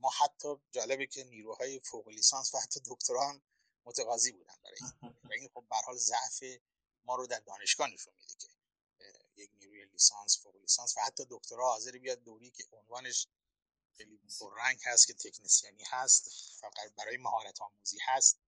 ما 0.00 0.10
حتی 0.10 0.48
جالبه 0.70 1.06
که 1.06 1.24
نیروهای 1.24 1.80
فوق 1.80 2.08
لیسانس 2.08 2.54
و 2.54 2.58
حتی 2.58 2.80
دکترا 2.86 3.28
هم 3.28 3.42
متقاضی 3.84 4.32
بودن 4.32 4.54
برای 4.64 4.76
این. 4.80 4.92
و 5.30 5.32
این 5.32 5.48
خب 5.54 5.64
به 5.70 5.76
حال 5.76 5.96
ضعف 5.96 6.42
ما 7.04 7.16
رو 7.16 7.26
در 7.26 7.40
دانشگاه 7.40 7.88
نشون 7.90 8.14
میده 8.14 8.34
که 8.34 8.48
یک 9.36 9.50
نیروی 9.54 9.84
لیسانس 9.84 10.42
فوق 10.42 10.56
لیسانس 10.56 10.96
و 10.96 11.00
حتی 11.00 11.24
دکترا 11.30 11.70
حاضر 11.70 11.98
بیاد 11.98 12.22
دوری 12.22 12.50
که 12.50 12.64
عنوانش 12.72 13.28
خیلی 13.96 14.20
پررنگ 14.40 14.80
هست 14.84 15.06
که 15.06 15.14
تکنسیانی 15.14 15.84
هست 15.86 16.30
فقط 16.60 16.94
برای 16.96 17.16
مهارت 17.16 17.60
آموزی 17.60 17.98
هست 18.02 18.38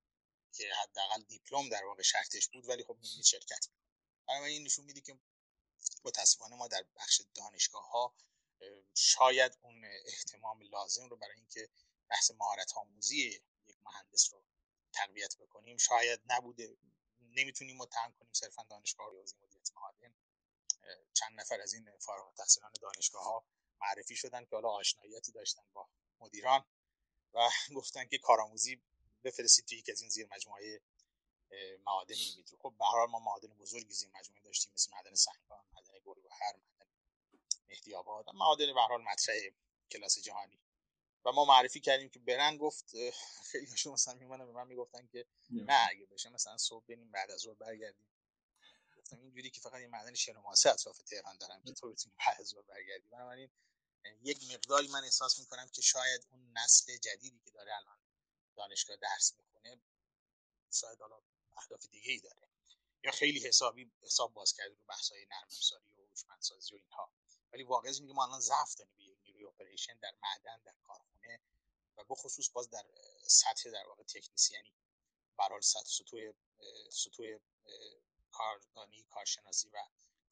که 0.53 0.70
حداقل 0.83 1.22
دیپلم 1.22 1.68
در 1.68 1.85
واقع 1.85 2.03
شرطش 2.03 2.49
بود 2.49 2.68
ولی 2.68 2.85
خب 2.85 2.97
نمی 2.97 3.25
شرکت. 3.25 3.68
برای 4.29 4.53
این 4.53 4.64
نشون 4.64 4.85
میده 4.85 5.01
که 5.01 5.18
متاسفانه 6.05 6.57
ما 6.57 6.68
در 6.68 6.85
بخش 6.97 7.22
دانشگاه 7.35 7.91
ها 7.91 8.14
شاید 8.95 9.59
اون 9.63 9.85
احتمام 10.07 10.63
لازم 10.63 11.09
رو 11.09 11.17
برای 11.17 11.37
اینکه 11.37 11.69
بحث 12.09 12.31
مهارت 12.31 12.73
آموزی 12.77 13.43
یک 13.67 13.77
مهندس 13.85 14.33
رو 14.33 14.45
تقویت 14.93 15.37
بکنیم 15.37 15.77
شاید 15.77 16.21
نبوده. 16.27 16.77
نمی‌تونیم 17.21 17.77
متهم 17.77 18.13
کنیم 18.13 18.33
صرفا 18.33 18.63
دانشگاه 18.63 19.11
ریاضی 19.11 19.37
مدیریت 19.37 19.71
معادن 19.75 20.15
چند 21.13 21.41
نفر 21.41 21.61
از 21.61 21.73
این 21.73 21.99
فارغ 21.99 22.27
التحصیلان 22.27 22.73
دانشگاه 22.83 23.25
ها 23.25 23.45
معرفی 23.81 24.17
شدن 24.17 24.45
که 24.45 24.51
حالا 24.57 24.69
آشناییتی 24.69 25.33
داشتن 25.33 25.63
با 25.73 25.89
مدیران 26.21 26.65
و 27.35 27.51
گفتن 27.77 28.09
که 28.09 28.19
کارآموزی 28.19 28.83
بفرستید 29.25 29.65
توی 29.65 29.79
یک 29.79 29.91
از 29.91 30.01
این 30.01 30.11
زیر 30.11 30.27
مجموعه 30.31 30.81
معادن 31.87 32.15
میترو. 32.37 32.59
خب 32.59 32.75
به 32.79 33.07
ما 33.11 33.19
معادن 33.19 33.49
بزرگی 33.49 33.93
زیر 33.93 34.09
مجموعه 34.15 34.43
داشتیم 34.43 34.73
مثل 34.73 34.93
معدن 34.93 35.15
سنگان 35.15 35.65
معدن 35.75 35.93
گلگهر 36.05 36.55
آباد. 37.95 38.31
معادن 38.35 38.75
به 38.75 38.81
حال 38.81 39.03
مطرح 39.03 39.37
کلاس 39.91 40.18
جهانی. 40.18 40.61
و 41.25 41.33
ما 41.33 41.45
معرفی 41.45 41.81
کردیم 41.81 42.09
که 42.09 42.18
برن 42.18 42.57
گفت 42.57 42.95
خیلی 43.43 43.66
هاشون 43.66 43.93
مثلا 43.93 44.14
میمونن 44.14 44.47
به 44.47 44.53
من 44.53 44.66
می‌گفتن 44.66 45.07
که 45.07 45.27
نه. 45.51 45.87
اگه 45.91 46.07
بشه 46.07 46.29
مثلا 46.29 46.57
صبح 46.57 46.85
بریم 46.85 47.11
بعد 47.11 47.31
از 47.31 47.41
ظهر 47.41 47.55
برگردیم. 47.55 48.07
گرفتم 48.97 49.20
اینجوری 49.20 49.51
که 49.51 49.61
فقط 49.61 49.75
این 49.75 49.91
معدن 49.91 50.14
شنوماسه 50.14 50.70
اطراف 50.70 50.99
تهران 50.99 51.37
دارم 51.37 51.62
که 51.62 51.72
تو 51.72 51.91
بتونی 51.91 52.14
بعد 52.18 52.66
برگردی. 52.66 53.09
بنابراین 53.09 53.51
یک 54.22 54.53
مقداری 54.53 54.89
من 54.89 55.05
احساس 55.05 55.39
می‌کنم 55.39 55.68
که 55.68 55.83
شاید 55.83 56.27
اون 56.31 56.53
نسل 56.57 56.97
جدیدی 56.97 57.41
که 57.45 57.51
داره 57.51 57.77
الان 57.77 57.99
دانشگاه 58.57 58.97
درس 58.97 59.35
می‌کنه 59.39 59.81
شاید 60.72 61.01
حالا 61.01 61.20
اهداف 61.57 61.87
دیگه 61.87 62.12
ای 62.12 62.20
داره. 62.20 62.49
یا 63.05 63.11
خیلی 63.11 63.49
حسابی 63.49 63.93
حساب 64.03 64.33
باز 64.33 64.53
کرده 64.53 64.75
رو 64.75 64.85
بحث 64.89 65.12
های 65.12 65.27
نرم 65.27 65.47
افزاری 65.47 65.85
و 65.99 66.07
هوشمندسازی 66.09 66.75
و 66.75 66.79
اینها. 66.79 67.12
ولی 67.55 67.63
واقعا 67.63 67.93
اینه 67.93 68.13
ما 68.13 68.25
الان 68.25 68.41
ضعف 68.41 68.75
داریم 68.75 68.95
به 68.97 69.03
نیروی 69.25 69.45
اپریشن 69.45 69.99
در 69.99 70.13
معدن 70.23 70.63
در 70.65 70.75
کارخونه 70.83 71.41
و 71.97 72.05
بخصوص 72.09 72.51
باز 72.51 72.71
در 72.71 72.85
سطح 73.27 73.71
در 73.71 73.87
واقع 73.87 74.03
تکنیسیانی 74.03 74.73
برحال 75.37 75.61
سطح 75.61 75.89
سطوح 75.89 76.33
سطوح 76.91 77.39
کاردانی 78.31 79.05
کارشناسی 79.05 79.69
و 79.69 79.79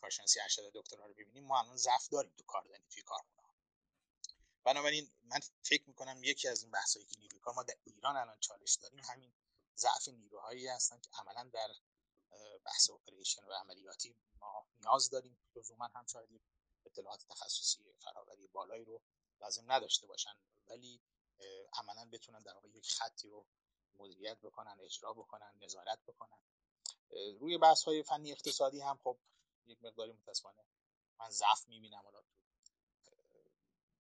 کارشناسی 0.01 0.41
ارشد 0.41 0.73
دکترا 0.75 1.07
رو 1.07 1.15
ببینیم 1.15 1.45
ما 1.45 1.59
الان 1.59 1.77
ضعف 1.77 2.09
داریم 2.09 2.35
تو 2.39 2.45
کاردانی 2.45 2.85
توی 2.91 3.03
کارخونه 3.03 3.49
بنابراین 4.65 5.11
من 5.23 5.41
فکر 5.63 5.89
می‌کنم 5.89 6.25
یکی 6.25 6.49
از 6.49 6.63
این 6.63 6.71
بحثایی 6.71 7.07
که 7.07 7.19
نیروی 7.19 7.41
ما 7.57 7.63
در 7.63 7.77
ایران 7.85 8.17
الان 8.17 8.39
چالش 8.41 8.75
داریم 8.75 9.01
همین 9.05 9.33
ضعف 9.77 10.09
نیروهایی 10.09 10.69
هستن 10.69 11.01
که 11.01 11.11
عملا 11.19 11.51
در 11.53 11.69
بحث 12.65 12.91
اپریشن 12.91 13.45
و 13.45 13.53
عملیاتی 13.53 14.17
ما 14.41 14.67
نیاز 14.81 15.11
داریم 15.11 15.39
لزوما 15.57 15.91
هم 15.95 16.07
شاید 16.07 16.29
اطلاعات 16.87 17.25
تخصصی 17.29 17.79
فراوری 17.99 18.47
بالایی 18.47 18.85
رو 18.85 19.03
لازم 19.41 19.73
نداشته 19.73 20.07
باشن 20.07 20.35
ولی 20.67 21.01
عملا 21.73 22.09
بتونن 22.13 22.39
در 22.39 22.55
واقع 22.55 22.69
یک 22.69 22.93
خطی 22.93 23.29
رو 23.29 23.47
مدیریت 23.95 24.39
بکنن 24.41 24.77
اجرا 24.81 25.13
بکنن 25.13 25.59
نظارت 25.61 25.99
بکنن. 26.07 26.39
روی 27.41 27.59
بحث 27.59 27.85
های 27.85 28.03
فنی 28.03 28.33
اقتصادی 28.33 28.81
هم 28.81 28.99
خب 29.05 29.19
یک 29.67 29.83
مقداری 29.83 30.13
متاسفانه 30.13 30.65
من 31.21 31.31
ضعف 31.31 31.69
می‌بینم. 31.69 32.03
حالا 32.05 32.23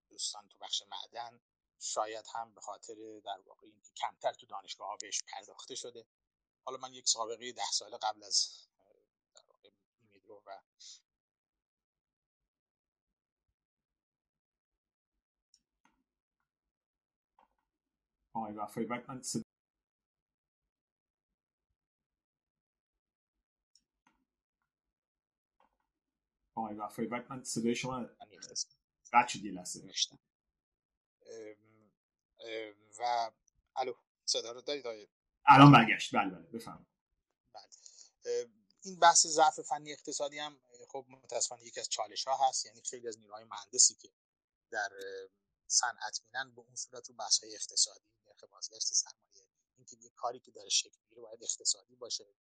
دوستان 0.09 0.49
تو 0.49 0.59
بخش 0.59 0.83
معدن 0.83 1.41
شاید 1.80 2.26
هم 2.35 2.55
به 2.55 2.61
خاطر 2.61 3.20
در 3.24 3.41
واقع 3.41 3.66
اینکه 3.66 3.93
کمتر 3.97 4.33
تو 4.33 4.47
دانشگاه 4.47 4.97
بهش 5.01 5.22
پرداخته 5.22 5.74
شده. 5.74 6.07
حالا 6.64 6.78
من 6.78 6.95
یک 6.95 7.09
سابقه 7.09 7.53
ده 7.53 7.70
ساله 7.72 7.97
قبل 7.97 8.24
از 8.24 8.66
در 9.35 9.43
واقع 9.49 9.70
میدرو 9.99 10.43
و 10.47 10.61
آقای 18.35 18.53
وفایی 18.53 18.87
بعد 18.87 19.11
من 19.11 19.22
آقای 26.55 26.74
وفایی 26.74 27.09
بعد 27.09 27.26
من 27.30 27.45
صدای 27.45 27.74
شما 27.74 28.09
قد 29.12 29.28
شد 29.28 29.45
یه 29.45 29.53
لحظه 29.53 29.80
و 32.99 33.30
الو 33.76 33.95
صدا 34.24 34.53
رو 34.53 34.61
دارید 34.61 34.87
آقای 34.87 35.09
الان 35.47 35.72
برگشت. 35.72 36.16
بله 36.16 36.30
بله 36.30 36.47
بفهم 36.47 36.87
بله. 37.55 37.66
این 38.83 38.99
بحث 38.99 39.26
ضعف 39.26 39.61
فنی 39.61 39.93
اقتصادی 39.93 40.39
هم 40.39 40.61
خب 40.89 41.07
متاسفانه 41.09 41.64
یکی 41.64 41.80
از 41.80 41.89
چالش 41.89 42.24
ها 42.28 42.49
هست. 42.49 42.66
یعنی 42.66 42.83
خیلی 42.83 43.09
از 43.09 43.18
نیروهای 43.18 43.45
مهندسی 43.45 43.95
که 43.95 44.09
در 44.70 44.91
صنعت 45.73 46.20
مینن 46.25 46.55
به 46.55 46.61
اون 46.61 46.77
صورت 46.77 47.09
رو 47.09 47.14
بحث 47.14 47.39
های 47.45 47.55
اقتصادی 47.55 48.11
نرخ 48.27 48.45
بازگشت 48.45 48.93
سرمایه 48.93 49.49
اینکه 49.77 49.97
یه 50.01 50.11
کاری 50.11 50.41
که 50.41 50.51
داره 50.51 50.68
شکل 50.68 50.99
می‌گیره 51.03 51.23
باید 51.23 51.45
اقتصادی 51.45 51.97
باشه 51.97 52.35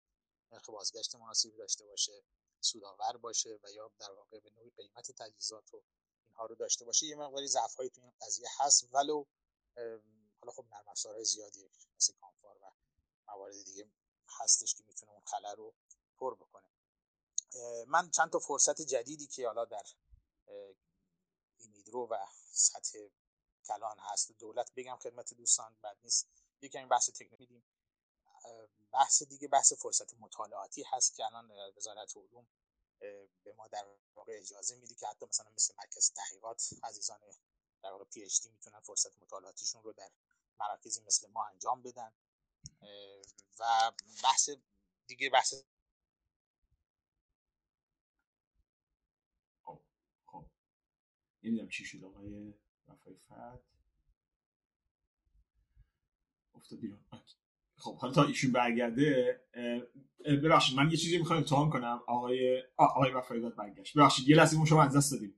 نرخ 0.51 0.69
بازگشت 0.69 1.15
مناسبی 1.15 1.57
داشته 1.57 1.85
باشه 1.85 2.23
سودآور 2.61 3.17
باشه 3.17 3.59
و 3.63 3.71
یا 3.71 3.91
در 3.99 4.11
واقع 4.11 4.39
به 4.39 4.49
نوعی 4.49 4.69
قیمت 4.69 5.11
تجهیزات 5.11 5.73
و 5.73 5.83
اینها 6.27 6.45
رو 6.45 6.55
داشته 6.55 6.85
باشه. 6.85 7.05
یه 7.05 7.15
مقداری 7.15 7.47
ضعف 7.47 7.75
هایی 7.75 7.89
تو 7.89 8.01
این 8.01 8.13
قضیه 8.21 8.47
هست 8.59 8.93
ولو 8.93 9.25
حالا 10.39 10.51
خب 10.51 10.65
نرم 10.71 10.87
افزارهای 10.87 11.25
زیادی 11.25 11.71
مثل 11.97 12.13
کامفار 12.13 12.57
و 12.57 12.71
موارد 13.27 13.63
دیگه 13.63 13.91
هستش 14.39 14.75
که 14.75 14.83
می‌تونه 14.87 15.11
اون 15.11 15.21
خلل 15.25 15.55
رو 15.55 15.73
پر 16.17 16.35
بکنه. 16.35 16.67
من 17.87 18.11
چند 18.11 18.31
تا 18.31 18.39
فرصت 18.39 18.81
جدیدی 18.81 19.27
که 19.27 19.47
حالا 19.47 19.65
در 19.65 19.83
ایمیدرو 21.57 22.07
و 22.07 22.17
سطح 22.51 22.99
کلان 23.67 23.97
هست. 23.99 24.31
دولت 24.31 24.71
بگم 24.75 24.95
خدمت 24.95 25.33
دوستان 25.33 25.75
بعد 25.81 25.97
نیست. 26.03 26.27
یکی 26.61 26.77
این 26.77 26.87
بحث 26.87 27.09
تکنیک 27.09 27.51
میدیم. 27.51 27.63
بحث 28.91 29.23
دیگه 29.23 29.47
بحث 29.47 29.73
فرصت 29.73 30.13
مطالعاتی 30.13 30.83
هست 30.83 31.15
که 31.15 31.25
الان 31.25 31.51
وزارت 31.77 32.17
علوم 32.17 32.47
به 33.43 33.53
ما 33.57 33.67
در 33.67 33.85
واقع 34.15 34.37
اجازه 34.37 34.75
میده 34.75 34.95
که 34.95 35.07
حتی 35.07 35.25
مثلا 35.25 35.51
مثل 35.55 35.73
مرکز 35.77 36.11
تحقیقات 36.11 36.69
عزیزان 36.83 37.19
در 37.83 37.91
واقع 37.91 38.03
پی 38.03 38.23
اچ 38.23 38.41
دی 38.41 38.49
می‌تونن 38.49 38.79
فرصت 38.79 39.19
مطالعاتیشون 39.19 39.83
رو 39.83 39.93
در 39.93 40.11
مراکزی 40.59 41.01
مثل 41.01 41.29
ما 41.31 41.45
انجام 41.45 41.81
بدن. 41.81 42.13
و 43.59 43.91
بحث 44.23 44.49
دیگه 45.07 45.29
بحث 45.29 45.53
خب 49.63 49.81
خب. 50.25 50.45
نمی‌دونم 51.43 51.69
چی 51.69 51.85
شد 51.85 52.03
آقای 52.03 52.53
وفای 52.91 53.15
فت 53.15 53.63
افتاد 56.55 56.79
بیرون. 56.79 56.99
خب 57.77 57.97
حالا 57.97 58.13
تا 58.13 58.23
ایشون 58.23 58.51
برگرده 58.51 59.41
ببخشید 60.25 60.77
من 60.77 60.91
یه 60.91 60.97
چیزی 60.97 61.17
می‌خوام 61.17 61.39
امتحان 61.39 61.69
کنم. 61.69 62.01
آقای 62.07 62.63
آقای 62.77 63.11
وفایی 63.11 63.41
داد 63.41 63.55
برگشت. 63.55 63.97
ببخشید 63.97 64.29
یه 64.29 64.35
لحظه 64.35 64.65
شما 64.65 64.83
از 64.83 64.97
دست 64.97 65.11
دادیم. 65.11 65.35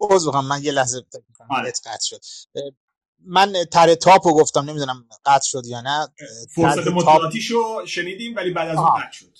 عذر 0.00 0.28
بخوام 0.28 0.46
من 0.46 0.62
یه 0.62 0.72
لحظه 0.72 1.06
آره. 1.50 1.70
قطع 1.70 2.00
شد. 2.02 2.20
من 3.18 3.52
تر 3.72 3.94
تاپ 3.94 4.26
رو 4.26 4.34
گفتم 4.34 4.60
نمی‌دونم 4.60 5.08
قطع 5.24 5.44
شد 5.44 5.62
یا 5.66 5.80
نه. 5.80 6.08
فرصت 6.54 6.86
مطالعاتیشو 6.86 7.86
شنیدیم 7.86 8.36
ولی 8.36 8.52
بعد 8.52 8.68
از 8.68 8.78
اون 8.78 9.00
قطع 9.00 9.12
شد. 9.12 9.38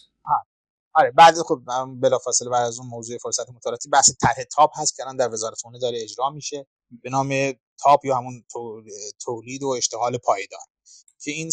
آره 0.94 1.10
بعد 1.10 1.42
خب 1.42 1.60
بلافاصله 2.00 2.50
بعد 2.50 2.66
از 2.66 2.78
اون 2.78 2.88
موضوع 2.88 3.18
فرصت 3.18 3.50
مطالعاتی 3.50 3.88
بحث 3.88 4.10
طرح 4.20 4.44
تاپ 4.52 4.70
هست 4.78 4.96
که 4.96 5.02
الان 5.02 5.16
در 5.16 5.32
وزارت 5.32 5.60
خونه 5.60 5.78
داره 5.78 6.02
اجرا 6.02 6.30
میشه 6.30 6.66
به 7.02 7.10
نام 7.10 7.52
تاپ 7.78 8.04
یا 8.04 8.16
همون 8.16 8.44
تولید 9.24 9.62
و 9.62 9.68
اشتغال 9.68 10.18
پایدار 10.18 10.66
که 11.20 11.30
این 11.30 11.50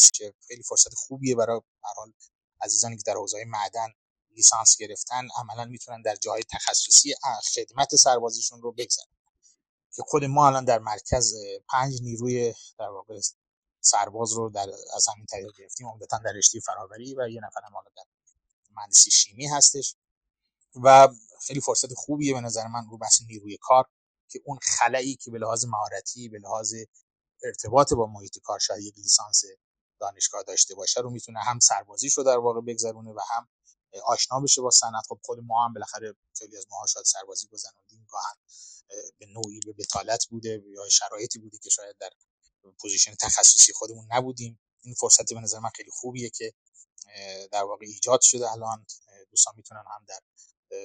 خیلی 0.48 0.64
فرصت 0.64 0.94
خوبیه 0.94 1.36
برای 1.36 1.62
حال 1.96 2.14
عزیزانی 2.62 2.98
که 2.98 3.04
در 3.06 3.14
حوزه 3.14 3.46
معدن 3.48 3.88
لیسانس 4.36 4.78
گرفتن 4.80 5.28
عملا 5.38 5.66
می‌تونن 5.66 6.02
در 6.02 6.16
جاهای 6.16 6.44
تخصصی 6.52 7.16
خدمت 7.56 7.96
سربازیشون 7.96 8.62
رو 8.62 8.72
بگذارن. 8.72 9.12
که 9.96 10.04
خود 10.08 10.24
ما 10.24 10.48
الان 10.48 10.66
در 10.66 10.80
مرکز 10.80 11.34
پنج 11.70 12.02
نیروی 12.02 12.54
در 12.80 12.90
واقع 12.90 13.20
سرباز 13.82 14.34
رو 14.34 14.50
در 14.50 14.70
از 14.96 15.08
همین 15.08 15.26
طریق 15.26 15.52
گرفتیم 15.58 15.88
عمدتا 15.88 16.18
در 16.18 16.32
رشته 16.32 16.60
فراوری 16.60 17.16
و 17.16 17.30
یه 17.30 17.42
نفر 17.44 17.62
حالا 17.74 17.90
در 17.98 18.04
مهندسی 18.80 19.12
شیمی 19.12 19.48
هستش 19.48 19.96
و 20.84 21.08
خیلی 21.48 21.62
فرصت 21.62 21.94
خوبیه 21.94 22.34
به 22.34 22.42
نظر 22.42 22.68
من 22.68 22.88
رو 22.92 22.98
بحث 22.98 23.22
نیروی 23.28 23.58
کار 23.62 23.86
که 24.32 24.42
اون 24.46 24.60
خلایی 24.62 25.16
که 25.16 25.32
به 25.32 25.40
لحاظ 25.40 25.66
مهارتی 25.66 26.30
به 26.30 26.40
لحاظ 26.40 26.74
ارتباط 27.44 27.94
با 27.94 28.06
محیط 28.06 28.38
کار 28.44 28.60
شاید 28.60 28.84
یک 28.84 28.98
لیسانس 28.98 29.44
دانشگاه 30.00 30.44
داشته 30.44 30.76
باشه 30.76 31.02
رو 31.02 31.10
می‌تونه 31.10 31.40
هم 31.40 31.60
سربازیش 31.60 32.14
رو 32.14 32.24
در 32.24 32.38
واقع 32.38 32.62
بگذرونه 32.62 33.12
و 33.12 33.20
هم 33.36 33.50
آشنا 34.04 34.40
بشه 34.40 34.62
با 34.62 34.70
صنعت. 34.72 35.04
خب 35.10 35.20
خود 35.24 35.40
ما 35.40 35.66
هم 35.66 35.74
بالاخره 35.74 36.16
خیلی 36.38 36.58
از 36.58 36.66
ماها 36.70 36.88
شاید 36.88 37.06
سربازی 37.06 37.48
گذروندیم 37.48 38.08
گاهاً 38.10 38.36
به 39.18 39.26
نوعی 39.26 39.60
به 39.66 39.74
بطالت 39.74 40.26
بوده 40.26 40.64
یا 40.68 40.90
شرایطی 40.90 41.40
بوده 41.40 41.58
که 41.58 41.70
شاید 41.70 41.96
در 42.00 42.10
position 42.80 43.16
تخصصی 43.16 43.74
خودمون 43.74 44.08
نبودیم. 44.12 44.60
این 44.82 44.94
فرصتی 44.94 45.36
به 45.36 45.42
نظر 45.42 45.60
من 45.60 45.70
خیلی 45.76 45.92
خوبیه 45.94 46.30
که 46.30 46.54
در 47.52 47.64
واقع 47.64 47.86
ایجاد 47.86 48.22
شده 48.22 48.52
الان. 48.52 48.86
دوستان 49.32 49.54
می‌تونن 49.58 49.84
هم 49.96 50.06
در 50.08 50.20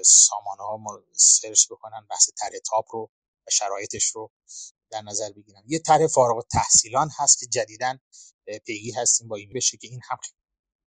سامانه 0.05 0.63
ها 0.63 1.05
سرچ 1.13 1.67
بکنن 1.71 2.07
بحث 2.11 2.31
تر 2.39 2.51
تاپ 2.71 2.85
رو 2.91 3.11
و 3.47 3.51
شرایطش 3.51 4.05
رو 4.05 4.33
در 4.91 5.03
نظر 5.03 5.33
بگیرن. 5.33 5.63
یه 5.67 5.79
طرح 5.79 6.07
فارغ 6.07 6.47
تحصیلان 6.53 7.11
هست 7.19 7.39
که 7.39 7.47
جدیدا 7.47 7.99
پیگی 8.67 8.93
هستیم 8.93 9.29
با 9.29 9.37
این 9.37 9.53
بشه 9.55 9.77
که 9.77 9.87
این 9.87 10.01
هم 10.11 10.19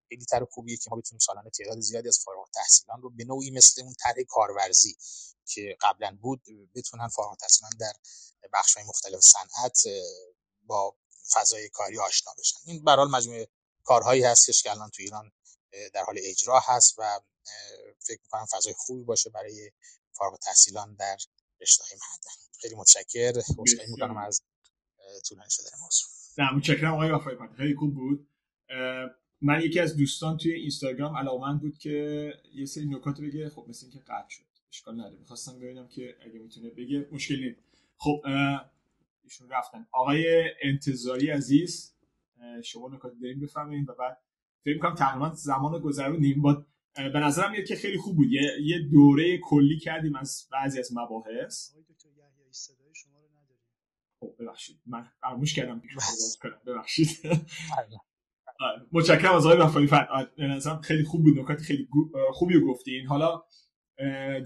خیلی 0.09 0.25
طرح 0.25 0.45
خوبیه 0.45 0.77
که 0.77 0.89
ما 0.91 0.97
بتونیم 0.97 1.19
سالانه 1.19 1.49
تعداد 1.49 1.79
زیادی 1.79 2.07
از 2.07 2.19
فارغ 2.25 2.49
تحصیلان 2.53 3.01
رو 3.01 3.09
به 3.09 3.23
نوعی 3.23 3.51
مثل 3.51 3.81
اون 3.81 3.93
طرح 3.99 4.15
کارورزی 4.27 4.97
که 5.47 5.77
قبلا 5.81 6.17
بود 6.21 6.43
بتونن 6.75 7.07
فارغ 7.07 7.29
التحصیلان 7.29 7.71
در 7.79 7.93
بخش 8.53 8.77
های 8.77 8.85
مختلف 8.85 9.19
صنعت 9.19 9.81
با 10.63 10.97
فضای 11.33 11.69
کاری 11.69 11.99
آشنا 11.99 12.33
بشن. 12.39 12.59
این 12.65 12.83
برحال 12.83 13.09
مجموعه 13.11 13.47
کارهایی 13.85 14.23
هستش 14.23 14.63
که 14.63 14.71
الان 14.71 14.89
تو 14.89 15.03
ایران 15.03 15.31
در 15.93 16.03
حال 16.03 16.15
اجرا 16.23 16.59
هست 16.67 16.99
و 16.99 17.19
فکر 17.99 18.19
می‌کنم 18.23 18.45
فضای 18.45 18.73
خوبی 18.77 19.03
باشه 19.03 19.29
برای 19.29 19.71
فارغ 20.11 20.39
تحصیلان 20.39 20.95
در 20.95 21.17
رشته 21.61 21.83
های 21.83 21.93
معدن 21.93 22.59
خیلی 22.59 22.75
متشکر. 22.75 23.33
عذرخواهی 23.57 23.91
می‌کنم 23.91 24.17
از 24.17 24.41
طولانی 25.29 25.49
شدن 25.49 25.69
موضوع. 25.81 26.07
نه 26.37 26.53
متشکرم 26.53 26.93
آقای 26.93 27.11
وفای 27.11 27.35
خیلی 27.57 27.75
خوب 27.75 27.93
بود. 27.93 28.29
من 29.41 29.61
یکی 29.61 29.79
از 29.79 29.95
دوستان 29.95 30.37
توی 30.37 30.53
اینستاگرام 30.53 31.17
علاقمند 31.17 31.61
بود 31.61 31.77
که 31.77 32.33
یه 32.53 32.65
سری 32.65 32.85
نکات 32.85 33.21
بگه. 33.21 33.49
خب 33.49 33.65
مثل 33.69 33.85
اینکه 33.85 33.99
قطع 33.99 34.29
شد. 34.29 34.45
اشکال 34.71 34.93
نداره. 34.93 35.17
می‌خواستم 35.17 35.59
ببینم 35.59 35.87
که 35.87 36.15
اگه 36.25 36.39
می‌تونه 36.39 36.69
بگه 36.69 37.07
مشکل 37.11 37.35
نیست. 37.35 37.59
خب 37.97 38.21
ایشون 39.23 39.49
رفتن. 39.49 39.87
آقای 39.91 40.43
انتظاری 40.63 41.29
عزیز 41.29 41.94
شما 42.63 42.89
نکات 42.89 43.11
داریم 43.21 43.39
بفهمین 43.39 43.85
و 43.89 43.93
بعد 43.93 44.17
فکر 44.65 44.77
کنم 44.77 44.95
تقریبا 44.95 45.31
زمان 45.33 45.79
گذرونیم 45.79 46.41
با 46.41 46.65
به 46.95 47.19
نظرم 47.19 47.51
میاد 47.51 47.65
که 47.65 47.75
خیلی 47.75 47.97
خوب 47.97 48.15
بود. 48.15 48.31
یه, 48.31 48.51
یه 48.63 48.79
دوره 48.79 49.37
کلی 49.37 49.79
کردیم 49.79 50.15
از 50.15 50.47
بعضی 50.51 50.79
از 50.79 50.91
مباحث. 50.93 51.71
خب 54.19 54.35
ببخشید. 54.39 54.81
من 54.85 55.07
فراموش 55.21 55.53
کردم 55.53 55.81
کنم. 56.41 56.61
ببخشید. 56.67 57.09
آره. 58.59 58.85
متشکرم 58.91 59.35
از 59.35 59.45
آقای 59.45 59.59
وفایی 59.59 59.87
فر 59.87 60.27
به 60.37 60.47
نظرم 60.47 60.81
خیلی 60.81 61.03
خوب 61.03 61.23
بود. 61.23 61.39
نکات 61.39 61.61
خیلی 61.61 61.87
خوبی 62.33 62.53
رو 62.53 62.67
گفتین. 62.67 63.07
حالا 63.07 63.43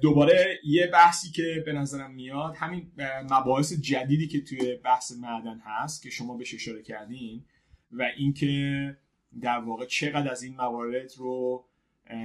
دوباره 0.02 0.60
یه 0.64 0.88
بحثی 0.88 1.32
که 1.32 1.64
به 1.66 1.74
نظرم 1.74 2.14
میاد 2.14 2.56
همین 2.56 2.92
مباحث 3.32 3.74
جدیدی 3.74 4.28
که 4.28 4.44
توی 4.44 4.76
بحث 4.76 5.12
معدن 5.12 5.60
هست 5.66 6.04
که 6.04 6.10
شما 6.10 6.38
بهش 6.38 6.54
اشاره 6.54 6.82
کردین. 6.82 7.46
و 7.92 8.04
اینکه 8.18 8.98
در 9.42 9.60
واقع 9.60 9.86
چقدر 9.86 10.32
از 10.32 10.44
این 10.44 10.56
موارد 10.56 11.12
رو 11.18 11.66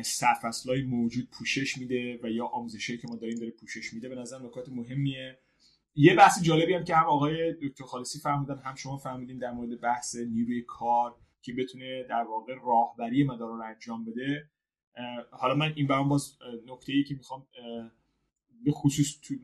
سرفصلهای 0.05 0.83
موجود 0.83 1.29
پوشش 1.31 1.79
میده 1.79 2.21
و 2.23 2.31
یا 2.31 2.47
آموزشی 2.47 2.99
که 2.99 3.09
ما 3.09 3.17
داریم 3.17 3.39
داره 3.39 3.51
پوشش 3.51 3.95
میده 3.95 4.09
به 4.09 4.15
نظر 4.15 4.39
نکات 4.39 4.69
مهمیه. 4.69 5.39
یه 5.95 6.15
بحث 6.15 6.43
جالبی 6.43 6.75
هم 6.75 6.85
که 6.85 6.97
هم 6.97 7.07
آقای 7.07 7.53
دکتر 7.63 7.85
خالصی 7.85 8.19
فرمودن 8.19 8.59
هم 8.59 8.75
شما 8.75 8.97
فرمودین 8.97 9.39
در 9.39 9.53
مورد 9.53 9.81
بحث 9.81 10.17
نیروی 10.17 10.63
کار 10.63 11.17
که 11.43 11.53
بتونه 11.53 12.03
در 12.09 12.23
واقع 12.23 12.55
راهبری 12.65 13.25
مدار 13.25 13.49
رو 13.49 13.63
انجام 13.63 14.05
بده. 14.05 14.51
حالا 15.31 15.55
من 15.55 15.73
این 15.77 15.87
برام 15.87 16.09
باز 16.09 16.39
نکته 16.67 16.93
ای 16.93 17.05
که 17.05 17.15
می‌خوام 17.15 17.47
به 18.65 18.73
خصوص 18.73 19.21
تو 19.23 19.35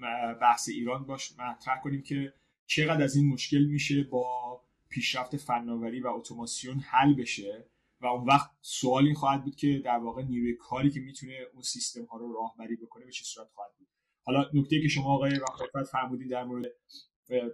بحث 0.40 0.68
ایران 0.68 1.06
باش 1.06 1.32
مطرح 1.38 1.80
کنیم 1.82 2.02
که 2.02 2.32
چقدر 2.66 3.04
از 3.04 3.16
این 3.16 3.28
مشکل 3.28 3.64
میشه 3.64 4.02
با 4.02 4.60
پیشرفت 4.90 5.36
فناوری 5.36 6.00
و 6.00 6.06
اتوماسیون 6.06 6.78
حل 6.78 7.14
بشه 7.14 7.70
و 8.00 8.06
اون 8.06 8.26
وقت 8.26 8.50
سوال 8.60 9.04
این 9.04 9.14
خواهد 9.14 9.44
بود 9.44 9.56
که 9.56 9.82
در 9.84 9.98
واقع 9.98 10.22
نیروی 10.22 10.56
کاری 10.56 10.90
که 10.90 11.00
می‌تونه 11.00 11.38
اون 11.52 11.62
سیستم 11.62 12.04
ها 12.04 12.18
رو 12.18 12.32
راهبری 12.32 12.76
بکنه 12.76 13.04
به 13.04 13.12
چه 13.12 13.24
صورت 13.24 13.48
خواهد 13.54 13.70
بود. 13.78 13.88
حالا 14.24 14.50
نکته 14.54 14.80
که 14.82 14.88
شما 14.88 15.14
آقای 15.14 15.38
وقت 15.38 15.86
فرمودین 15.90 16.28
در 16.28 16.44
مورد 16.44 16.66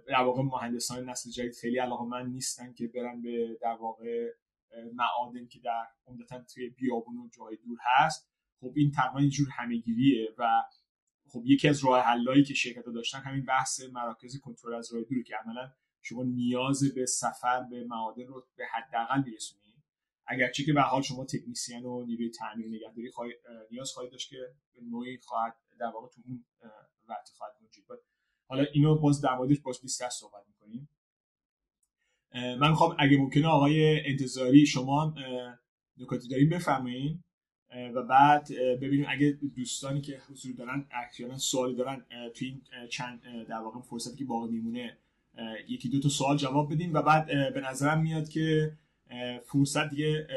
در 0.07 0.23
واقع 0.23 0.41
مهندسان 0.41 1.09
نسل 1.09 1.29
جدید 1.29 1.55
خیلی 1.55 1.79
علاقه 1.79 2.05
من 2.05 2.29
نیستن 2.29 2.73
که 2.73 2.87
برن 2.87 3.21
به 3.21 3.57
در 3.61 3.77
واقع 3.81 4.27
معادن 4.93 5.47
که 5.47 5.59
در 5.59 5.85
عمدتا 6.07 6.43
توی 6.53 6.69
بیابون 6.69 7.17
و 7.17 7.29
جای 7.37 7.57
دور 7.65 7.77
هست. 7.81 8.29
خب 8.59 8.73
این 8.75 8.91
تقریبا 8.91 9.19
اینجور 9.19 9.47
همهگیریه 9.51 10.29
و 10.37 10.63
خب 11.29 11.41
یکی 11.45 11.67
از 11.67 11.85
راه 11.85 12.01
حلایی 12.01 12.43
که 12.43 12.53
شرکت 12.53 12.85
داشتن 12.85 13.19
همین 13.19 13.45
بحث 13.45 13.81
مراکز 13.81 14.39
کنترل 14.39 14.73
از 14.73 14.93
راه 14.93 15.03
دور 15.03 15.23
که 15.23 15.35
عملا 15.35 15.71
شما 16.07 16.23
نیاز 16.23 16.93
به 16.95 17.05
سفر 17.05 17.63
به 17.63 17.83
معادن 17.83 18.25
رو 18.27 18.47
به 18.55 18.65
حداقل 18.65 19.23
میرسونید 19.25 19.83
اگرچه 20.27 20.63
که 20.63 20.73
به 20.73 20.81
حال 20.81 21.01
شما 21.01 21.25
تکنیسیان 21.25 21.85
و 21.85 22.05
نیروی 22.05 22.29
تعمیر 22.29 22.67
نگهداری 22.67 23.11
نیاز 23.71 23.91
خواهید 23.91 24.11
داشت 24.11 24.29
که 24.29 24.37
به 24.73 24.81
نوعی 24.81 25.17
خواهد 25.17 25.55
در 25.79 25.85
واقع 25.85 26.07
تو 26.07 26.21
اون 26.25 26.45
وقت 27.07 27.29
خواهد 27.37 27.53
موجود 27.61 27.85
حالا 28.49 28.65
اینو 28.73 28.95
باز 28.95 29.21
در 29.21 29.35
موردش 29.35 29.59
باز 29.59 29.81
20 29.81 30.09
صحبت 30.09 30.43
می‌کنیم. 30.47 30.89
من 32.33 32.69
می‌خوام 32.69 32.95
اگه 32.99 33.17
ممکنه 33.17 33.47
آقای 33.47 34.07
انتظاری 34.09 34.65
شما 34.65 35.15
نکاتی 35.97 36.27
داریم 36.27 36.49
بفرمایید 36.49 37.23
و 37.95 38.03
بعد 38.03 38.47
ببینیم 38.81 39.05
اگه 39.09 39.39
دوستانی 39.55 40.01
که 40.01 40.21
حضور 40.29 40.55
دارن 40.55 40.87
اکچوالا 40.91 41.37
سوالی 41.37 41.75
دارن 41.75 42.05
توی 42.35 42.47
این 42.47 42.87
چند 42.87 43.21
در 43.47 43.59
واقع 43.59 43.79
فرصتی 43.79 44.17
که 44.17 44.25
باقی 44.25 44.51
میمونه 44.51 44.97
یکی 45.67 45.89
دو 45.89 45.99
تا 45.99 46.09
سوال 46.09 46.37
جواب 46.37 46.73
بدیم 46.73 46.93
و 46.93 47.01
بعد 47.01 47.53
به 47.53 47.61
نظرم 47.61 48.01
میاد 48.01 48.29
که 48.29 48.77
فرصت 49.45 49.89
دیگه 49.89 50.27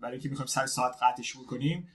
برای 0.00 0.12
اینکه 0.12 0.28
می‌خوایم 0.28 0.46
سر 0.46 0.66
ساعت 0.66 0.96
قطعش 1.02 1.36
بکنیم 1.36 1.88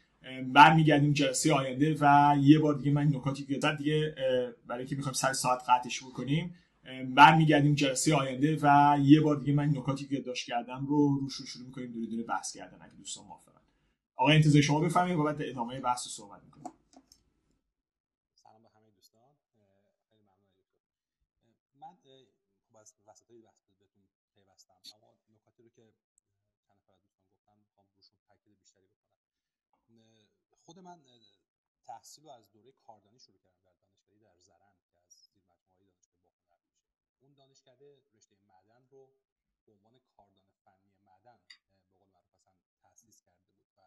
برمیگردیم 0.53 1.13
جلسه 1.13 1.53
آینده 1.53 1.97
و 2.01 2.35
یه 2.41 2.59
بار 2.59 2.75
دیگه 2.75 2.91
من 2.91 3.07
نکاتی 3.07 3.45
که 3.45 3.59
دیگه 3.77 4.15
برای 4.67 4.79
اینکه 4.79 4.95
می‌خوایم 4.95 5.13
سر 5.13 5.33
ساعت 5.33 5.63
قطعش 5.69 6.03
بکنیم 6.03 6.55
برمیگردیم 7.15 7.73
جلسه 7.75 8.15
آینده 8.15 8.57
و 8.61 8.97
یه 9.03 9.21
بار 9.21 9.35
دیگه 9.35 9.53
من 9.53 9.69
نکاتی 9.69 10.07
که 10.07 10.21
داشت 10.21 10.47
کردم 10.47 10.85
رو 10.85 11.17
روش 11.21 11.33
رو 11.33 11.45
شروع 11.45 11.65
می‌کنیم 11.65 11.91
دونه 11.91 12.07
دونه 12.07 12.23
بحث 12.23 12.57
کردن 12.57 12.77
اگه 12.81 12.95
دوستان 12.95 13.25
موافقن. 13.25 13.61
آقای 14.15 14.35
انتظار 14.35 14.61
شما 14.61 14.79
بفهمید 14.79 15.17
و 15.17 15.23
بعد 15.23 15.41
ادامه 15.41 15.79
بحث 15.79 16.07
رو 16.07 16.11
صحبت 16.11 16.43
می‌کنیم 16.43 16.73
سلام 18.35 18.63
به 18.63 18.69
همه 18.69 18.89
دوستان 18.95 19.21
خیلی 20.09 20.23
ممنون 20.23 20.65
من 21.81 21.95
خب 22.03 22.75
از 22.81 22.93
وسط 23.07 23.31
های 23.31 23.41
بحث 23.41 23.61
بهتون 23.79 24.03
پیوستم 24.35 24.73
اما 24.95 25.13
نکاتی 25.35 25.63
رو 25.63 25.69
که 25.69 25.93
چند 26.67 26.77
نفر 26.79 26.95
دوستان 27.03 27.25
گفتم 27.33 27.55
می‌خوام 27.65 27.87
روشون 27.95 28.17
تاکید 28.27 28.57
بیشتری 28.59 28.87
بکنم 28.87 29.13
خود 30.73 30.83
من 30.83 31.03
تحصیل 31.85 32.23
رو 32.23 32.29
از 32.29 32.51
دوره 32.51 32.71
کاردانی 32.71 33.19
شروع 33.19 33.39
کردم 33.39 33.63
در 33.63 33.73
دانشگاهی 33.73 34.19
در 34.19 34.39
زرند 34.39 34.77
که 34.91 34.99
از 35.05 35.11
زیر 35.11 35.41
مجموعه 35.41 35.85
دانشگاه 35.85 36.17
باهنر 36.47 36.57
میشه. 36.77 36.93
اون 37.19 37.33
دانشکده 37.33 38.03
رشته 38.13 38.35
معدن 38.35 38.87
رو 38.91 39.17
به 39.65 39.71
عنوان 39.71 39.99
کاردان 39.99 40.45
فنی 40.63 40.93
معدن 41.05 41.39
به 41.47 41.91
قول 41.95 42.07
معروف 42.13 42.47
اصلا 42.47 42.71
تأسیس 42.81 43.21
کرده 43.21 43.47
بود 43.47 43.67
و 43.77 43.81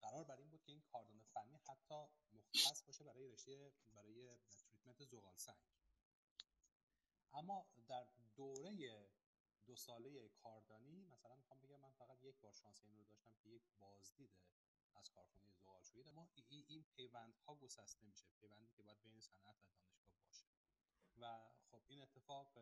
قرار 0.00 0.24
بر 0.24 0.36
این 0.36 0.50
بود 0.50 0.62
که 0.62 0.72
این 0.72 0.82
کاردان 0.82 1.22
فنی 1.22 1.56
حتی 1.56 2.06
مختص 2.32 2.82
باشه 2.82 3.04
برای 3.04 3.32
رشته 3.32 3.72
برای 3.94 4.38
تریتمنت 4.48 5.04
زغال 5.04 5.36
سنگ. 5.36 5.64
اما 7.32 7.66
در 7.88 8.06
دوره 8.36 9.08
دو 9.66 9.76
ساله 9.76 10.28
کاردانی 10.28 11.04
مثلا 11.04 11.34
می‌خوام 11.34 11.60
بگم 11.60 11.80
من 11.80 11.92
فقط 11.92 12.24
یک 12.24 12.40
بار 12.40 12.52
شانس 12.52 12.82
این 12.82 12.96
رو 12.96 13.04
داشتم 13.04 13.34
که 13.42 13.48
یک 13.48 13.62
بازدید 13.78 14.30
از 14.96 15.10
کارخونه 15.10 15.46
زغالشویی 15.48 16.04
اما 16.04 16.28
این 16.48 16.84
پیوند 16.84 17.36
ها 17.36 17.54
گسسته 17.54 18.04
میشه 18.04 18.26
پیوندی 18.40 18.70
که 18.70 18.82
باید 18.82 19.02
بین 19.02 19.20
صنعت 19.20 19.56
و 19.62 19.66
دانشگاه 19.66 20.16
باشه. 20.24 20.46
و 21.16 21.52
خب 21.70 21.82
این 21.86 22.02
اتفاق 22.02 22.58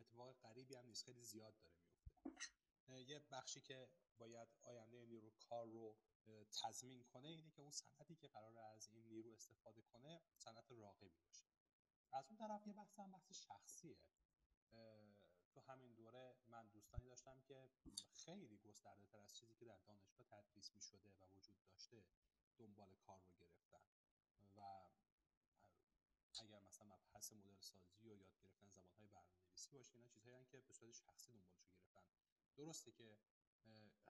اتفاق 0.00 0.36
غریبی 0.42 0.74
هم 0.74 0.86
نیست 0.86 1.04
خیلی 1.04 1.22
زیاد 1.22 1.58
داره 1.58 1.76
میفته. 2.24 2.56
یه 2.88 3.18
بخشی 3.30 3.60
که 3.60 3.88
باید 4.18 4.48
آینده 4.64 5.06
نیرو 5.06 5.30
کار 5.30 5.66
رو 5.66 5.96
تضمین 6.62 7.04
کنه 7.04 7.28
اینه 7.28 7.50
که 7.50 7.62
اون 7.62 7.70
صنعتی 7.70 8.16
که 8.16 8.28
قرار 8.28 8.58
از 8.58 8.88
این 8.88 9.08
نیرو 9.08 9.32
استفاده 9.32 9.82
کنه 9.82 10.22
صنعت 10.38 10.72
راقبی 10.72 11.08
باشه. 11.08 11.46
از 12.12 12.26
اون 12.28 12.36
طرف 12.36 12.66
یه 12.66 12.72
بحث 12.72 12.98
هم 12.98 13.12
بحث 13.12 13.32
شخصیه. 13.32 13.96
تو 15.56 15.62
همین 15.72 15.94
دوره 15.94 16.36
من 16.48 16.68
دوستانی 16.68 17.08
داشتم 17.08 17.40
که 17.40 17.70
خیلی 18.12 18.58
گسترده 18.58 19.06
تر 19.06 19.18
از 19.18 19.36
چیزی 19.36 19.54
که 19.54 19.64
در 19.64 19.78
دانشگاه 19.78 20.26
تدریس 20.30 20.74
می 20.74 20.82
شده 20.82 21.14
و 21.20 21.24
وجود 21.36 21.56
داشته 21.64 22.04
دنبال 22.58 22.94
کار 22.96 23.20
رو 23.20 23.32
گرفتن. 23.40 23.80
و 24.56 24.60
اگر 26.38 26.60
مثلا 26.60 26.86
مبحث 26.86 27.32
مدل 27.32 27.60
سازی 27.60 28.10
و 28.10 28.14
یاد 28.14 28.36
گرفتن 28.38 28.70
زبان 28.70 28.96
های 28.98 29.08
برنامه 29.08 29.44
نویسی 29.48 29.70
باشه 29.72 29.94
اینا 29.94 30.08
چیزهایی 30.08 30.46
که 30.46 30.60
به 30.60 30.72
صورت 30.72 30.92
شخصی 30.94 31.32
دنبالش 31.32 31.68
گرفتن. 31.70 32.02
درسته 32.56 32.92
که 32.92 33.18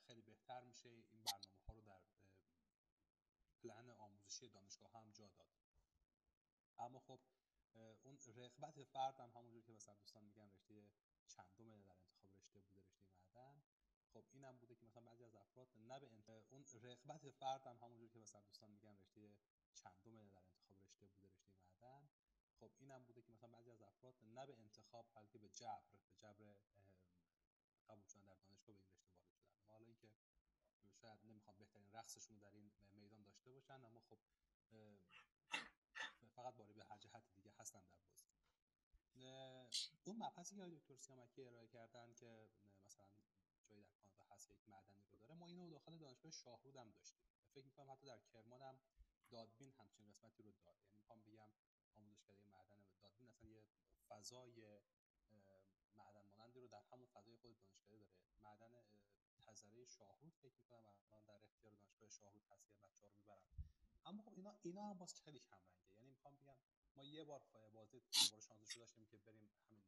خیلی 0.07 0.23
بهتر 0.23 0.65
میشه 0.65 0.89
این 0.89 1.03
برنامه 1.25 1.63
ها 1.69 1.73
رو 1.73 1.81
در 1.81 2.01
پلن 3.63 3.91
آموزشی 3.91 4.49
دانشگاه 4.49 4.93
هم 4.93 5.11
جا 5.11 5.29
داد. 5.29 5.47
اما 6.79 7.01
خب 7.01 7.21
اون 8.03 8.19
رغبت 8.37 8.85
فرد 8.85 9.21
هم 9.21 9.31
همونجور 9.31 9.63
که 9.63 9.73
مثلا 9.73 9.95
دوستان 9.95 10.25
میگن 10.25 10.51
رشته 10.51 10.75
چندم 11.29 11.81
در 11.83 11.93
انتخاب 11.93 12.35
رشته 12.37 12.61
بوده 12.61 12.83
رشته 12.83 13.09
معدن. 13.11 13.63
خب 14.13 14.25
اینم 14.33 14.57
بوده 14.59 14.75
که 14.75 14.87
مثلا 14.87 15.03
بعضی 15.03 15.25
از 15.25 15.35
افراد 15.35 15.69
نه 15.77 15.99
به. 16.01 16.45
اون 16.49 16.65
رغبت 16.83 17.31
فرد 17.31 17.67
هم 17.67 17.77
همونجور 17.77 18.09
که 18.09 18.19
مثلا 18.19 18.41
دوستان 18.41 18.71
میگن 18.71 18.97
رشته 18.97 19.37
چندم 19.75 20.29
در 20.29 20.43
انتخاب 20.45 20.83
رشته 20.83 21.07
بوده 21.07 21.29
رشته 21.29 21.57
معدن. 21.59 22.09
خب 22.61 22.71
اینم 22.79 23.05
بوده 23.05 23.23
که 23.23 23.33
مثلا 23.33 23.49
بعضی 23.49 23.71
از 23.71 23.83
افراد 23.83 24.15
نه 24.23 24.47
به 24.47 24.59
انتخاب 24.59 25.07
بلکه 25.15 25.39
به 25.39 25.49
جبر 25.49 25.83
به 25.91 25.99
جبر 25.99 26.33
قبول 26.33 26.57
شدن 26.57 26.91
در 26.95 27.07
دانشگاه 27.87 28.39
به 28.39 28.47
این 28.47 28.51
رشته 28.51 28.73
وارد 28.73 29.19
شدن. 29.19 29.67
حالا 29.69 29.87
اینکه 29.87 30.09
شاید 31.01 31.21
نمی‌خوام 31.25 31.57
بهترین 31.59 31.93
رقصشون 31.93 32.37
رو 32.37 32.43
در 32.43 32.51
این 32.51 32.73
میدان 32.93 33.23
داشته 33.23 33.53
باشن 33.53 33.85
اما 33.85 34.01
خب 34.01 34.19
فقط 36.37 36.55
باری 36.57 36.73
به 36.73 36.85
هر 36.85 36.99
جهت 36.99 37.23
دیگه 37.35 37.53
هستن 37.59 37.81
در 37.81 37.99
بازی. 37.99 38.26
اون 40.05 40.17
مبحثی 40.17 40.57
که 40.57 40.67
دکتر 40.67 40.97
سیامکی 40.97 41.45
ارائه 41.45 41.67
کردن 41.67 42.13
که 42.15 42.49
مثلا 42.85 43.07
جایی 43.69 43.83
در 43.83 43.95
کانادا 43.95 44.25
هست 44.25 44.51
یک 44.51 44.69
معدنی 44.69 45.05
رو 45.11 45.19
داره 45.19 45.35
ما 45.35 45.47
اینو 45.47 45.71
داخل 45.71 45.99
دانشگاه 45.99 46.33
شاهرود 46.33 46.77
هم 46.77 46.91
داشتیم. 46.91 47.23
فکر 47.55 47.65
می‌کنم 47.67 47.91
حتی 47.91 48.07
در 48.07 48.19
کرمان 48.19 48.63
هم 48.63 48.79
دادبین 49.31 49.73
همچین 49.73 50.07
قسمتی 50.07 50.43
رو 50.43 50.53
داره 50.53 50.77
یعنی 50.81 50.95
می‌خوام 50.97 51.21
بگم 51.27 51.49
آموزشکده 51.97 52.45
معدن 52.45 52.81
دادبین 53.01 53.29
اصلا 53.29 53.49
یه 53.49 53.65
فضای 54.09 54.81
معدن 55.97 56.23
مانندی 56.23 56.61
رو 56.61 56.69
در 56.69 56.83
همون 56.83 57.07
فضای 57.07 57.37
خود 57.37 57.57
دانشکده 57.59 57.97
داره. 57.97 58.07
معدن 58.43 58.85
منتظره 59.31 59.87
شاهرود 59.87 60.35
فکر 60.43 60.55
می‌کنم 60.59 60.95
الان 61.03 61.25
در 61.25 61.45
اختیار 61.45 61.75
دانشگاه 61.75 62.09
شاهرود 62.09 62.47
هست 62.51 62.69
که 62.71 62.77
بچه 62.77 63.07
ها 63.07 63.09
رو 63.09 63.15
می‌برن. 63.19 63.47
اما 64.05 64.23
خب 64.23 64.33
اینا 64.37 64.55
اینا 64.63 64.91
هم 64.91 64.99
باز 64.99 65.15
خیلی 65.15 65.41
کم 65.41 65.57
رنگه 65.57 65.95
یعنی 65.97 66.11
می‌خوام 66.11 66.37
بگم 66.37 66.57
ما 66.97 67.05
یه 67.05 67.25
بار 67.25 67.43
بازی 67.73 68.01
دوباره 68.01 68.41
شانسش 68.41 68.77
داشتیم 68.77 69.07
که 69.07 69.17
بریم 69.19 69.51
همین 69.69 69.85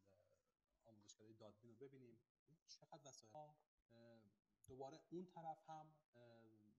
آموزشگاه 0.84 1.32
دادبین 1.32 1.68
رو 1.70 1.74
ببینیم. 1.76 2.18
چقدر 2.68 3.00
وسایل؟ 3.04 3.54
دوباره 4.66 5.00
اون 5.11 5.26
طرف 5.26 5.70
هم 5.70 5.94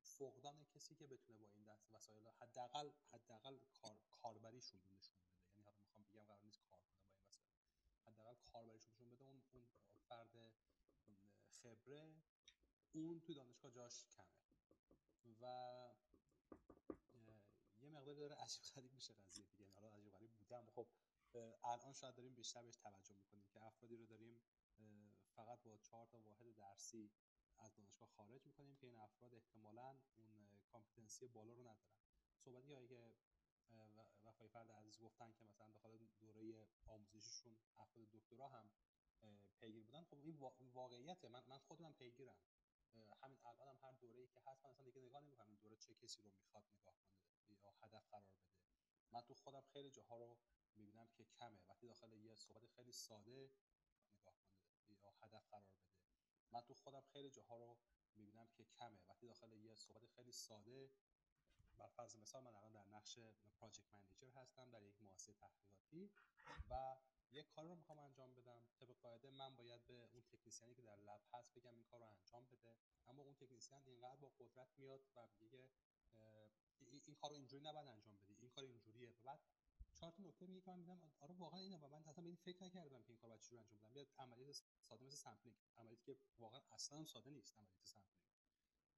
فقدان 0.01 0.65
کسی 0.65 0.95
که 0.95 1.07
بتونه 1.07 1.37
با 1.39 1.47
این 1.47 1.63
دست 1.63 1.89
وسایل 1.93 2.27
حداقل 2.27 2.91
حداقل 3.11 3.59
کار 3.73 3.97
کاربریشون 4.11 4.81
نشون 4.91 5.17
بده. 5.17 5.39
یعنی 5.51 5.63
حالا 5.63 5.79
می‌خوام 5.79 6.03
بگم 6.03 6.23
قرار 6.23 6.41
نیست 6.43 6.61
کار 6.63 6.79
کنه 6.81 6.99
با 7.01 7.09
این 7.11 7.21
وسایل. 7.27 7.49
حداقل 8.05 8.35
کاربریشون 8.35 8.93
نشون 8.93 9.09
بده. 9.09 9.25
اون 9.25 9.41
اون 9.53 9.65
فرد 10.07 10.29
خبره 11.61 12.21
اون 12.93 13.19
توی 13.21 13.35
دانشگاه 13.35 13.71
جاش 13.71 14.05
کمه. 14.05 14.39
و 15.41 15.45
یه 17.81 17.89
مقدار 17.89 18.15
داره 18.15 18.35
عجیب 18.35 18.63
غریب 18.75 18.93
میشه 18.93 19.13
قضیه 19.13 19.45
دیگه. 19.45 19.69
یعنی 19.75 19.87
حالا 19.87 20.08
اما 20.57 20.71
خب 20.71 20.87
الان 21.63 21.93
شاید 21.93 22.15
داریم 22.15 22.33
بیشتر 22.33 22.61
بهش 22.63 22.77
توجه 22.77 23.15
می‌کنیم 23.15 23.45
که 23.53 23.63
افرادی 23.63 23.95
رو 23.97 24.05
داریم 24.05 24.41
فقط 25.35 25.61
با 25.63 25.77
چهار 25.77 26.07
تا 26.07 26.19
واحد 26.19 26.55
درسی 26.55 27.11
از 27.57 27.75
دانشگاه 27.75 28.09
خارج 28.09 28.45
می‌کنیم 28.45 28.75
که 28.75 28.87
این 28.87 28.97
افراد 28.97 29.33
احتمالا 29.33 29.89
اون 30.15 30.59
کامپتنسی 30.71 31.27
بالا 31.27 31.53
رو 31.53 31.61
ندارن. 31.61 31.95
صحبتی 32.37 32.73
هایی 32.73 32.87
که 32.87 33.11
وفای 34.25 34.47
فرد 34.47 34.71
عزیز 34.71 34.99
گفتن 34.99 35.31
که 35.33 35.43
مثلا 35.43 35.67
داخل 35.67 35.97
دوره 36.19 36.67
آموزشیشون 36.87 37.57
افراد 37.77 38.07
دکترا 38.11 38.47
هم 38.47 38.71
پیگیر 39.59 39.83
بودن. 39.83 40.03
خب 40.03 40.17
این 40.59 40.69
واقعیته. 40.73 41.27
من 41.27 41.43
من 41.47 41.57
خودم 41.57 41.93
پیگیرم. 41.93 42.37
همین 43.21 43.37
الان 43.43 43.67
هم 43.67 43.77
هر 43.81 43.91
دوره 43.91 44.21
ای 44.21 44.27
که 44.27 44.39
هست 44.39 44.65
من 44.65 44.71
اصلا 44.71 44.85
دیگه 44.85 45.01
نگاه 45.01 45.21
نمی‌کنم. 45.21 45.55
دوره 45.55 45.75
چه 45.75 45.93
کسی 45.93 46.21
رو 46.21 46.31
می‌خواد 46.31 46.63
نگاه 46.71 46.95
کنه 47.05 47.19
یا 47.61 47.71
هدف 47.71 48.07
قرار 48.09 48.31
بده. 48.31 48.68
من 49.11 49.21
تو 49.21 49.33
خودم 49.33 49.61
خیلی 49.61 49.91
جاها 49.91 50.17
رو 50.17 50.37
می‌بینم 50.75 51.07
که 51.07 51.25
کمه. 51.25 51.59
وقتی 51.69 51.87
داخل 51.87 52.13
یه 52.13 52.35
صحبت 52.35 52.65
خیلی 52.65 52.91
ساده 52.91 53.51
نگاه 54.13 54.35
کنه 54.45 54.97
یا 55.01 55.11
هدف 55.11 55.47
قرار 55.49 55.69
بده. 55.69 55.89
من 56.51 56.61
تو 56.61 56.73
خودم 56.73 57.01
خیلی 57.01 57.29
جاها 57.29 57.57
رو 57.57 57.77
می‌بینم 58.15 58.47
که 58.47 58.65
کمه. 58.65 58.99
وقتی 59.09 59.27
داخل 59.27 59.51
یه 59.53 59.75
صحبت 59.75 60.05
خیلی 60.05 60.31
ساده 60.31 60.89
بر 61.77 61.87
فرض 61.87 62.15
مثال 62.15 62.43
من 62.43 62.55
الان 62.55 62.71
در 62.73 62.85
نقش 62.85 63.19
پراجکت 63.59 63.93
منیجر 63.93 64.29
هستم 64.29 64.69
در 64.69 64.83
یک 64.83 65.01
مؤسسه 65.01 65.33
تحقیقاتی 65.33 66.11
و 66.69 66.97
یک 67.31 67.47
کار 67.49 67.65
رو 67.65 67.75
می‌خوام 67.75 67.99
انجام 67.99 68.33
بدم. 68.35 68.63
طبق 68.79 68.91
قاعده 68.91 69.31
من 69.31 69.55
باید 69.55 69.85
به 69.87 69.93
اون 69.93 70.21
تکنیسیانی 70.21 70.75
که 70.75 70.81
در 70.81 70.95
lab 70.95 71.21
هست 71.33 71.53
بگم 71.53 71.75
این 71.75 71.83
کار 71.83 71.99
رو 71.99 72.05
انجام 72.05 72.47
بده. 72.47 72.77
اما 73.07 73.23
اون 73.23 73.35
تکنیسیان 73.35 73.81
اینقدر 73.85 74.15
با 74.15 74.31
قدرت 74.39 74.69
میاد 74.77 75.01
و 75.15 75.27
میگه 75.37 75.69
این 77.05 77.15
کار 77.15 77.29
رو 77.29 77.35
اینجوری 77.35 77.63
نباید 77.63 77.87
انجام 77.87 78.15
بدی. 78.17 78.28
این 78.49 78.55
کار 78.55 78.63
اینجوریه. 78.63 79.15
بعد 79.23 79.39
چهار 79.95 80.11
تا 80.11 80.23
نکته 80.23 80.47
میگه 80.47 80.61
که 80.61 80.71
من 80.71 81.01
آره 81.19 81.33
واقعا 81.33 81.59
اینه 81.59 81.77
و 81.77 81.87
من 81.87 82.03
اصلا 82.07 82.23
به 82.23 82.29
این 82.29 82.35
فکر 82.37 82.63
نکردم 82.63 83.03
که 83.03 83.09
این 83.09 83.17
کار 83.17 83.29
باید 83.29 83.41
چجوری 83.41 83.57
انجام 83.59 83.79
بدم. 83.79 83.95
یه 83.95 84.07
عملیات 84.17 84.63
ساده 84.81 85.05
مثل 85.05 85.15
sampling 85.15 85.55
عملیاتی 85.77 86.03
که 86.03 86.17
واقعا 86.37 86.61
اصلا 86.71 87.05
ساده 87.05 87.29
نیست 87.29 87.57
عملیات 87.57 87.85
sampling 87.85 88.25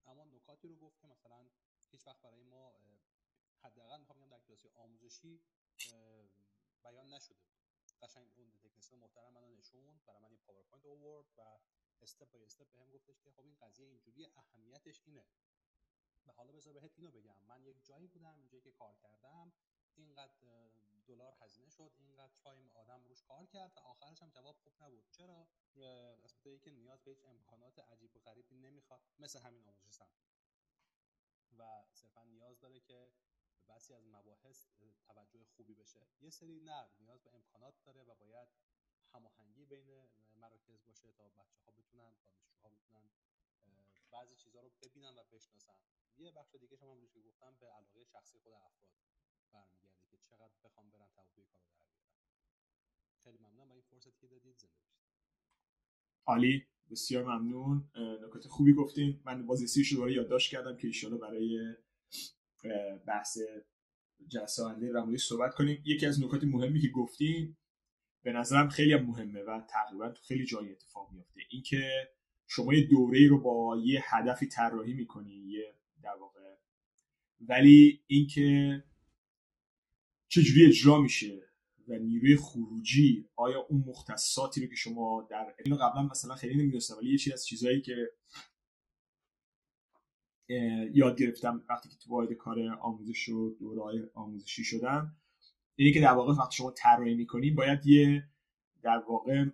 اما 0.05 0.23
نکاتی 0.25 0.67
رو 0.67 0.75
گفت 0.75 0.99
که 0.99 1.07
مثلا 1.07 1.49
هیچ 1.91 2.07
وقت 2.07 2.21
برای 2.21 2.43
ما 2.43 2.75
حداقل 3.63 3.99
می‌خوام 3.99 4.17
بگم 4.19 4.29
در 4.29 4.39
کلاس 4.39 4.65
آموزشی 4.65 5.41
بیان 6.83 7.13
نشده 7.13 7.33
بود. 7.35 7.51
قشنگ 8.01 8.27
اون 8.35 8.51
تکنیسیان 8.63 9.01
محترم 9.01 9.33
منو 9.33 9.49
نشوند 9.49 10.05
برای 10.05 10.21
من 10.21 10.31
یه 10.31 10.37
PowerPoint 10.37 10.85
آورد 10.85 11.25
و 11.37 11.59
step 12.01 12.31
by 12.31 12.45
step 12.45 12.71
بهم 12.71 12.91
گفتش 12.91 13.21
که 13.21 13.31
خب 13.31 13.45
این 13.45 13.55
قضیه 13.61 13.87
اینجوری 13.87 14.25
اهمیتش 14.35 15.01
اینه. 15.05 15.25
حالا 16.29 16.51
بذار 16.51 16.73
بهت 16.73 16.91
اینو 16.95 17.11
بگم. 17.11 17.41
من 17.47 17.63
یک 17.63 17.85
جایی 17.85 18.07
بودم 18.07 18.35
اینجایی 18.35 18.63
که 18.63 18.71
کار 18.71 18.95
کردم 18.95 19.51
اینقدر 19.95 20.69
دلار 21.07 21.33
هزینه 21.39 21.69
شد 21.69 21.91
اینقدر 21.97 22.33
time 22.43 22.71
آدم 22.73 23.03
روش 23.03 23.23
کار 23.23 23.45
کرد 23.45 23.77
و 23.77 23.79
آخرش 23.79 24.21
هم 24.21 24.29
جواب 24.29 24.57
خوب 24.57 24.73
نبود. 24.83 25.09
چرا؟ 25.11 25.47
از 26.23 26.35
که 26.61 26.71
نیاز 26.71 27.03
به 27.03 27.11
هیچ 27.11 27.25
امکانات 27.25 27.79
عجیب 27.79 28.15
و 28.15 28.19
غریبی 28.19 28.55
نمی‌خواد 28.55 29.01
مثل 29.19 29.39
همین 29.39 29.63
آموزش 29.63 29.93
سمت 29.93 30.09
و 31.57 31.85
صرفا 31.91 32.23
نیاز 32.23 32.59
داره 32.59 32.79
که 32.79 33.11
بسی 33.67 33.93
از 33.93 34.07
مباحث 34.07 34.67
توجه 35.07 35.45
خوبی 35.45 35.75
بشه. 35.75 36.07
یه 36.21 36.29
سری 36.29 36.59
نه 36.59 36.89
نیاز 36.99 37.23
به 37.23 37.33
امکانات 37.35 37.83
داره 37.83 38.03
و 38.03 38.15
باید 38.15 38.47
هماهنگی 39.13 39.65
بین 39.65 40.09
مراکز 40.35 40.83
باشه 40.85 41.11
تا 41.11 41.29
بچه 41.29 41.61
ها 41.65 41.71
بتونن 41.71 42.15
دانشجوها 42.25 42.69
بتونن 42.69 43.09
بعضی 44.11 44.35
چیزها 44.35 44.61
رو 44.61 44.71
ببینن 44.81 45.13
و 45.15 45.23
بشناسن 45.31 45.77
یه 46.17 46.31
بخش 46.31 46.55
دیگه 46.55 46.77
هم 46.77 47.07
که 47.13 47.19
گفتم 47.19 47.55
به 47.59 47.65
علاقه 47.65 48.03
شخصی 48.03 48.37
خود 48.39 48.53
افراد 48.53 48.91
برمیگرده 49.53 50.03
که 50.11 50.17
چقدر 50.17 50.51
بخوام 50.63 50.89
برن 50.89 51.09
توضیح 51.15 51.45
کارو 51.45 51.69
در 51.73 51.91
خیلی 53.23 53.37
ممنونم 53.37 53.67
با 53.67 53.75
این 53.75 53.83
فرصتی 53.83 54.19
که 54.21 54.27
دادید. 54.27 54.57
زنده 54.57 54.81
باشید. 54.83 55.11
عالی 56.25 56.67
بسیار 56.91 57.23
ممنون. 57.23 57.91
نکات 57.95 58.47
خوبی 58.47 58.73
گفتین. 58.73 59.21
من 59.25 59.45
بازی 59.45 59.83
رو 59.83 59.95
دوباره 59.95 60.13
یادداشت 60.13 60.51
کردم 60.51 60.77
که 60.77 60.87
ایشالا 60.87 61.17
برای 61.17 61.75
بحث 63.07 63.37
جلسه 64.27 64.63
آینده 64.63 64.91
در 64.91 65.17
صحبت 65.17 65.55
کنیم. 65.55 65.83
یکی 65.85 66.05
از 66.05 66.21
نکات 66.23 66.43
مهمی 66.43 66.81
که 66.81 66.87
گفتین 66.87 67.57
به 68.23 68.31
نظرم 68.31 68.69
خیلی 68.69 68.93
هم 68.93 69.05
مهمه 69.05 69.43
و 69.43 69.61
تقریبا 69.69 70.09
تو 70.09 70.23
خیلی 70.23 70.45
جای 70.45 70.71
اتفاق 70.71 71.11
میفته 71.11 71.41
اینکه 71.49 72.11
شما 72.53 72.73
یه 72.73 72.87
دوره 72.87 73.27
رو 73.27 73.39
با 73.41 73.77
یه 73.83 74.01
هدفی 74.05 74.47
طراحی 74.47 74.93
می‌کنی 74.93 75.33
یه 75.33 75.75
در 76.03 76.15
واقع. 76.19 76.55
ولی 77.41 78.03
اینکه 78.07 78.83
چجوری 80.27 80.65
اجرا 80.65 81.01
میشه 81.01 81.41
و 81.87 81.93
نیروی 81.93 82.35
خروجی 82.35 83.29
آیا 83.35 83.65
اون 83.69 83.83
مختصاتی 83.87 84.61
رو 84.61 84.67
که 84.67 84.75
شما 84.75 85.27
در 85.29 85.55
اینو 85.65 85.77
قبلا 85.77 86.03
مثلا 86.03 86.35
خیلی 86.35 86.53
نمی‌دونستم 86.53 86.95
ولی 86.97 87.11
یه 87.11 87.17
چیز 87.17 87.33
از 87.33 87.45
چیزهایی 87.45 87.81
که 87.81 88.11
یاد 90.93 91.17
گرفتم 91.19 91.63
وقتی 91.69 91.89
که 91.89 91.95
تو 91.95 92.09
وارد 92.09 92.33
کار 92.33 92.59
آموزش 92.81 93.29
و 93.29 93.55
دوره 93.59 94.09
آموزشی 94.13 94.63
شدم 94.63 95.15
اینه 95.75 95.93
که 95.93 96.01
در 96.01 96.13
واقع 96.13 96.33
وقتی 96.33 96.55
شما 96.55 96.71
طراحی 96.71 97.15
می‌کنی 97.15 97.51
باید 97.51 97.85
یه 97.85 98.29
در 98.83 99.03
واقع 99.09 99.45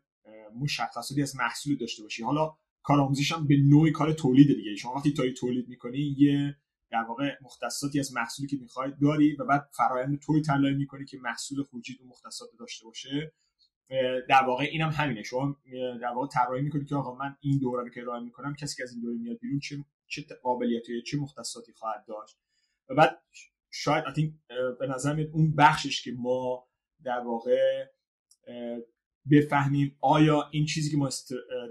مشخصاتی 0.59 1.21
از 1.21 1.35
محصول 1.35 1.75
داشته 1.75 2.03
باشی. 2.03 2.23
حالا 2.23 2.57
کار 2.87 2.99
آموزش 2.99 3.31
هم 3.31 3.47
به 3.47 3.57
نوعی 3.57 3.91
کار 3.91 4.13
تولید 4.13 4.47
دیگه. 4.47 4.75
شما 4.75 4.95
وقتی 4.95 5.13
تایی 5.13 5.33
تولید 5.33 5.69
می‌کنی 5.69 6.15
یه 6.17 6.55
در 6.91 7.05
واقع 7.07 7.35
مختصاتی 7.41 7.99
از 7.99 8.13
محصولی 8.13 8.47
که 8.47 8.57
می‌خواید 8.61 8.99
داری 9.01 9.35
و 9.35 9.45
بعد 9.45 9.69
فرایند 9.77 10.19
طوری 10.19 10.41
طراحی 10.41 10.75
می‌کنی 10.75 11.05
که 11.05 11.17
محصول 11.17 11.63
خروجی 11.63 11.97
اون 11.99 12.09
مختصات 12.09 12.49
داشته 12.59 12.85
باشه. 12.85 13.33
در 14.29 14.43
واقع 14.47 14.63
اینم 14.63 14.89
هم 14.89 15.05
همینه. 15.05 15.23
شما 15.23 15.57
در 16.01 16.07
واقع 16.15 16.27
طراحی 16.27 16.61
می‌کنی 16.61 16.85
که 16.85 16.95
آقا 16.95 17.15
من 17.15 17.35
این 17.39 17.59
دوره 17.59 17.83
رو 17.83 17.89
که 17.89 18.01
ارائه 18.01 18.23
می‌کنم 18.23 18.53
کسی 18.53 18.77
که 18.77 18.83
از 18.83 18.93
این 18.93 19.01
دوره 19.01 19.17
میاد 19.17 19.39
بیرون 19.39 19.59
چه 19.59 19.85
چه 20.07 20.25
قابلیتی 20.43 21.01
چه 21.01 21.17
مختصاتی 21.17 21.73
خواهد 21.73 22.05
داشت؟ 22.07 22.37
و 22.89 22.95
بعد 22.95 23.21
شاید 23.71 24.03
به 24.79 24.87
نظر 24.87 25.15
میاد 25.15 25.29
اون 25.33 25.55
بخشش 25.55 26.03
که 26.03 26.11
ما 26.17 26.67
در 27.03 27.19
واقع 27.19 27.85
بفهمیم 29.31 29.97
آیا 30.01 30.49
این 30.51 30.65
چیزی 30.65 30.91
که 30.91 30.97
ما 30.97 31.09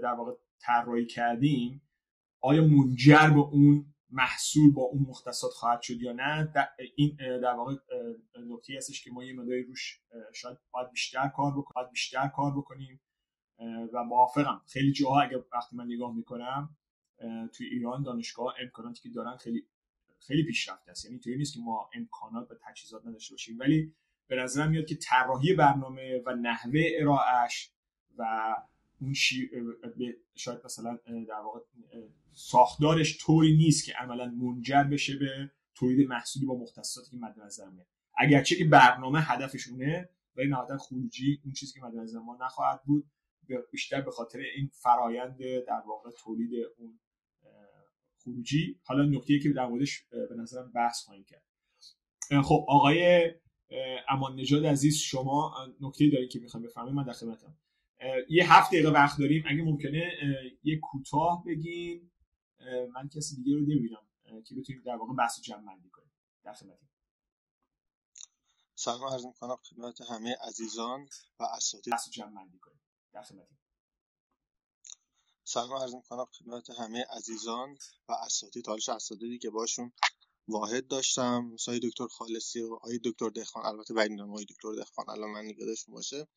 در 0.03 0.13
واقع 0.13 0.31
طراحی 0.59 1.05
کردیم 1.05 1.81
آیا 2.41 2.63
منجر 2.63 3.29
به 3.29 3.39
اون 3.39 3.93
محصول 4.09 4.71
با 4.71 4.81
اون 4.81 5.05
مختصات 5.09 5.51
خواهد 5.51 5.81
شد 5.81 6.01
یا 6.01 6.13
نه؟ 6.13 6.53
این 6.95 7.17
در 7.17 7.53
واقع 7.53 7.75
نکته 8.47 8.73
هستش 8.77 9.03
که 9.03 9.11
ما 9.11 9.23
یه 9.23 9.33
مداری 9.33 9.63
روش 9.63 10.01
شاید 10.33 10.57
باید 10.71 10.91
بیشتر 10.91 11.27
کار 11.27 11.51
بکنیم 11.51 11.87
بیشتر 11.91 12.27
کار 12.27 12.51
بکنیم 12.57 13.01
و 13.93 14.03
موافقم. 14.03 14.61
خیلی 14.67 14.91
جاها 14.91 15.21
اگر 15.21 15.37
وقتی 15.53 15.75
من 15.75 15.85
نگاه 15.85 16.15
می‌کنم 16.15 16.77
توی 17.53 17.67
ایران 17.67 18.03
دانشگاه 18.03 18.55
امکاناتی 18.61 19.01
که 19.01 19.09
دارن 19.09 19.37
خیلی 19.37 19.67
خیلی 20.19 20.43
پیشرفته 20.43 20.91
است. 20.91 21.05
یعنی 21.05 21.13
اینطوری 21.13 21.37
نیست 21.37 21.53
که 21.53 21.59
ما 21.59 21.89
امکانات 21.93 22.51
و 22.51 22.55
تجهیزات 22.65 23.05
نداشته 23.05 23.33
باشیم. 23.33 23.59
ولی 23.59 23.95
به 24.27 24.35
نظرم 24.35 24.69
میاد 24.69 24.85
که 24.85 24.95
طراحی 24.95 25.53
برنامه 25.53 26.21
و 26.25 26.35
نحوه 26.35 26.81
ارائهش 26.99 27.71
و 28.17 28.55
اون 29.01 29.13
شاید 30.35 30.59
مثلا 30.65 30.99
در 31.05 31.39
واقع 31.43 31.59
ساختارش 32.33 33.17
طوری 33.25 33.57
نیست 33.57 33.85
که 33.85 33.93
عملا 33.93 34.25
منجر 34.25 34.83
بشه 34.83 35.17
به 35.17 35.51
تولید 35.75 36.07
محصولی 36.07 36.45
با 36.45 36.55
مختصاتی 36.55 37.11
که 37.11 37.17
مد 37.17 37.39
نظر 37.39 37.65
اگرچه 38.17 38.55
که 38.55 38.65
برنامه 38.65 39.21
هدفشونه 39.21 40.09
ولی 40.35 40.47
نهایتا 40.47 40.77
خروجی 40.77 41.41
اون 41.43 41.53
چیزی 41.53 41.73
که 41.73 41.85
مد 41.85 41.95
نظر 41.95 42.19
ما 42.19 42.37
نخواهد 42.41 42.83
بود 42.85 43.11
بیشتر 43.71 44.01
به 44.01 44.11
خاطر 44.11 44.39
این 44.39 44.69
فرایند 44.73 45.37
در 45.67 45.83
واقع 45.87 46.11
تولید 46.11 46.51
اون 46.77 46.99
خروجی. 48.17 48.79
حالا 48.83 49.05
نکته 49.05 49.39
که 49.39 49.49
در 49.49 49.67
موردش 49.67 50.03
به 50.09 50.35
نظرم 50.37 50.71
بحث 50.71 51.03
خواهیم 51.03 51.23
کرد. 51.23 51.43
خب 52.43 52.65
آقای 52.67 53.31
امان 54.09 54.35
نژاد 54.35 54.65
عزیز 54.65 54.97
شما 54.97 55.55
نکته 55.81 56.09
دارید 56.09 56.29
که 56.29 56.39
می‌خوام 56.39 56.63
بفهمید 56.63 56.93
من 56.93 57.03
در 57.03 57.13
خدمتم. 57.13 57.57
یه 58.29 58.53
هفت 58.53 58.67
دقیقه 58.67 58.89
وقت 58.89 59.19
داریم. 59.19 59.43
اگه 59.47 59.63
ممکنه 59.63 60.11
یه 60.63 60.79
کوتاه 60.79 61.43
بگین 61.45 62.11
من 62.93 63.09
کسی 63.09 63.35
دیگه 63.35 63.53
رو 63.53 63.61
نمی‌بینم 63.61 64.07
که 64.45 64.55
بتونیم 64.55 64.81
در 64.85 64.95
واقع 64.95 65.13
بحث 65.13 65.41
جمع 65.41 65.65
بندی 65.65 65.89
کنیم. 65.89 66.11
در 66.43 66.53
خدمتتون 66.53 66.87
سلام 68.75 69.13
عرض 69.13 69.25
می‌کنم 69.25 69.55
خدمت 69.55 70.01
همه 70.01 70.35
عزیزان 70.47 71.07
و 71.39 71.43
اساتید. 71.43 71.93
بحث 71.93 72.09
جمع 72.09 72.35
بندی 72.35 72.57
کنیم. 72.57 72.79
در 73.13 73.21
خدمتتون 73.21 73.57
سلام 75.43 75.73
عرض 75.73 75.95
می‌کنم 75.95 76.25
خدمت 76.25 76.69
همه 76.69 77.05
عزیزان 77.17 77.77
و 78.09 78.13
اساتید. 78.13 78.67
حالش 78.67 78.89
اساتیدی 78.89 79.37
که 79.37 79.49
باشون 79.49 79.91
واحد 80.47 80.87
داشتم. 80.87 81.45
مثل 81.53 81.79
دکتر 81.79 82.07
خالصی 82.07 82.61
و 82.61 82.73
آقای 82.73 82.99
دکتر 83.03 83.29
دهخان 83.29 83.65
البته 83.65 83.93
بعید 83.93 84.11
می‌دونم 84.11 84.35
دکتر 84.35 84.73
دهخان 84.75 85.09
الان 85.09 85.29
من 85.31 85.45
نگادشون 85.45 85.93
باشه. 85.93 86.27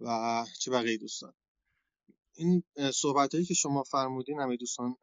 و 0.00 0.46
چه 0.58 0.70
بقیه 0.70 0.96
دوستان. 0.96 1.34
این 2.36 2.62
صحبت 2.94 3.34
هایی 3.34 3.46
که 3.46 3.54
شما 3.54 3.82
فرمودین 3.82 4.40
همه 4.40 4.56
دوستان 4.56 4.96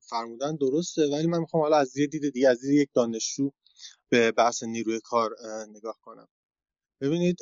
فرمودن 0.00 0.56
درسته 0.56 1.06
ولی 1.06 1.26
من 1.26 1.38
می‌خوام 1.38 1.62
حالا 1.62 1.76
از 1.76 1.96
یه 1.96 2.06
دید 2.06 2.32
دیگه 2.32 2.48
از 2.48 2.60
دید 2.60 2.70
یک 2.70 2.88
دانشجو 2.94 3.50
به 4.08 4.32
بحث 4.32 4.62
نیروی 4.62 5.00
کار 5.04 5.30
نگاه 5.68 5.98
کنم. 6.02 6.28
ببینید 7.00 7.38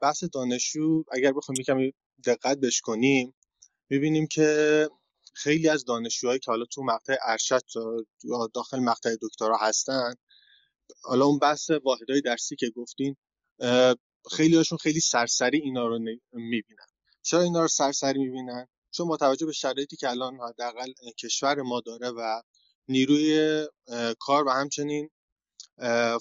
بحث 0.00 0.24
دانشجو 0.24 1.04
اگر 1.12 1.32
بخوایم 1.32 1.60
یکم 1.60 1.90
دقت 2.26 2.58
بش 2.58 2.80
کنیم 2.80 3.34
می‌بینیم 3.90 4.26
که 4.26 4.88
خیلی 5.34 5.68
از 5.68 5.84
دانشجوهایی 5.84 6.40
که 6.40 6.50
حالا 6.50 6.64
تو 6.64 6.82
مقطع 6.82 7.16
ارشد 7.22 7.62
یا 8.24 8.50
داخل 8.54 8.78
مقطع 8.78 9.16
دکترا 9.22 9.56
هستن 9.56 10.14
حالا 11.02 11.24
اون 11.24 11.38
بحث 11.38 11.70
واحدهای 11.70 12.20
درسی 12.20 12.56
که 12.56 12.70
گفتین 12.76 13.16
خیلی 14.30 14.56
هاشون 14.56 14.78
خیلی 14.78 15.00
سرسری 15.00 15.58
اینا 15.58 15.86
رو 15.86 15.98
می‌بینن. 16.32 16.86
چرا 17.22 17.40
اینا 17.40 17.60
رو 17.62 17.68
سرسری 17.68 18.18
می‌بینن؟ 18.18 18.66
چون 18.90 19.08
با 19.08 19.16
توجه 19.16 19.46
به 19.46 19.52
شرایطی 19.52 19.96
که 19.96 20.10
الان 20.10 20.38
حداقل 20.48 20.92
کشور 21.18 21.62
ما 21.62 21.80
داره 21.80 22.10
و 22.10 22.42
نیروی 22.88 23.64
کار 24.20 24.46
و 24.46 24.50
همچنین 24.50 25.10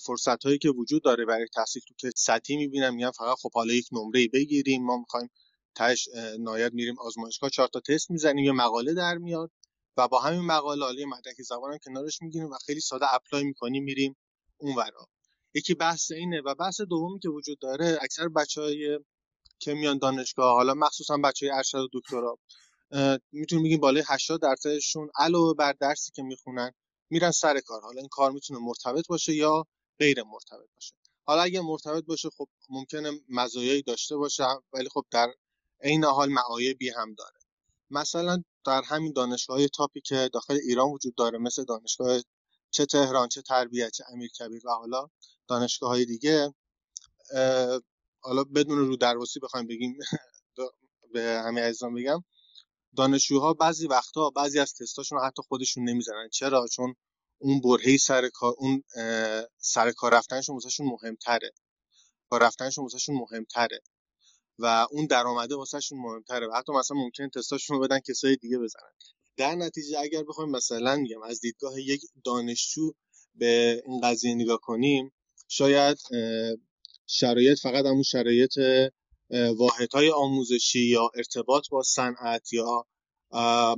فرصت 0.05 0.45
هایی 0.45 0.57
که 0.57 0.69
وجود 0.69 1.03
داره 1.03 1.25
برای 1.25 1.47
تحصیل 1.55 1.81
تو 1.87 1.93
که 1.97 2.11
سطحی 2.15 2.57
می‌بینم 2.57 2.95
میگن 2.95 3.11
فقط 3.11 3.37
خب 3.41 3.51
حالا 3.53 3.73
یک 3.73 3.87
نمره 3.91 4.27
بگیریم 4.33 4.83
ما 4.85 4.97
می‌خوایم 4.97 5.29
تش 5.75 6.09
نایب 6.39 6.73
میریم 6.73 6.99
آزمایشگاه 6.99 7.49
چهار 7.49 7.67
تا 7.67 7.79
تست 7.79 8.11
می‌زنیم 8.11 8.45
یه 8.45 8.51
مقاله 8.51 8.93
در 8.93 9.17
میاد 9.17 9.51
و 9.97 10.07
با 10.07 10.19
همین 10.19 10.41
مقاله 10.41 10.85
حالا 10.85 11.05
مدرک 11.07 11.41
زبانم 11.41 11.77
کنارش 11.85 12.21
می‌گیریم 12.21 12.49
و 12.49 12.57
خیلی 12.65 12.79
ساده 12.79 13.13
اپلای 13.13 13.43
می‌کنیم 13.43 13.83
میریم 13.83 14.17
اونورا. 14.57 15.07
یکی 15.53 15.73
بحث 15.73 16.11
اینه 16.11 16.41
و 16.45 16.55
بحث 16.55 16.81
دومی 16.81 17.19
که 17.19 17.29
وجود 17.29 17.59
داره 17.59 17.99
اکثر 18.01 18.27
بچهای 18.27 18.99
که 19.59 19.73
میان 19.73 19.97
دانشگاه 19.97 20.53
حالا 20.55 20.73
مخصوصا 20.73 21.17
بچه 21.17 21.45
های 21.45 21.57
ارشد 21.57 21.77
و 21.77 21.87
دکترا 21.93 22.37
می‌تونیم 23.31 23.63
بگیم 23.63 23.79
بالای 23.79 24.03
80 24.07 24.41
درصدشون 24.41 25.09
علاوه 25.15 25.53
بر 25.53 25.73
درسی 25.73 26.11
که 26.11 26.23
می‌خونن 26.23 26.71
میرن 27.09 27.31
سر 27.31 27.59
کار. 27.59 27.81
حالا 27.81 27.99
این 27.99 28.09
کار 28.11 28.31
می‌تونه 28.31 28.59
مرتبط 28.59 29.07
باشه 29.07 29.35
یا 29.35 29.65
غیر 29.99 30.23
مرتبط 30.23 30.69
باشه. 30.75 30.93
حالا 31.25 31.41
اگه 31.41 31.61
مرتبط 31.61 32.05
باشه 32.05 32.29
خب 32.29 32.47
ممکنه 32.69 33.11
مزایایی 33.29 33.81
داشته 33.81 34.17
باشه 34.17 34.43
ولی 34.73 34.89
خب 34.89 35.05
در 35.11 35.33
عین 35.83 36.03
حال 36.03 36.29
معایبی 36.29 36.89
هم 36.89 37.13
داره. 37.13 37.39
مثلا 37.89 38.43
در 38.65 38.81
همین 38.85 39.13
دانشگاه 39.13 39.67
تاپی 39.67 40.01
که 40.01 40.29
داخل 40.33 40.57
ایران 40.63 40.89
وجود 40.89 41.15
داره 41.15 41.37
مثل 41.37 41.63
دانشگاه 41.63 42.21
چه 42.71 42.85
تهران 42.85 43.29
چه 43.29 43.41
تربیت 43.41 43.91
چه 43.91 44.03
امیرکبیر 44.13 44.67
و 44.67 44.71
حالا 44.71 45.07
دانشگاه 45.47 45.89
های 45.89 46.05
دیگه 46.05 46.53
حالا 48.21 48.43
بدون 48.55 48.79
رو 48.79 48.95
درواسی 48.97 49.39
بخوایم 49.39 49.67
بگیم 49.67 49.97
به 51.13 51.41
همه 51.45 51.61
عزیزان 51.61 51.95
بگم 51.95 52.23
دانشجوها 52.97 53.53
بعضی 53.53 53.87
وقتها 53.87 54.29
بعضی 54.29 54.59
از 54.59 54.73
تستاشون 54.73 55.19
حتی 55.25 55.41
خودشون 55.47 55.89
نمی‌زنن. 55.89 56.29
چرا؟ 56.33 56.67
چون 56.67 56.95
اون 57.39 57.61
برهه 57.61 57.97
سر 57.97 58.29
کار 58.29 58.53
اون 58.57 58.83
سر 59.57 59.91
کار 59.91 60.13
رفتنشون 60.13 60.55
واسهشون 60.55 60.87
مهمتره. 60.87 61.51
کار 62.29 62.43
رفتنشون 62.43 62.83
واسهشون 62.83 63.15
مهمتره. 63.15 63.81
و 64.59 64.87
اون 64.91 65.05
درآمده 65.05 65.55
واسهشون 65.55 65.99
مهمتره. 65.99 66.47
و 66.47 66.53
حتی 66.53 66.73
مثلا 66.73 66.97
ممکن 66.97 67.29
تستاشون 67.29 67.77
رو 67.77 67.83
بدن 67.83 67.99
کسای 67.99 68.35
دیگه 68.35 68.57
بزنن. 68.59 68.93
در 69.41 69.55
نتیجه 69.55 69.99
اگر 69.99 70.23
بخوایم 70.23 70.49
مثلا 70.49 70.95
میگم 70.95 71.21
از 71.21 71.41
دیدگاه 71.41 71.81
یک 71.81 72.01
دانشجو 72.25 72.91
به 73.35 73.83
این 73.85 74.01
قضیه 74.01 74.35
نگاه 74.35 74.59
کنیم 74.61 75.13
شاید 75.47 75.97
شرایط 77.07 77.59
فقط 77.59 77.85
همون 77.85 78.03
شرایط 78.03 78.59
واحدهای 79.57 80.09
آموزشی 80.09 80.79
یا 80.79 81.09
ارتباط 81.15 81.69
با 81.71 81.83
صنعت 81.83 82.53
یا 82.53 82.85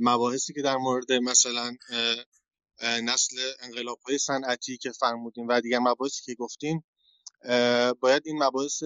مباحثی 0.00 0.52
که 0.52 0.62
در 0.62 0.76
مورد 0.76 1.12
مثلا 1.12 1.76
نسل 2.82 3.36
انقلاب 3.60 3.98
های 4.06 4.18
صنعتی 4.18 4.76
که 4.76 4.92
فرمودیم 4.92 5.48
و 5.48 5.60
دیگر 5.60 5.78
مباحثی 5.78 6.22
که 6.24 6.34
گفتیم 6.34 6.84
باید 8.00 8.22
این 8.24 8.42
مباحث 8.42 8.82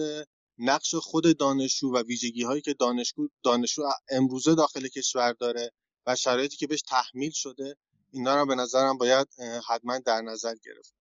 نقش 0.57 0.95
خود 0.95 1.37
دانشجو 1.37 1.91
و 1.93 2.03
ویژگی 2.03 2.43
هایی 2.43 2.61
که 2.61 2.73
دانشجو 2.73 3.27
دانشجو 3.43 3.83
امروزه 4.09 4.55
داخل 4.55 4.87
کشور 4.87 5.33
داره 5.33 5.71
و 6.05 6.15
شرایطی 6.15 6.57
که 6.57 6.67
بهش 6.67 6.81
تحمیل 6.81 7.31
شده 7.31 7.75
اینا 8.11 8.35
رو 8.35 8.45
به 8.45 8.55
نظرم 8.55 8.97
باید 8.97 9.27
حتما 9.69 9.99
در 9.99 10.21
نظر 10.21 10.55
گرفت 10.65 10.93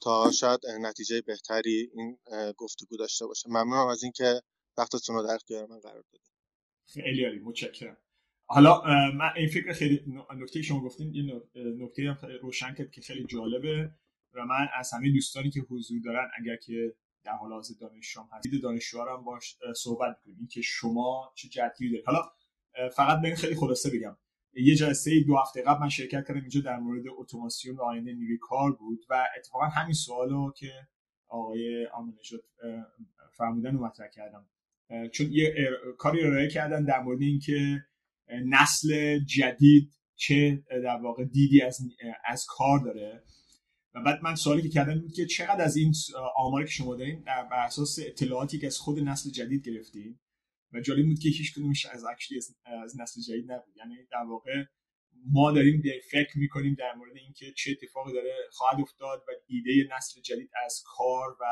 تا 0.00 0.30
شاید 0.30 0.60
نتیجه 0.80 1.20
بهتری 1.20 1.90
این 1.94 2.18
گفتگو 2.56 2.96
داشته 2.96 3.26
باشه. 3.26 3.48
ممنونم 3.48 3.86
از 3.86 4.02
اینکه 4.02 4.42
وقتتون 4.78 5.16
رو 5.16 5.22
در 5.22 5.34
اختیار 5.34 5.66
من 5.66 5.80
قرار 5.80 6.04
دادید 6.12 6.30
خیلی 6.86 7.24
عالی 7.24 7.38
متشکرم. 7.38 7.96
حالا 8.46 8.82
من 9.10 9.32
این 9.36 9.48
فکر 9.48 9.72
خیلی 9.72 10.04
نکته 10.36 10.62
شما 10.62 10.80
گفتین 10.80 11.14
یه 11.14 11.42
نکته 11.54 12.02
هم 12.02 12.18
روشن 12.42 12.74
کرد 12.74 12.90
که 12.90 13.00
خیلی 13.00 13.24
جالبه 13.24 13.90
و 14.34 14.44
من 14.44 14.68
از 14.74 14.92
همه 14.92 15.12
دوستانی 15.12 15.50
که 15.50 15.60
حضور 15.60 16.00
دارن 16.04 16.30
اگر 16.40 16.56
که 16.56 16.94
در 17.24 17.32
حال 17.32 17.52
حاضر 17.52 17.74
دانشجو 17.80 18.20
هم 18.20 18.28
هستید 18.32 18.62
دانشجو 18.62 19.00
هم 19.00 19.24
باش 19.24 19.56
صحبت 19.76 20.20
کنیم 20.24 20.48
که 20.50 20.62
شما 20.62 21.32
چه 21.34 21.48
جدی 21.48 21.90
دارید. 21.90 22.06
حالا 22.06 22.32
فقط 22.96 23.22
به 23.22 23.34
خیلی 23.34 23.54
خلاصه 23.54 23.90
بگم. 23.90 24.16
یه 24.56 24.74
جلسه 24.74 25.10
دو 25.26 25.36
هفته 25.36 25.62
قبل 25.62 25.80
من 25.80 25.88
شرکت 25.88 26.26
کردم 26.28 26.40
اینجا 26.40 26.60
در 26.60 26.78
مورد 26.78 27.04
اتوماسیون 27.18 27.76
و 27.76 27.82
آینده 27.82 28.12
نیروی 28.12 28.38
کار 28.40 28.72
بود 28.72 29.04
و 29.10 29.26
اتفاقا 29.38 29.66
همین 29.66 29.94
سوالو 29.94 30.52
که 30.56 30.72
آقای 31.28 31.86
آمنشد 31.86 32.44
فرمودن 33.36 33.74
رو 33.74 33.84
مطرح 33.84 34.08
کردم. 34.08 34.46
چون 35.12 35.26
یه 35.30 35.54
کاری 35.98 36.24
ارائه 36.24 36.48
کردن 36.48 36.84
در 36.84 37.02
مورد 37.02 37.22
اینکه 37.22 37.84
نسل 38.28 39.18
جدید 39.18 39.92
چه 40.14 40.64
در 40.70 40.96
واقع 41.02 41.24
دیدی 41.24 41.62
از 41.62 41.78
از 42.24 42.46
کار 42.48 42.78
داره. 42.78 43.22
و 43.94 44.02
بعد 44.02 44.22
من 44.22 44.34
سوالی 44.34 44.62
که 44.62 44.68
کردم 44.68 45.00
بود 45.00 45.12
که 45.12 45.26
چقدر 45.26 45.64
از 45.64 45.76
این 45.76 45.92
آماری 46.36 46.64
که 46.64 46.70
شما 46.70 46.96
دارین 46.96 47.24
بر 47.24 47.64
اساس 47.64 47.98
اطلاعاتی 48.06 48.58
که 48.58 48.66
از 48.66 48.78
خود 48.78 48.98
نسل 48.98 49.30
جدید 49.30 49.68
گرفتین 49.68 50.18
و 50.72 50.80
جالب 50.80 51.06
بود 51.06 51.18
که 51.18 51.28
هیچ 51.28 51.54
کدومش 51.54 51.86
از 51.86 52.04
از 52.82 53.00
نسل 53.00 53.20
جدید 53.20 53.52
نبود. 53.52 53.76
یعنی 53.76 53.96
در 54.12 54.24
واقع 54.28 54.64
ما 55.32 55.52
داریم 55.52 55.82
فکر 56.10 56.38
می‌کنیم 56.38 56.74
در 56.78 56.94
مورد 56.94 57.16
اینکه 57.16 57.52
چه 57.56 57.70
اتفاقی 57.70 58.12
داره 58.12 58.34
خواهد 58.50 58.80
افتاد 58.80 59.24
و 59.28 59.30
ایده 59.46 59.94
نسل 59.96 60.20
جدید 60.20 60.50
از 60.64 60.82
کار 60.96 61.36
و 61.40 61.44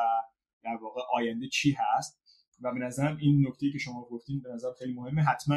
در 0.62 0.76
واقع 0.82 1.00
آینده 1.12 1.48
چی 1.48 1.76
هست. 1.78 2.20
و 2.60 2.72
به 2.72 2.78
نظرم 2.78 3.16
این 3.16 3.48
نکته 3.48 3.72
که 3.72 3.78
شما 3.78 4.04
گفتین 4.04 4.40
به 4.40 4.48
نظر 4.48 4.72
خیلی 4.78 4.92
مهمه. 4.92 5.22
حتما 5.22 5.54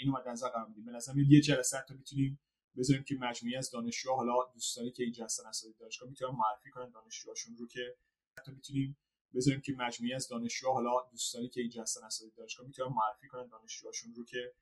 اینو 0.00 0.12
مد 0.12 0.28
نظر 0.28 0.48
قرار 0.48 0.68
بدیم. 0.70 0.84
به 0.84 0.92
نظرم 0.92 1.18
یه 1.18 1.40
جلسه 1.40 1.84
تا 1.88 1.94
می‌تونیم 1.94 2.40
بذاریم 2.76 3.04
که 3.04 3.14
مجموعی 3.20 3.56
از 3.56 3.70
دانشجو 3.70 4.10
حالا 4.10 4.32
دوستانی 4.54 4.92
که 4.92 5.02
اینجا 5.02 5.24
هستن 5.24 5.46
اساتید 5.48 5.76
دانشگاه 5.80 6.08
می‌تونن 6.08 6.36
معرفی 6.36 6.70
کنن 6.70 6.90
دانشجوهاشون 6.90 7.56
رو 7.56 7.66
که 7.66 7.96
حتی 8.38 8.52
می‌تونیم 8.52 8.96
بذاریم 9.34 9.60
که 9.60 9.72
مجموعی 9.72 10.14
از 10.14 10.28
دانشجو 10.28 10.68
حالا 10.68 10.90
دوستانی 11.10 11.48
که 11.48 11.60
اینجا 11.60 11.82
هستن 11.82 12.04
اساتید 12.06 12.34
دانشگاه 12.34 12.66
می‌تونن 12.66 12.94
معرفی 12.94 13.28
کنن 13.28 13.46
دانشجوهاشون 13.46 14.14
رو 14.14 14.24
که 14.24 14.52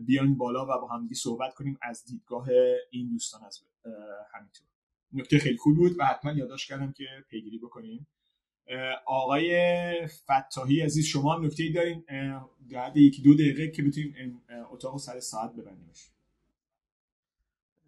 بیاین 0.00 0.36
بالا 0.36 0.64
و 0.64 0.80
با 0.80 0.86
همدیگه 0.86 1.14
صحبت 1.14 1.54
کنیم 1.54 1.78
از 1.82 2.04
دیدگاه 2.04 2.48
این 2.90 3.08
دوستان 3.08 3.44
از 3.44 3.60
همینطور. 4.32 4.66
نکته 5.12 5.38
خیلی 5.38 5.56
خوب 5.56 5.76
بود 5.76 5.98
و 5.98 6.04
حتما 6.04 6.32
یادداشت 6.32 6.68
کردم 6.68 6.92
که 6.92 7.04
پیگیری 7.28 7.58
بکنیم. 7.58 8.06
آقای 9.06 10.06
فتاحی 10.06 10.80
عزیز 10.80 11.06
شما 11.06 11.34
هم 11.34 11.44
نکته 11.44 11.62
ای 11.62 11.72
دارین 11.72 12.04
در 12.70 12.96
یکی 12.96 13.22
دو 13.22 13.34
دقیقه 13.34 13.70
که 13.70 13.82
بتونیم 13.82 14.42
اتاق 14.70 14.98
سر 14.98 15.20
ساعت 15.20 15.52
ببندیمش. 15.52 16.10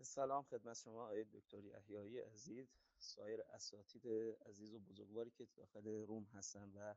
سلام 0.02 0.42
خدمت 0.42 0.76
شما 0.84 1.02
آقای 1.02 1.24
دکتر 1.24 1.58
یحیایی 1.64 2.18
عزیز. 2.18 2.66
سایر 3.06 3.40
اساتید 3.42 4.06
عزیز 4.46 4.74
و 4.74 4.78
بزرگواری 4.78 5.30
که 5.30 5.46
داخل 5.56 5.86
روم 5.86 6.24
هستن 6.24 6.72
و 6.74 6.94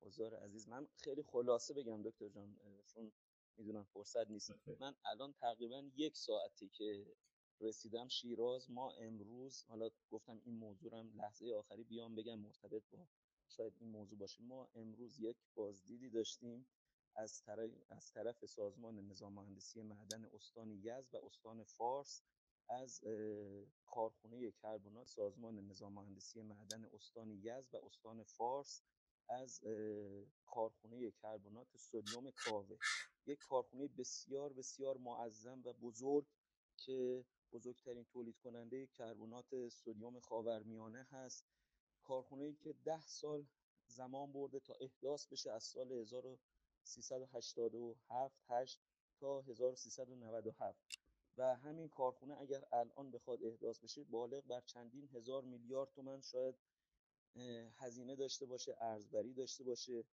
حضار 0.00 0.34
عزیز. 0.34 0.68
من 0.68 0.88
خیلی 0.96 1.22
خلاصه 1.22 1.74
بگم 1.74 2.02
دکتر 2.02 2.28
جان 2.28 2.56
چون 2.86 3.12
می‌دونم 3.56 3.84
فرصت 3.84 4.30
نیست. 4.30 4.52
من 4.80 4.94
الان 5.04 5.32
تقریبا 5.32 5.90
یک 5.96 6.16
ساعتی 6.16 6.68
که 6.68 7.06
رسیدم 7.60 8.08
شیراز 8.08 8.70
ما 8.70 8.90
امروز 8.90 9.64
حالا 9.68 9.90
گفتم 10.10 10.40
این 10.44 10.54
موضوع 10.54 10.98
هم 10.98 11.12
لحظه 11.14 11.54
آخری 11.54 11.84
بیام 11.84 12.14
بگم 12.14 12.38
مرتبط 12.38 12.82
با 12.90 13.08
شاید 13.48 13.72
این 13.80 13.90
موضوع 13.90 14.18
باشه. 14.18 14.42
ما 14.42 14.68
امروز 14.74 15.20
یک 15.20 15.36
بازدیدی 15.54 16.10
داشتیم 16.10 16.66
از 17.14 17.42
طرف, 17.42 17.70
از 17.90 18.12
طرف 18.12 18.46
سازمان 18.46 19.00
نظام 19.00 19.32
مهندسی 19.32 19.82
معدن 19.82 20.24
استان 20.24 20.70
یزد 20.70 21.14
و 21.14 21.26
استان 21.26 21.64
فارس. 21.64 22.22
از 22.72 23.00
کارخونه 23.86 24.50
کربنات 24.50 25.06
سازمان 25.06 25.66
نظام 25.66 25.92
مهندسی 25.92 26.42
معدن 26.42 26.84
استان 26.84 27.30
یزد 27.30 27.74
و 27.74 27.86
استان 27.86 28.22
فارس 28.22 28.82
از 29.28 29.60
کارخونه 30.46 31.10
کربنات 31.10 31.76
سدیم 31.76 32.30
کاوه. 32.30 32.76
یک 33.26 33.38
کارخونه 33.38 33.88
بسیار 33.88 34.52
بسیار 34.52 34.98
معظم 34.98 35.62
و 35.64 35.72
بزرگ 35.72 36.26
که 36.76 37.24
بزرگترین 37.52 38.04
تولید 38.04 38.38
کننده 38.38 38.86
کربنات 38.86 39.68
سدیم 39.68 40.20
خاورمیانه 40.20 41.06
هست. 41.10 41.46
کارخونه 42.04 42.52
که 42.52 42.74
ده 42.84 43.06
سال 43.06 43.46
زمان 43.86 44.32
برده 44.32 44.60
تا 44.60 44.74
احداث 44.80 45.26
بشه 45.26 45.52
از 45.52 45.64
سال 45.64 45.92
1387 45.92 48.42
8 48.48 48.80
تا 49.20 49.40
1397 49.40 51.01
و 51.36 51.56
همین 51.56 51.88
کارخونه 51.88 52.40
اگر 52.40 52.64
الان 52.72 53.10
بخواد 53.10 53.44
احداث 53.44 53.78
بشه 53.78 54.04
بالغ 54.04 54.46
بر 54.46 54.60
چندین 54.60 55.08
هزار 55.08 55.42
میلیارد 55.42 55.90
تومن 55.90 56.20
شاید 56.20 56.54
هزینه 57.76 58.16
داشته 58.16 58.46
باشه 58.46 58.76
ارزبری 58.80 59.34
داشته 59.34 59.64
باشه. 59.64 60.04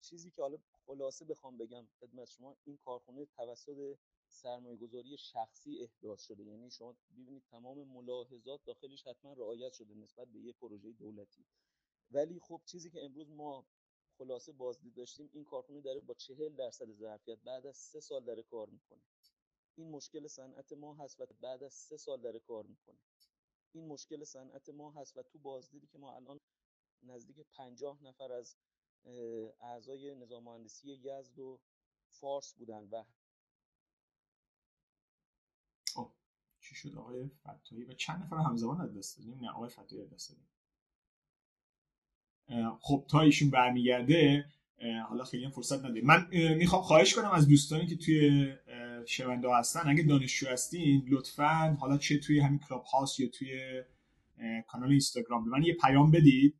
چیزی 0.00 0.30
که 0.30 0.42
حالا 0.42 0.58
خلاصه 0.86 1.24
بخوام 1.24 1.58
بگم 1.58 1.86
خدمت 2.00 2.28
شما 2.28 2.56
این 2.64 2.76
کارخونه 2.76 3.26
توسط 3.26 3.98
سرمایه 4.28 4.76
گذاری 4.76 5.16
شخصی 5.18 5.78
احداث 5.80 6.22
شده. 6.22 6.44
یعنی 6.44 6.70
شما 6.70 6.96
ببینید 7.16 7.42
تمام 7.50 7.84
ملاحظات 7.88 8.64
داخلش 8.64 9.06
حتما 9.06 9.32
رعایت 9.32 9.72
شده 9.72 9.94
نسبت 9.94 10.28
به 10.28 10.38
یه 10.40 10.52
پروژه 10.52 10.92
دولتی. 10.92 11.44
ولی 12.10 12.40
خب 12.40 12.60
چیزی 12.64 12.90
که 12.90 13.04
امروز 13.04 13.30
ما 13.30 13.66
خلاصه 14.18 14.52
بازدید 14.52 14.94
داشتیم 14.94 15.30
این 15.32 15.44
کارخونه 15.44 15.80
داره 15.80 16.00
با 16.00 16.14
چهل 16.14 16.54
درصد 16.54 16.92
ظرفیت 16.92 17.38
بعد 17.44 17.66
از 17.66 17.76
سه 17.76 18.00
سال 18.00 18.24
داره 18.24 18.42
کار 18.42 18.68
می‌کنه. 18.68 19.02
این 19.76 19.90
مشکل 19.90 20.26
صنعت 20.26 20.72
ما 20.72 20.94
هست 20.94 21.20
و 21.20 21.26
بعد 21.40 21.62
از 21.62 21.72
سه 21.72 21.96
سال 21.96 22.20
داره 22.20 22.38
کار 22.38 22.66
می‌کنه. 22.66 22.98
این 23.72 23.88
مشکل 23.88 24.24
صنعت 24.24 24.68
ما 24.68 24.90
هست 24.90 25.16
و 25.16 25.22
تو 25.22 25.38
بازدیدی 25.38 25.86
که 25.86 25.98
ما 25.98 26.16
الان 26.16 26.40
نزدیک 27.02 27.36
پنجاه 27.52 28.02
نفر 28.02 28.32
از 28.32 28.56
اعضای 29.60 30.14
نظام 30.14 30.44
مهندسی 30.44 30.92
یزد 30.92 31.38
و 31.38 31.60
فارس 32.10 32.54
بودن 32.54 32.88
و 32.92 33.04
خب 35.94 36.12
چی 36.60 36.74
شد؟ 36.74 36.96
آقای 36.96 37.28
فتایی 37.28 37.84
و 37.84 37.92
چند 37.92 38.22
نفر 38.22 38.36
همزمان 38.36 38.98
دست 38.98 39.18
دادیم؟ 39.18 39.38
نه 39.40 39.50
آقای 39.50 39.68
فتایی 39.68 40.06
دست 40.06 40.30
دادیم. 40.30 40.48
خب 42.80 43.06
تا 43.10 43.20
ایشون 43.20 43.50
برمیگرده 43.50 44.44
حالا 45.08 45.24
خیلی 45.24 45.50
فرصت 45.50 45.78
نداریم. 45.78 46.06
من 46.06 46.28
می‌خوام 46.54 46.82
خواهش 46.82 47.14
کنم 47.14 47.30
از 47.30 47.48
دوستانی 47.48 47.86
که 47.86 47.96
توی 47.96 48.52
شونده 49.06 49.56
هستن. 49.56 49.88
اگه 49.88 50.02
دانشجو 50.02 50.46
هستین 50.46 51.06
لطفا 51.10 51.76
حالا 51.80 51.98
چه 51.98 52.18
توی 52.18 52.40
همین 52.40 52.58
کلاب 52.68 52.82
هاست 52.82 53.20
یا 53.20 53.28
توی 53.28 53.82
کانال 54.66 54.90
اینستاگرام 54.90 55.44
به 55.44 55.50
من 55.50 55.62
یه 55.62 55.74
پیام 55.74 56.10
بدید 56.10 56.54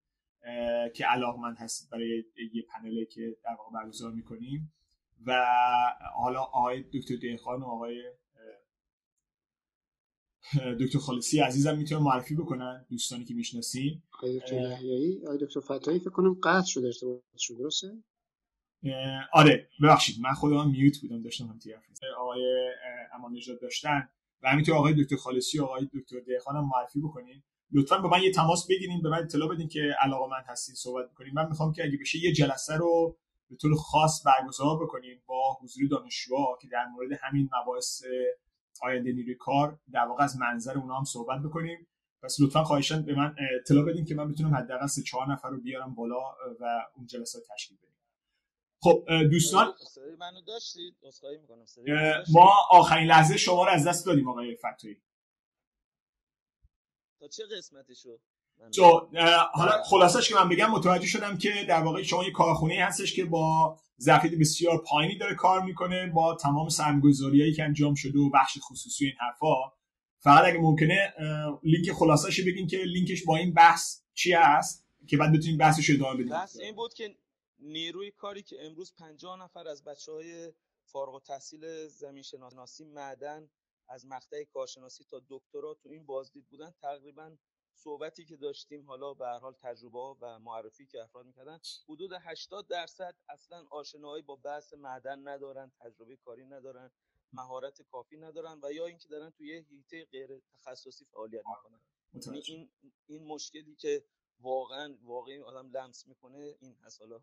که 0.95 1.07
علاقمند 1.07 1.57
هستید 1.59 1.91
برای 1.91 2.25
یه 2.55 2.63
پنله 2.63 3.05
که 3.05 3.37
در 3.45 3.57
واقع 3.59 3.83
برگزار 3.83 4.13
می‌کنیم. 4.13 4.73
و 5.27 5.47
حالا 6.15 6.41
آقای 6.41 6.83
دکتر 6.83 7.17
دیخان 7.17 7.63
و 7.63 7.65
آقای 7.65 8.03
دکتر 10.81 10.99
خالصی 10.99 11.41
عزیزم 11.41 11.79
می‌تونم 11.79 12.03
معرفی 12.03 12.35
بکنن 12.35 12.87
دوستانی 12.91 13.25
که 13.25 13.35
می‌شناسین. 13.35 14.03
آقای 14.13 14.39
دکتر 14.39 14.57
آقای 15.25 15.39
دکتر 15.41 15.61
فتایی 15.61 15.99
فکر 15.99 16.11
کنم 16.11 16.35
قطع 16.43 16.67
شده 16.67 16.87
ارتباطشون 16.87 17.57
درسته؟ 17.57 18.03
آره 19.33 19.69
ببخشید 19.83 20.21
من 20.21 20.33
خودم 20.33 20.71
میوت 20.71 20.99
بودم 21.01 21.23
داشتم 21.23 21.45
هم 21.45 21.59
تیرف 21.59 21.83
آقای 22.19 22.71
امان 23.15 23.37
داشتن. 23.63 24.09
و 24.43 24.49
همینطور 24.49 24.75
آقای 24.75 25.05
دکتر 25.05 25.17
خالصی 25.17 25.61
آقای 25.61 25.89
دکتر 25.95 26.21
دیخان 26.21 26.57
هم 26.57 26.69
معرفی 26.69 27.01
بکنین. 27.01 27.43
لطفا 27.73 27.99
به 27.99 28.09
من 28.09 28.23
یه 28.23 28.33
تماس 28.33 28.67
بگیرین 28.67 29.03
به 29.03 29.09
من 29.09 29.19
اطلاع 29.19 29.55
بدین 29.55 29.69
که 29.69 29.95
علاقه 30.01 30.31
من 30.31 30.43
هستین 30.47 30.75
صحبت 30.75 31.11
بکنین. 31.11 31.35
من 31.35 31.49
می‌خوام 31.49 31.73
که 31.73 31.85
اگه 31.85 31.99
بشه 32.01 32.19
یه 32.19 32.33
جلسه 32.33 32.77
رو 32.77 33.17
به 33.51 33.57
طور 33.57 33.75
خاص 33.75 34.27
برگزار 34.27 34.85
بکنیم 34.85 35.23
با 35.27 35.59
حضور 35.61 35.89
دانشجوها 35.89 36.59
که 36.63 36.69
در 36.69 36.87
مورد 36.87 37.19
همین 37.23 37.51
مباحث 37.63 38.03
آینده 38.83 39.13
نیروی 39.13 39.35
کار 39.35 39.79
در 39.93 40.05
واقع 40.05 40.25
از 40.25 40.37
منظر 40.37 40.79
اونا 40.79 40.99
هم 40.99 41.05
صحبت 41.05 41.43
بکنیم. 41.43 41.87
پس 42.23 42.37
لطفا 42.41 42.65
خواهشان 42.65 43.03
به 43.03 43.15
من 43.15 43.35
اطلاع 43.61 43.85
بدین 43.85 44.05
که 44.05 44.15
من 44.15 44.33
بتونم 44.33 44.55
حداقل 44.55 44.87
سه 44.87 45.03
چهار 45.03 45.33
نفر 45.33 45.51
رو 45.51 45.61
بیارم 45.61 45.95
بالا 45.95 46.23
و 46.61 46.87
اون 46.97 47.07
جلسه 47.07 47.39
تشکیل 47.55 47.79
بدیم 47.79 47.92
خب 48.83 49.05
دوستان. 49.31 49.75
منو 50.19 50.41
داشتید؟ 50.41 50.97
ما 52.33 52.53
آخرین 52.71 53.07
لحظه 53.07 53.37
شما 53.37 53.65
رو 53.65 53.71
از 53.71 53.87
دست 53.87 54.07
دادیم 54.07 54.29
آقای 54.29 54.57
فتوی 54.57 54.97
تا 57.21 57.29
چه 57.29 57.43
قسمتشو؟ 57.57 58.19
حالا 59.53 59.83
خلاصش 59.85 60.29
که 60.29 60.35
من 60.35 60.49
بگم 60.49 60.71
متوجه 60.71 61.07
شدم 61.07 61.39
که 61.39 61.67
در 61.69 61.83
واقع 61.83 62.03
شما 62.03 62.25
یه 62.25 62.31
کارخونه 62.31 62.85
هستش 62.85 63.15
که 63.15 63.25
با 63.25 63.77
ظرفیت 64.01 64.33
بسیار 64.41 64.83
پایینی 64.87 65.19
داره 65.19 65.35
کار 65.35 65.63
می‌کنه 65.63 66.07
با 66.07 66.35
تمام 66.35 66.69
سرمایه‌گذاریایی 66.69 67.53
که 67.53 67.65
انجام 67.65 67.95
شده 67.95 68.19
و 68.19 68.31
بخش 68.31 68.59
خصوصی 68.71 69.05
این 69.05 69.15
حرفا. 69.21 69.55
فقط 70.19 70.45
اگه 70.45 70.59
ممکنه 70.59 71.15
لینک 71.63 71.93
خلاصش 71.93 72.41
بگین 72.41 72.67
که 72.67 72.77
لینکش 72.77 73.25
با 73.25 73.37
این 73.37 73.55
بحث 73.55 74.01
چی 74.15 74.33
هست 74.33 74.87
که 75.09 75.17
بعد 75.17 75.33
بتونیم 75.33 75.59
بحثش 75.59 75.91
ادامه 75.91 76.15
بدیم. 76.15 76.33
بحث 76.33 76.57
این 76.57 76.75
بود 76.75 76.95
که 76.95 77.17
نیروی 77.63 78.11
کاری 78.11 78.43
که 78.43 78.67
امروز 78.67 78.95
50 78.95 79.41
نفر 79.41 79.69
از 79.69 79.85
بچه 79.85 80.13
های 80.13 80.53
فارغ 80.85 81.15
التحصیل 81.15 81.87
زمین 81.87 82.23
شناسی 82.23 82.85
معدن 82.85 83.51
از 83.89 84.07
مقطع 84.07 84.45
کارشناسی 84.45 85.05
تا 85.05 85.23
دکترا 85.29 85.75
تو 85.75 85.89
این 85.89 86.07
بازدید 86.07 86.49
بودن 86.49 86.71
تقریبا 86.83 87.37
صحبتی 87.75 88.25
که 88.25 88.37
داشتیم 88.37 88.87
حالا 88.87 89.15
به 89.15 89.27
هر 89.27 89.39
حال 89.39 89.55
تجربه 89.63 89.99
و 89.99 90.39
معرفی 90.39 90.87
که 90.87 91.03
افراد 91.03 91.27
می‌کردن 91.27 91.59
حدود 91.89 92.11
80 92.13 92.67
درصد 92.67 93.17
اصلا 93.29 93.67
آشنایی 93.71 94.23
با 94.23 94.37
بحث 94.37 94.75
معدن 94.75 95.29
ندارن 95.29 95.73
تجربه 95.81 96.17
کاری 96.17 96.45
ندارن 96.45 96.91
مهارت 97.33 97.83
کافی 97.83 98.17
ندارن 98.17 98.61
و 98.63 98.73
یا 98.73 98.87
اینکه 98.87 99.09
دارن 99.09 99.31
توی 99.31 99.59
حیطه 99.59 100.05
غیر 100.05 100.41
تخصصی 100.53 101.05
فعالیت 101.05 101.43
می‌کنن. 101.47 101.81
یعنی 102.15 102.43
این 102.47 102.71
این 103.07 103.27
مشکلی 103.27 103.77
که 103.77 104.05
واقعا 104.41 104.99
واقعی 105.03 105.41
آدم 105.41 105.71
لمس 105.77 106.07
می‌کنه 106.07 106.57
این 106.61 106.77
هست. 106.85 107.01
حالا 107.01 107.21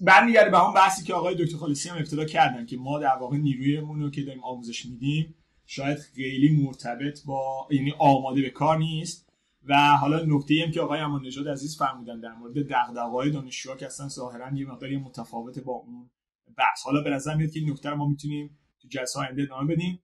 برمیگرده 0.00 0.50
به 0.50 0.64
اون 0.64 0.74
بحثی 0.74 1.04
که 1.04 1.14
آقای 1.14 1.44
دکتر 1.44 1.56
خالصی 1.56 1.88
هم 1.88 1.96
ابتدا 1.96 2.24
کردن 2.24 2.66
که 2.66 2.76
ما 2.76 2.98
در 2.98 3.16
واقع 3.16 3.36
نیرویمون 3.36 4.00
رو 4.00 4.10
که 4.10 4.22
داریم 4.22 4.44
آموزش 4.44 4.86
میدیم 4.86 5.34
شاید 5.66 5.98
خیلی 5.98 6.62
مرتبط 6.62 7.24
با 7.24 7.68
یعنی 7.70 7.94
آماده 7.98 8.42
به 8.42 8.50
کار 8.50 8.78
نیست. 8.78 9.24
و 9.68 9.96
حالا 9.96 10.24
نکته 10.26 10.54
هم 10.64 10.70
که 10.70 10.80
آقای 10.80 11.00
امان 11.00 11.26
نژاد 11.26 11.48
عزیز 11.48 11.78
فرمودن 11.78 12.20
در 12.20 12.32
مورد 12.32 12.54
دغدغه‌های 12.54 13.30
دانشجوها 13.30 13.76
که 13.76 13.86
اصلا 13.86 14.08
ظاهرا 14.08 14.56
یه 14.56 14.66
مقداری 14.66 14.96
متفاوت 14.96 15.58
با 15.58 15.72
اون 15.72 16.10
بحث. 16.56 16.82
حالا 16.84 17.00
به 17.02 17.10
نظر 17.10 17.34
میاد 17.34 17.50
که 17.50 17.60
این 17.60 17.70
نکته 17.70 17.90
رو 17.90 17.96
ما 17.96 18.08
می‌تونیم 18.08 18.58
تو 18.80 18.88
جلسه 18.88 19.20
آینده 19.20 19.42
ادامه 19.42 19.74
بدیم. 19.74 20.02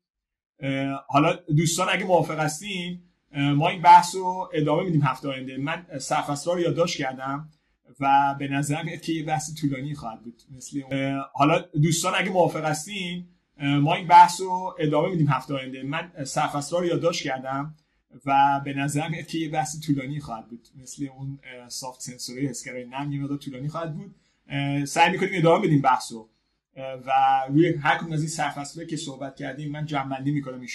حالا 1.09 1.33
دوستان 1.57 1.89
اگه 1.91 2.05
موافق 2.05 2.39
هستین 2.39 3.03
ما 3.33 3.68
این 3.68 3.83
بحث 3.83 4.14
رو 4.14 4.51
ادامه 4.53 4.83
میدیم 4.83 5.03
هفته 5.03 5.28
آینده. 5.28 5.57
من 5.57 5.87
سرفصل 5.99 6.51
رو 6.51 6.61
یادداشت 6.61 6.99
کردم. 6.99 7.51
و 8.01 8.34
به 8.38 8.49
نظر 8.49 8.82
میاد 8.82 9.01
که 9.01 9.12
یه 9.12 9.24
بحث 9.24 9.55
طولانی 9.61 9.95
خواهد 9.95 10.22
بود 10.22 10.43
مثل 10.57 10.82
حالا 11.32 11.59
دوستان 11.59 12.12
اگه 12.16 12.30
موافق 12.30 12.64
هستین 12.64 13.26
ما 13.62 13.95
این 13.95 14.07
بحث 14.07 14.41
رو 14.41 14.76
ادامه 14.78 15.09
میدیم 15.09 15.28
هفته 15.28 15.55
آینده. 15.55 15.82
من 15.82 16.12
سرفصل 16.24 16.76
رو 16.76 16.86
یادداشت 16.86 17.22
کردم 17.22 17.74
و 18.26 18.61
به 18.64 18.74
نظر 18.74 19.09
میاد 19.09 19.26
که 19.26 19.38
یه 19.38 19.49
بحث 19.49 19.80
طولانی 19.86 20.20
خواهد 20.20 20.49
بود 20.49 20.68
مثل 20.82 21.09
اون 21.16 21.38
سافت 21.68 22.01
سنسوری 22.01 22.47
حسگرای 22.47 22.84
نم 22.84 23.12
یه 23.12 23.38
طولانی 23.38 23.68
خواهد 23.68 23.95
بود. 23.97 24.14
سعی 24.86 25.11
می‌کنیم 25.11 25.30
ادامه 25.32 25.66
بدیم 25.66 25.80
بحث 25.80 26.12
رو. 26.12 26.28
و 26.76 27.11
روی 27.49 27.74
هر 27.74 27.99
کدوم 27.99 28.12
از 28.12 28.20
این 28.20 28.28
سرفصله 28.28 28.86
که 28.86 28.97
صحبت 28.97 29.36
کردیم 29.36 29.70
من 29.70 29.86
جمع 29.86 30.20
می‌کنم 30.20 30.55
ان 30.55 30.66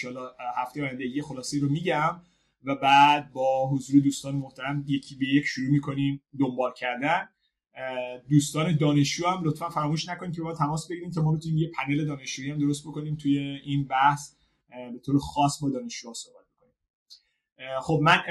هفته 0.56 0.82
آینده 0.82 1.06
یه 1.06 1.22
خلاصه 1.22 1.60
رو 1.60 1.68
میگم. 1.68 2.20
و 2.64 2.74
بعد 2.74 3.32
با 3.32 3.68
حضور 3.70 4.00
دوستان 4.00 4.36
محترم 4.36 4.84
یکی 4.86 5.14
به 5.14 5.26
یک 5.26 5.44
شروع 5.44 5.70
می‌کنیم 5.70 6.22
دنبال 6.40 6.72
کردن. 6.76 7.28
دوستان 8.28 8.76
دانشجو 8.76 9.26
هم 9.26 9.44
لطفا 9.44 9.68
فراموش 9.68 10.08
نکنید 10.08 10.34
که 10.34 10.42
با 10.42 10.48
ما 10.48 10.54
تماس 10.54 10.88
بگیرید 10.90 11.12
تا 11.12 11.22
ما 11.22 11.32
بتونیم 11.32 11.58
یه 11.58 11.70
پنل 11.70 12.04
دانشجویی 12.04 12.50
هم 12.50 12.58
درست 12.58 12.86
بکنیم 12.86 13.16
توی 13.16 13.38
این 13.38 13.86
بحث. 13.86 14.34
به 14.68 14.98
طور 15.04 15.18
خاص 15.18 15.62
با 15.62 15.70
دانشجوها 15.70 16.14
صحبت 16.14 16.44
بکنیم. 16.56 17.80
خب 17.80 18.00
من 18.02 18.22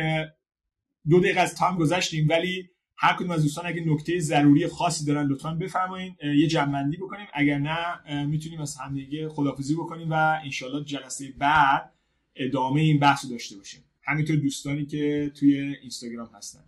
دو 1.10 1.20
دقیقه 1.20 1.40
از 1.40 1.56
تایم 1.56 1.78
گذشتیم 1.78 2.28
ولی 2.30 2.70
هر 2.98 3.16
کدوم 3.16 3.32
از 3.32 3.44
دوستان 3.44 3.66
اگه 3.66 3.84
نکته 3.86 4.20
ضروری 4.20 4.68
خاصی 4.68 5.06
دارن 5.06 5.28
لطفا 5.28 5.54
بفرمایید 5.54 6.16
یه 6.24 6.48
جمعندی 6.48 6.98
بکنیم. 6.98 7.28
اگر 7.34 7.58
نه 7.58 8.26
می‌تونیم 8.26 8.62
از 8.62 8.78
همدیگه 8.78 9.30
خدافزی 9.30 9.76
بکنیم 9.76 10.12
و 10.12 10.40
انشالله 10.44 10.84
جلسه 10.84 11.34
بعد 11.38 11.94
ادامه 12.36 12.82
این 12.82 13.00
بحث 13.00 13.26
رو 13.26 13.32
داشته 13.32 13.58
باشیم. 13.58 13.84
همینطور 14.08 14.36
دوستانی 14.36 14.86
که 14.86 15.32
توی 15.40 15.76
اینستاگرام 15.82 16.28
هستن. 16.34 16.64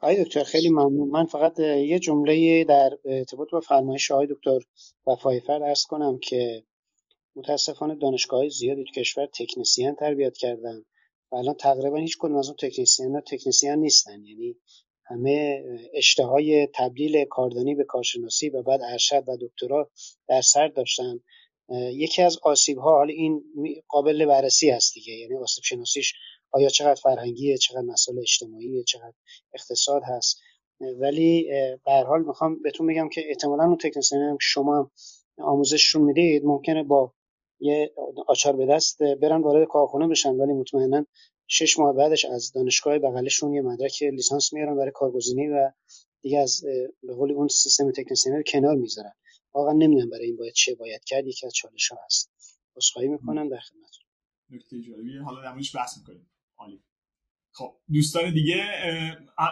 آقای 0.00 0.24
دکتر 0.24 0.44
خیلی 0.44 0.68
ممنون. 0.68 1.08
من 1.08 1.26
فقط 1.26 1.58
یه 1.60 1.98
جمله 1.98 2.64
در 2.64 2.90
ارتباط 3.04 3.50
با 3.50 3.60
فرمایش 3.60 4.10
آقای 4.10 4.26
دکتر 4.26 4.58
وفایفر 5.06 5.62
ارز 5.62 5.84
کنم 5.84 6.18
که 6.18 6.64
متاسفانه 7.36 7.94
دانشگاه 7.94 8.48
زیادی 8.48 8.84
تو 8.84 9.00
کشور 9.00 9.26
تکنسیان 9.26 9.94
تربیت 9.94 10.36
کردن 10.36 10.84
و 11.32 11.36
الان 11.36 11.54
تقریبا 11.54 11.96
هیچ 11.96 12.16
کدوم 12.18 12.36
از 12.36 12.46
اون 12.46 12.56
تکنسیان 12.60 13.14
ها 13.14 13.20
تکنسیان 13.20 13.78
نیستن. 13.78 14.24
یعنی 14.24 14.56
همه 15.04 15.64
اشتهای 15.94 16.68
تبدیل 16.74 17.24
کاردانی 17.24 17.74
به 17.74 17.84
کارشناسی 17.84 18.48
و 18.48 18.62
بعد 18.62 18.80
ارشد 18.82 19.24
و 19.28 19.36
دکترا 19.40 19.90
در 20.28 20.40
سر 20.40 20.68
داشتن. 20.68 21.20
یکی 21.78 22.22
از 22.22 22.38
آسیب 22.42 22.78
ها 22.78 22.90
حالا 22.98 23.12
این 23.12 23.44
قابل 23.88 24.26
بررسی 24.26 24.70
هست 24.70 24.94
دیگه. 24.94 25.12
یعنی 25.14 25.36
آسیب 25.36 25.64
شناسیش 25.64 26.14
آیا 26.52 26.68
چقدر 26.68 26.94
فرهنگیه 26.94 27.58
چقدر 27.58 27.80
مسائل 27.82 28.18
اجتماعی 28.18 28.84
چقدر 28.84 29.12
اقتصاد 29.54 30.02
هست. 30.04 30.40
ولی 31.00 31.48
به 31.84 31.92
هر 31.92 32.04
حال 32.04 32.24
می‌خوام 32.26 32.62
بهتون 32.62 32.86
بگم 32.86 33.08
که 33.08 33.22
احتمالا 33.28 33.64
اون 33.64 33.76
تکنسیان 33.78 34.22
هم 34.22 34.38
شما 34.40 34.90
آموزششون 35.38 36.02
می‌دید 36.02 36.44
ممکنه 36.44 36.82
با 36.82 37.12
یه 37.60 37.92
آچار 38.28 38.56
به 38.56 38.66
دست 38.66 39.02
برن 39.02 39.42
وارد 39.42 39.68
کارخونه 39.68 40.08
بشن 40.08 40.30
ولی 40.36 40.52
مطمئنا 40.52 41.06
شش 41.48 41.78
ماه 41.78 41.92
بعدش 41.96 42.24
از 42.24 42.52
دانشگاه 42.52 42.98
بغلشون 42.98 43.54
یه 43.54 43.62
مدرک 43.62 44.02
لیسانس 44.02 44.52
میارن 44.52 44.76
برای 44.76 44.90
کارگزینی 44.94 45.48
و 45.48 45.72
دیگه 46.22 46.38
از 46.38 46.62
به 47.02 47.14
قول 47.14 47.32
اون 47.32 47.48
سیستم 47.48 47.90
تکنسیون 47.92 48.36
رو 48.36 48.42
کنار 48.42 48.74
می‌ذارن. 48.76 49.12
واقعا 49.54 49.72
نمی‌دونم 49.72 50.10
برای 50.10 50.26
این 50.26 50.36
باید 50.36 50.52
چه 50.52 50.74
باید 50.74 51.04
کرد 51.04 51.26
یکی 51.26 51.46
از 51.46 51.54
چالش 51.54 51.88
ها 51.88 51.98
هست. 52.04 52.30
عذرخواهی 52.76 53.08
می‌کنم 53.08 53.48
در 53.48 53.58
خدمتتون. 53.58 54.04
نکته 54.50 54.80
جالبیه. 54.80 55.22
حالا 55.22 55.42
در 55.42 55.54
بحث 55.74 55.98
می‌کنیم. 55.98 56.30
عالی. 56.56 56.82
خب 57.52 57.76
دوستان 57.92 58.34
دیگه 58.34 58.64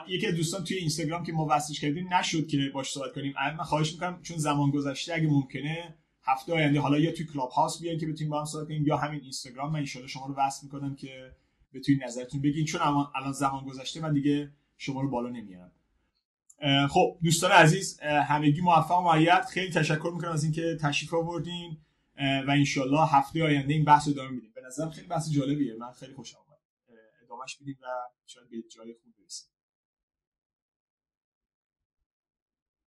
یکی 0.09 0.27
از 0.27 0.35
دوستان 0.35 0.65
توی 0.65 0.77
اینستاگرام 0.77 1.25
که 1.25 1.33
ما 1.33 1.47
وصلش 1.51 1.81
کردیم 1.81 2.15
نشد 2.15 2.47
که 2.47 2.71
باش 2.75 2.91
صحبت 2.91 3.15
کنیم. 3.15 3.35
من 3.59 3.65
خواهش 3.65 3.93
می‌کنم 3.93 4.23
چون 4.23 4.39
زمان 4.39 4.71
گذشته 4.71 5.15
اگه 5.15 5.27
ممکنه 5.27 5.99
هفته 6.23 6.53
آینده 6.53 6.81
حالا 6.81 6.99
یا 6.99 7.13
توی 7.13 7.27
کلاب 7.27 7.51
هاوس 7.51 7.81
بیاین 7.81 7.99
که 7.99 8.07
بتونیم 8.07 8.31
با 8.31 8.39
هم 8.39 8.45
صحبت 8.45 8.69
کنیم 8.69 8.87
یا 8.87 8.97
همین 8.97 9.21
اینستاگرام. 9.21 9.73
من 9.73 9.79
ان 9.79 9.85
شما 9.85 10.27
رو 10.27 10.35
وصل 10.35 10.67
می‌کنم 10.67 10.97
که 10.97 11.37
بتونید 11.75 12.05
نظرتون 12.05 12.41
بگین. 12.41 12.65
چون 12.65 12.81
الان 13.15 13.33
زمان 13.33 13.65
گذشته 13.65 14.01
من 14.01 14.13
دیگه 14.13 14.53
شما 14.77 15.01
رو 15.01 15.11
بالا 15.11 15.29
نمیارم. 15.29 15.73
خب 16.91 17.19
دوستان 17.23 17.51
عزیز 17.51 18.01
همگی 18.01 18.61
موفق 18.61 18.99
و 18.99 19.01
معید. 19.01 19.45
خیلی 19.45 19.73
تشکر 19.73 20.11
می‌کنم 20.15 20.33
از 20.33 20.45
اینکه 20.45 20.79
تشریف 20.81 21.15
آوردین 21.15 21.79
و 22.19 22.51
انشالله 22.51 23.09
هفته 23.09 23.45
آینده 23.45 23.75
این 23.75 23.85
بحث 23.85 24.09
رو 24.09 24.13
ادامه 24.13 24.31
میدیم. 24.31 24.53
به 24.55 24.61
نظرم 24.67 24.91
خیلی 24.91 25.07
بحث 25.07 25.31
جالبیه. 25.31 25.75
من 25.75 25.93
خیلی 25.93 26.15
خوشم 26.15 26.39
اومد. 26.39 26.59
ادامهش 27.25 27.57
میدیم 27.61 27.79
و 27.83 27.87
شاید 28.27 28.51
به 28.51 28.57
جای 28.77 28.95
خوب 29.03 29.13
برسیم. 29.21 29.49